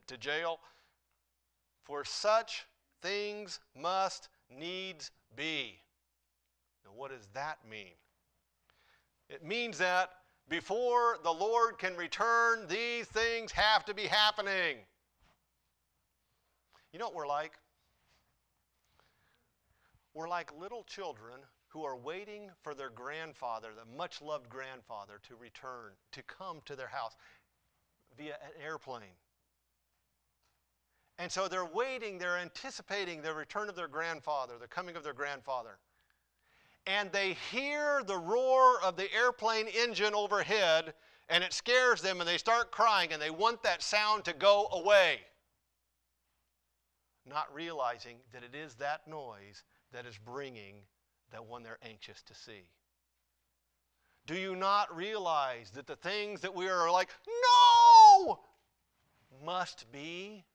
to 0.07 0.17
jail? 0.17 0.59
For 1.83 2.05
such 2.05 2.65
things 3.01 3.59
must 3.75 4.29
needs 4.49 5.11
be. 5.35 5.79
Now, 6.85 6.91
what 6.95 7.11
does 7.11 7.27
that 7.33 7.57
mean? 7.69 7.93
It 9.29 9.43
means 9.43 9.77
that 9.79 10.11
before 10.49 11.17
the 11.23 11.31
Lord 11.31 11.77
can 11.77 11.95
return, 11.95 12.67
these 12.67 13.05
things 13.07 13.51
have 13.53 13.85
to 13.85 13.93
be 13.93 14.03
happening. 14.03 14.77
You 16.91 16.99
know 16.99 17.05
what 17.05 17.15
we're 17.15 17.27
like? 17.27 17.53
We're 20.13 20.29
like 20.29 20.51
little 20.59 20.83
children 20.83 21.39
who 21.69 21.83
are 21.83 21.97
waiting 21.97 22.51
for 22.61 22.75
their 22.75 22.91
grandfather, 22.91 23.69
the 23.75 23.97
much 23.97 24.21
loved 24.21 24.47
grandfather, 24.47 25.19
to 25.27 25.35
return, 25.35 25.93
to 26.11 26.21
come 26.21 26.61
to 26.65 26.75
their 26.75 26.87
house 26.87 27.17
via 28.15 28.33
an 28.33 28.63
airplane. 28.63 29.17
And 31.17 31.31
so 31.31 31.47
they're 31.47 31.65
waiting, 31.65 32.19
they're 32.19 32.37
anticipating 32.37 33.21
the 33.21 33.33
return 33.33 33.69
of 33.69 33.75
their 33.75 33.87
grandfather, 33.87 34.53
the 34.59 34.67
coming 34.67 34.95
of 34.95 35.03
their 35.03 35.13
grandfather. 35.13 35.77
And 36.85 37.11
they 37.11 37.37
hear 37.51 38.03
the 38.05 38.17
roar 38.17 38.81
of 38.83 38.97
the 38.97 39.11
airplane 39.13 39.67
engine 39.67 40.13
overhead, 40.13 40.93
and 41.29 41.43
it 41.43 41.53
scares 41.53 42.01
them, 42.01 42.19
and 42.19 42.27
they 42.27 42.37
start 42.37 42.71
crying, 42.71 43.13
and 43.13 43.21
they 43.21 43.29
want 43.29 43.63
that 43.63 43.81
sound 43.81 44.25
to 44.25 44.33
go 44.33 44.67
away. 44.71 45.19
Not 47.25 47.53
realizing 47.53 48.17
that 48.33 48.43
it 48.43 48.53
is 48.53 48.75
that 48.75 49.07
noise 49.07 49.63
that 49.93 50.05
is 50.05 50.17
bringing 50.17 50.75
that 51.31 51.45
one 51.45 51.63
they're 51.63 51.77
anxious 51.81 52.21
to 52.23 52.35
see. 52.35 52.69
Do 54.25 54.35
you 54.35 54.55
not 54.55 54.95
realize 54.95 55.71
that 55.71 55.87
the 55.87 55.95
things 55.95 56.41
that 56.41 56.53
we 56.53 56.69
are 56.69 56.91
like, 56.91 57.09
no, 57.27 58.39
must 59.43 59.91
be 59.91 60.45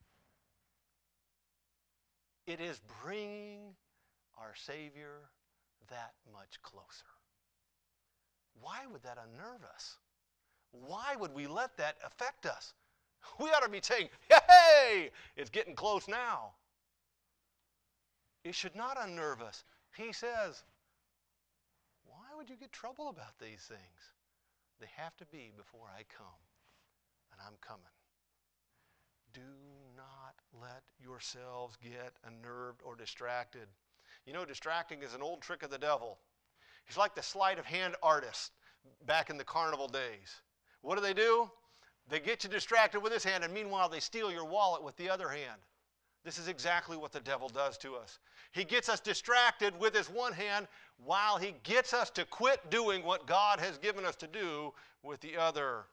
it 2.47 2.61
is 2.61 2.81
bringing 3.03 3.75
our 4.39 4.55
Savior 4.55 5.29
that 5.89 6.13
much 6.33 6.61
closer. 6.63 7.07
Why 8.61 8.87
would 8.91 9.03
that 9.03 9.19
unnerve 9.19 9.63
us? 9.75 9.97
Why 10.73 11.17
would 11.19 11.35
we 11.35 11.47
let 11.47 11.77
that 11.77 11.97
affect 12.05 12.47
us? 12.47 12.75
We 13.41 13.51
ought 13.51 13.65
to 13.65 13.69
be 13.69 13.81
saying, 13.83 14.09
hey, 14.31 15.11
it's 15.37 15.51
getting 15.51 15.75
close 15.75 16.09
now. 16.09 16.53
It 18.45 18.55
should 18.55 18.77
not 18.77 18.97
unnerve 18.99 19.43
us. 19.43 19.65
He 19.97 20.13
says, 20.13 20.63
why 22.07 22.37
would 22.37 22.49
you 22.49 22.57
get 22.57 22.73
trouble 22.73 23.09
about 23.09 23.39
these 23.41 23.61
things? 23.69 24.15
They 24.81 24.87
have 24.97 25.17
to 25.17 25.27
be 25.27 25.53
before 25.57 25.89
I 25.93 26.03
come, 26.17 26.41
and 27.33 27.41
I'm 27.45 27.57
coming. 27.61 27.83
Do 29.35 29.41
not 29.97 30.37
let 30.61 30.83
yourselves 31.03 31.77
get 31.83 32.13
unnerved 32.25 32.81
or 32.85 32.95
distracted. 32.95 33.69
You 34.29 34.35
know, 34.35 34.45
distracting 34.45 35.03
is 35.03 35.15
an 35.15 35.23
old 35.23 35.41
trick 35.41 35.63
of 35.63 35.71
the 35.71 35.79
devil. 35.79 36.19
He's 36.85 36.99
like 36.99 37.15
the 37.15 37.23
sleight 37.23 37.59
of 37.59 37.65
hand 37.65 37.95
artist 38.03 38.53
back 39.07 39.31
in 39.31 39.39
the 39.39 39.45
carnival 39.45 39.89
days. 39.89 40.43
What 40.83 40.97
do 40.97 41.01
they 41.01 41.15
do? 41.15 41.51
They 42.11 42.21
get 42.21 42.45
you 42.45 42.51
distracted 42.51 43.01
with 43.01 43.11
this 43.11 43.25
hand, 43.25 43.43
and 43.43 43.55
meanwhile, 43.55 43.89
they 43.89 44.01
steal 44.01 44.31
your 44.31 44.45
wallet 44.45 44.83
with 44.83 44.95
the 44.99 45.09
other 45.09 45.31
hand. 45.31 45.59
This 46.27 46.37
is 46.37 46.47
exactly 46.47 46.99
what 46.99 47.11
the 47.11 47.21
devil 47.21 47.49
does 47.49 47.79
to 47.79 47.97
us. 47.97 48.19
He 48.53 48.65
gets 48.65 48.91
us 48.91 49.01
distracted 49.01 49.73
with 49.81 49.97
his 49.97 50.11
one 50.11 50.35
hand 50.35 50.69
while 51.03 51.39
he 51.39 51.55
gets 51.63 51.95
us 51.95 52.11
to 52.11 52.27
quit 52.27 52.69
doing 52.71 53.03
what 53.05 53.27
God 53.27 53.61
has 53.61 53.79
given 53.79 54.05
us 54.05 54.17
to 54.17 54.27
do 54.27 54.75
with 55.03 55.21
the 55.23 55.39
other 55.39 55.87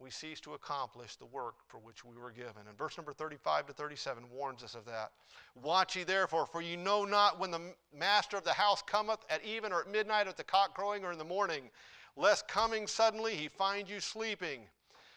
we 0.00 0.10
cease 0.10 0.40
to 0.40 0.54
accomplish 0.54 1.16
the 1.16 1.26
work 1.26 1.56
for 1.68 1.78
which 1.78 2.04
we 2.04 2.16
were 2.16 2.30
given. 2.30 2.66
And 2.68 2.76
verse 2.76 2.96
number 2.96 3.12
35 3.12 3.66
to 3.66 3.72
37 3.72 4.24
warns 4.32 4.62
us 4.62 4.74
of 4.74 4.86
that. 4.86 5.12
Watch 5.54 5.94
ye 5.94 6.04
therefore, 6.04 6.46
for 6.46 6.62
you 6.62 6.76
know 6.76 7.04
not 7.04 7.38
when 7.38 7.50
the 7.50 7.74
master 7.96 8.38
of 8.38 8.44
the 8.44 8.52
house 8.52 8.82
cometh 8.82 9.20
at 9.28 9.44
even 9.44 9.72
or 9.72 9.82
at 9.82 9.90
midnight, 9.90 10.26
at 10.26 10.36
the 10.38 10.44
cock 10.44 10.74
crowing, 10.74 11.04
or 11.04 11.12
in 11.12 11.18
the 11.18 11.24
morning, 11.24 11.70
lest 12.16 12.48
coming 12.48 12.86
suddenly 12.86 13.34
he 13.34 13.48
find 13.48 13.88
you 13.88 14.00
sleeping. 14.00 14.62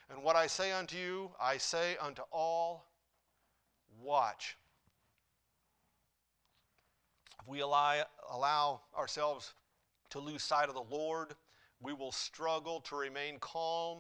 And 0.10 0.22
what 0.22 0.36
I 0.36 0.48
say 0.48 0.74
unto 0.74 0.98
you, 0.98 1.32
I 1.42 1.58
say 1.58 1.96
unto 2.02 2.22
all, 2.32 2.86
watch. 4.02 4.58
If 7.42 7.48
we 7.48 7.62
allow, 7.62 8.04
allow 8.30 8.82
ourselves 8.98 9.54
to 10.10 10.20
lose 10.20 10.44
sight 10.44 10.68
of 10.68 10.76
the 10.76 10.96
Lord, 10.96 11.36
we 11.82 11.94
will 11.94 12.12
struggle 12.12 12.82
to 12.82 12.96
remain 12.96 13.38
calm 13.40 14.00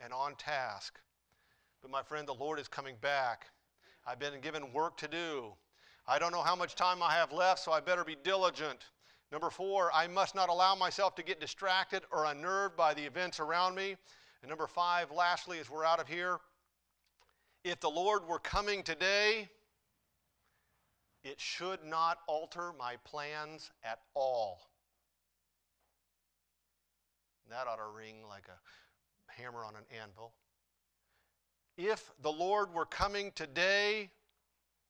and 0.00 0.12
on 0.12 0.34
task. 0.36 0.98
But 1.82 1.90
my 1.90 2.02
friend, 2.02 2.26
the 2.26 2.34
Lord 2.34 2.58
is 2.58 2.68
coming 2.68 2.96
back. 3.00 3.46
I've 4.06 4.18
been 4.18 4.40
given 4.40 4.72
work 4.72 4.96
to 4.98 5.08
do. 5.08 5.52
I 6.06 6.18
don't 6.18 6.32
know 6.32 6.42
how 6.42 6.56
much 6.56 6.74
time 6.74 7.02
I 7.02 7.12
have 7.14 7.32
left, 7.32 7.60
so 7.60 7.72
I 7.72 7.80
better 7.80 8.04
be 8.04 8.16
diligent. 8.22 8.84
Number 9.32 9.50
four, 9.50 9.90
I 9.92 10.06
must 10.06 10.34
not 10.34 10.48
allow 10.48 10.74
myself 10.74 11.16
to 11.16 11.22
get 11.22 11.40
distracted 11.40 12.02
or 12.12 12.26
unnerved 12.26 12.76
by 12.76 12.94
the 12.94 13.02
events 13.02 13.40
around 13.40 13.74
me. 13.74 13.96
And 14.42 14.48
number 14.48 14.68
five, 14.68 15.10
lastly, 15.10 15.58
as 15.58 15.68
we're 15.68 15.84
out 15.84 16.00
of 16.00 16.06
here, 16.06 16.38
if 17.64 17.80
the 17.80 17.90
Lord 17.90 18.28
were 18.28 18.38
coming 18.38 18.84
today, 18.84 19.48
it 21.24 21.40
should 21.40 21.84
not 21.84 22.18
alter 22.28 22.72
my 22.78 22.94
plans 23.04 23.72
at 23.82 23.98
all. 24.14 24.60
That 27.50 27.66
ought 27.66 27.76
to 27.76 27.96
ring 27.96 28.16
like 28.28 28.46
a 28.48 28.58
hammer 29.36 29.64
on 29.64 29.74
an 29.76 29.84
anvil. 30.02 30.32
If 31.76 32.10
the 32.22 32.32
Lord 32.32 32.72
were 32.72 32.86
coming 32.86 33.32
today, 33.34 34.10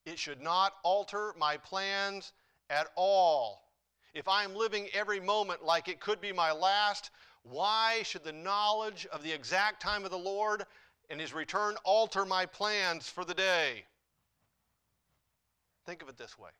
it 0.05 0.19
should 0.19 0.41
not 0.41 0.75
alter 0.85 1.35
my 1.37 1.57
plans 1.57 2.33
at 2.71 2.89
all. 2.95 3.63
If 4.15 4.29
I 4.29 4.45
am 4.45 4.55
living 4.55 4.89
every 4.95 5.21
moment 5.21 5.65
like 5.65 5.89
it 5.89 6.01
could 6.01 6.21
be 6.21 6.33
my 6.33 6.53
last, 6.53 7.11
why 7.43 8.03
should 8.03 8.25
the 8.25 8.33
knowledge 8.33 9.07
of 9.13 9.23
the 9.23 9.33
exact 9.33 9.83
time 9.83 10.05
of 10.05 10.11
the 10.11 10.19
Lord 10.19 10.65
and 11.11 11.21
his 11.21 11.35
return 11.35 11.77
alter 11.85 12.25
my 12.25 12.47
plans 12.47 13.09
for 13.09 13.25
the 13.25 13.35
day? 13.35 13.85
Think 15.85 16.03
of 16.03 16.09
it 16.09 16.17
this 16.17 16.39
way. 16.39 16.51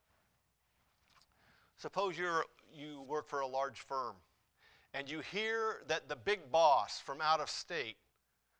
Suppose 1.77 2.17
you're, 2.17 2.45
you 2.73 3.01
work 3.07 3.27
for 3.27 3.41
a 3.41 3.47
large 3.47 3.79
firm 3.79 4.15
and 4.97 5.07
you 5.07 5.19
hear 5.19 5.83
that 5.87 6.09
the 6.09 6.15
big 6.15 6.51
boss 6.51 6.99
from 6.99 7.21
out 7.21 7.39
of 7.39 7.51
state, 7.51 7.97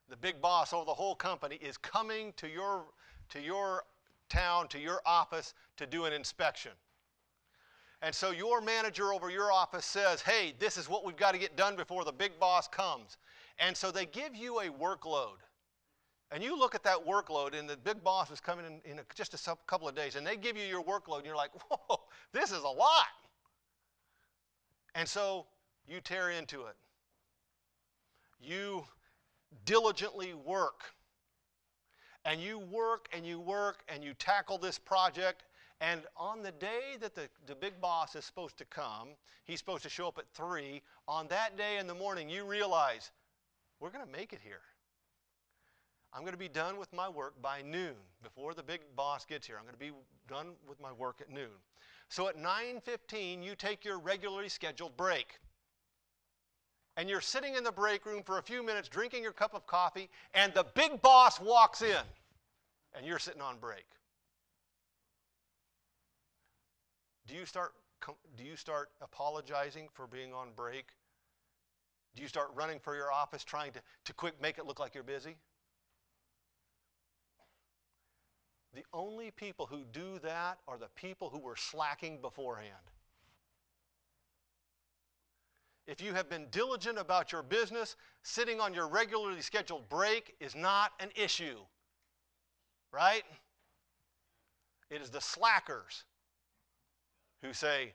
the 0.08 0.16
big 0.16 0.40
boss 0.40 0.72
over 0.72 0.86
the 0.86 0.94
whole 0.94 1.16
company, 1.16 1.56
is 1.56 1.78
coming 1.78 2.32
to 2.38 2.48
your, 2.48 2.86
to 3.30 3.42
your 3.42 3.86
town, 4.30 4.68
to 4.68 4.78
your 4.78 5.02
office 5.04 5.56
to 5.78 5.88
do 5.88 6.06
an 6.06 6.14
inspection. 6.14 6.74
And 8.04 8.14
so 8.14 8.30
your 8.30 8.62
manager 8.62 9.14
over 9.14 9.32
your 9.32 9.52
office 9.52 9.84
says, 9.84 10.22
hey, 10.22 10.54
this 10.60 10.78
is 10.78 10.88
what 10.88 11.04
we've 11.04 11.18
got 11.18 11.32
to 11.32 11.40
get 11.40 11.58
done 11.58 11.76
before 11.76 12.06
the 12.06 12.12
big 12.12 12.40
boss 12.40 12.68
comes. 12.68 13.18
And 13.58 13.76
so 13.76 13.90
they 13.90 14.06
give 14.06 14.36
you 14.36 14.60
a 14.60 14.66
workload. 14.66 15.38
And 16.32 16.44
you 16.44 16.56
look 16.56 16.76
at 16.76 16.84
that 16.84 17.04
workload, 17.04 17.58
and 17.58 17.68
the 17.68 17.78
big 17.78 18.04
boss 18.04 18.30
is 18.30 18.40
coming 18.40 18.66
in, 18.68 18.92
in 18.92 19.00
a, 19.00 19.04
just 19.16 19.34
a 19.34 19.58
couple 19.66 19.88
of 19.88 19.96
days, 19.96 20.16
and 20.16 20.28
they 20.28 20.38
give 20.38 20.56
you 20.56 20.66
your 20.66 20.84
workload, 20.84 21.18
and 21.18 21.26
you're 21.26 21.36
like, 21.36 21.52
whoa, 21.72 21.98
this 22.32 22.52
is 22.52 22.60
a 22.60 22.70
lot. 22.70 23.08
And 24.94 25.08
so 25.08 25.48
you 25.88 26.02
tear 26.02 26.30
into 26.30 26.66
it. 26.66 26.76
You 28.40 28.86
diligently 29.66 30.34
work. 30.34 30.82
And 32.26 32.42
you 32.42 32.60
work 32.60 33.08
and 33.14 33.26
you 33.26 33.40
work 33.40 33.84
and 33.88 34.04
you 34.04 34.14
tackle 34.14 34.58
this 34.58 34.78
project. 34.78 35.44
And 35.80 36.02
on 36.18 36.42
the 36.42 36.52
day 36.52 36.98
that 37.00 37.16
the, 37.16 37.30
the 37.46 37.56
big 37.56 37.80
boss 37.80 38.16
is 38.16 38.26
supposed 38.26 38.58
to 38.58 38.66
come, 38.66 39.10
he's 39.46 39.60
supposed 39.60 39.84
to 39.84 39.90
show 39.90 40.08
up 40.08 40.18
at 40.18 40.26
3. 40.34 40.82
On 41.08 41.28
that 41.28 41.58
day 41.58 41.78
in 41.80 41.88
the 41.88 41.94
morning, 41.94 42.30
you 42.30 42.44
realize, 42.44 43.12
we're 43.80 43.92
going 43.92 44.06
to 44.06 44.12
make 44.12 44.34
it 44.34 44.40
here. 44.44 44.62
I'm 46.14 46.22
going 46.22 46.34
to 46.34 46.40
be 46.40 46.50
done 46.50 46.78
with 46.78 46.92
my 46.94 47.08
work 47.08 47.40
by 47.42 47.62
noon 47.62 47.94
before 48.24 48.54
the 48.54 48.64
big 48.64 48.82
boss 48.96 49.24
gets 49.24 49.46
here. 49.46 49.58
I'm 49.58 49.64
going 49.64 49.74
to 49.74 49.80
be 49.80 49.92
done 50.28 50.54
with 50.68 50.82
my 50.82 50.92
work 50.92 51.22
at 51.22 51.30
noon. 51.30 51.52
So 52.10 52.28
at 52.28 52.38
9:15 52.38 53.44
you 53.44 53.56
take 53.56 53.86
your 53.86 54.00
regularly 54.00 54.50
scheduled 54.50 54.98
break 54.98 55.40
and 56.98 57.08
you're 57.08 57.22
sitting 57.22 57.56
in 57.56 57.64
the 57.64 57.72
break 57.72 58.06
room 58.06 58.24
for 58.24 58.40
a 58.40 58.42
few 58.42 58.66
minutes 58.66 58.90
drinking 58.90 59.22
your 59.22 59.32
cup 59.32 59.54
of 59.54 59.66
coffee, 59.68 60.10
and 60.34 60.54
the 60.54 60.66
big 60.74 61.00
boss 61.02 61.40
walks 61.40 61.84
in, 61.84 62.04
and 62.96 63.06
you're 63.06 63.20
sitting 63.20 63.42
on 63.42 63.58
break. 63.60 63.86
Do 67.28 67.36
you 67.36 67.46
start, 67.46 67.74
do 68.36 68.44
you 68.44 68.56
start 68.56 68.90
apologizing 69.02 69.88
for 69.94 70.08
being 70.08 70.34
on 70.34 70.50
break? 70.56 70.88
Do 72.16 72.24
you 72.24 72.28
start 72.28 72.50
running 72.56 72.80
for 72.80 72.96
your 72.96 73.12
office 73.12 73.44
trying 73.44 73.74
to, 73.74 73.80
to 74.06 74.14
quick 74.14 74.42
make 74.42 74.58
it 74.58 74.66
look 74.66 74.80
like 74.80 74.96
you're 74.96 75.04
busy? 75.04 75.36
The 78.74 78.84
only 78.92 79.30
people 79.32 79.68
who 79.68 79.84
do 79.92 80.20
that 80.24 80.58
are 80.68 80.78
the 80.78 80.90
people 80.96 81.30
who 81.30 81.40
were 81.40 81.56
slacking 81.56 82.22
beforehand. 82.22 82.74
If 85.88 86.02
you 86.02 86.14
have 86.14 86.30
been 86.30 86.48
diligent 86.52 86.98
about 86.98 87.32
your 87.32 87.42
business, 87.42 87.96
sitting 88.22 88.60
on 88.60 88.74
your 88.74 88.90
regularly 88.90 89.42
scheduled 89.42 89.88
break 89.88 90.36
is 90.42 90.54
not 90.54 90.92
an 91.00 91.10
issue. 91.16 91.58
Right? 92.92 93.24
It 94.90 95.02
is 95.02 95.10
the 95.10 95.22
slackers 95.22 96.04
who 97.42 97.54
say, 97.54 97.94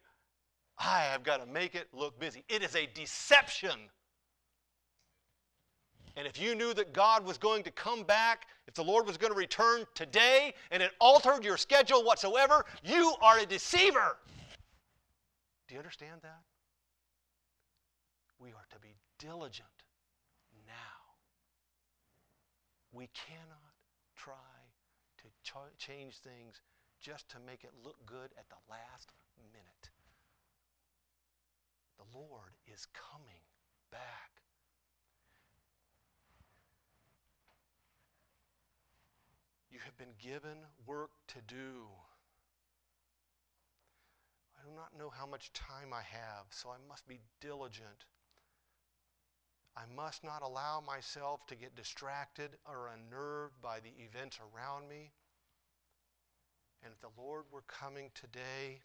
I 0.78 1.01
have 1.01 1.22
got 1.22 1.45
to 1.45 1.47
make 1.47 1.74
it 1.74 1.88
look 1.93 2.18
busy. 2.18 2.45
It 2.49 2.62
is 2.62 2.74
a 2.74 2.86
deception. 2.95 3.78
And 6.16 6.26
if 6.26 6.40
you 6.40 6.55
knew 6.55 6.74
that 6.74 6.93
God 6.93 7.24
was 7.24 7.38
going 7.38 7.62
to 7.64 7.70
come 7.70 8.05
back, 8.05 8.47
if 8.66 8.74
the 8.74 8.84
Lord 8.84 9.07
was 9.07 9.16
going 9.16 9.32
to 9.32 9.38
return 9.38 9.84
today, 9.95 10.55
and 10.70 10.82
it 10.82 10.93
altered 11.01 11.45
your 11.45 11.57
schedule 11.57 12.05
whatsoever, 12.05 12.64
you 12.84 13.14
are 13.20 13.38
a 13.38 13.47
deceiver. 13.47 14.16
Do 15.68 15.74
you 15.74 15.78
understand 15.78 16.20
that? 16.22 16.40
We 18.43 18.51
are 18.51 18.66
to 18.70 18.78
be 18.80 18.97
diligent 19.18 19.86
now. 20.66 20.99
We 22.90 23.09
cannot 23.14 23.74
try 24.16 24.34
to 25.18 25.28
ch- 25.45 25.78
change 25.78 26.18
things 26.18 26.61
just 27.01 27.28
to 27.30 27.36
make 27.47 27.62
it 27.62 27.70
look 27.84 28.05
good 28.05 28.30
at 28.36 28.49
the 28.49 28.59
last 28.68 29.12
minute. 29.53 29.90
The 31.99 32.18
Lord 32.18 32.57
is 32.66 32.86
coming 32.93 33.47
back. 33.93 34.43
You 39.70 39.78
have 39.84 39.97
been 39.97 40.14
given 40.20 40.59
work 40.84 41.11
to 41.28 41.38
do. 41.47 41.86
I 44.59 44.68
do 44.68 44.74
not 44.74 44.99
know 44.99 45.11
how 45.11 45.26
much 45.26 45.53
time 45.53 45.93
I 45.93 46.03
have, 46.03 46.47
so 46.51 46.70
I 46.70 46.76
must 46.88 47.07
be 47.07 47.20
diligent. 47.40 48.05
I 49.77 49.85
must 49.97 50.23
not 50.23 50.43
allow 50.43 50.81
myself 50.81 51.47
to 51.47 51.55
get 51.55 51.75
distracted 51.75 52.51
or 52.68 52.91
unnerved 52.93 53.55
by 53.62 53.81
the 53.81 53.93
events 54.05 54.39
around 54.39 54.89
me. 54.89 55.12
And 56.85 56.93
if 56.93 57.01
the 57.01 57.20
Lord 57.20 57.45
were 57.51 57.64
coming 57.68 58.11
today, 58.14 58.81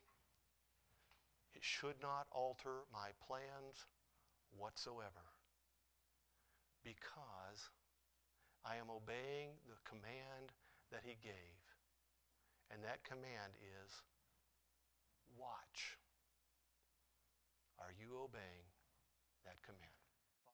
it 1.55 1.63
should 1.63 1.95
not 2.01 2.27
alter 2.31 2.85
my 2.93 3.09
plans 3.25 3.85
whatsoever 4.55 5.27
because 6.83 7.69
I 8.63 8.77
am 8.77 8.89
obeying 8.89 9.49
the 9.67 9.79
command 9.83 10.53
that 10.91 11.01
he 11.03 11.17
gave. 11.21 11.59
And 12.71 12.83
that 12.83 13.03
command 13.03 13.59
is 13.59 13.91
watch. 15.37 15.97
Are 17.79 17.91
you 17.99 18.15
obeying 18.23 18.67
that 19.45 19.61
command? 19.63 19.96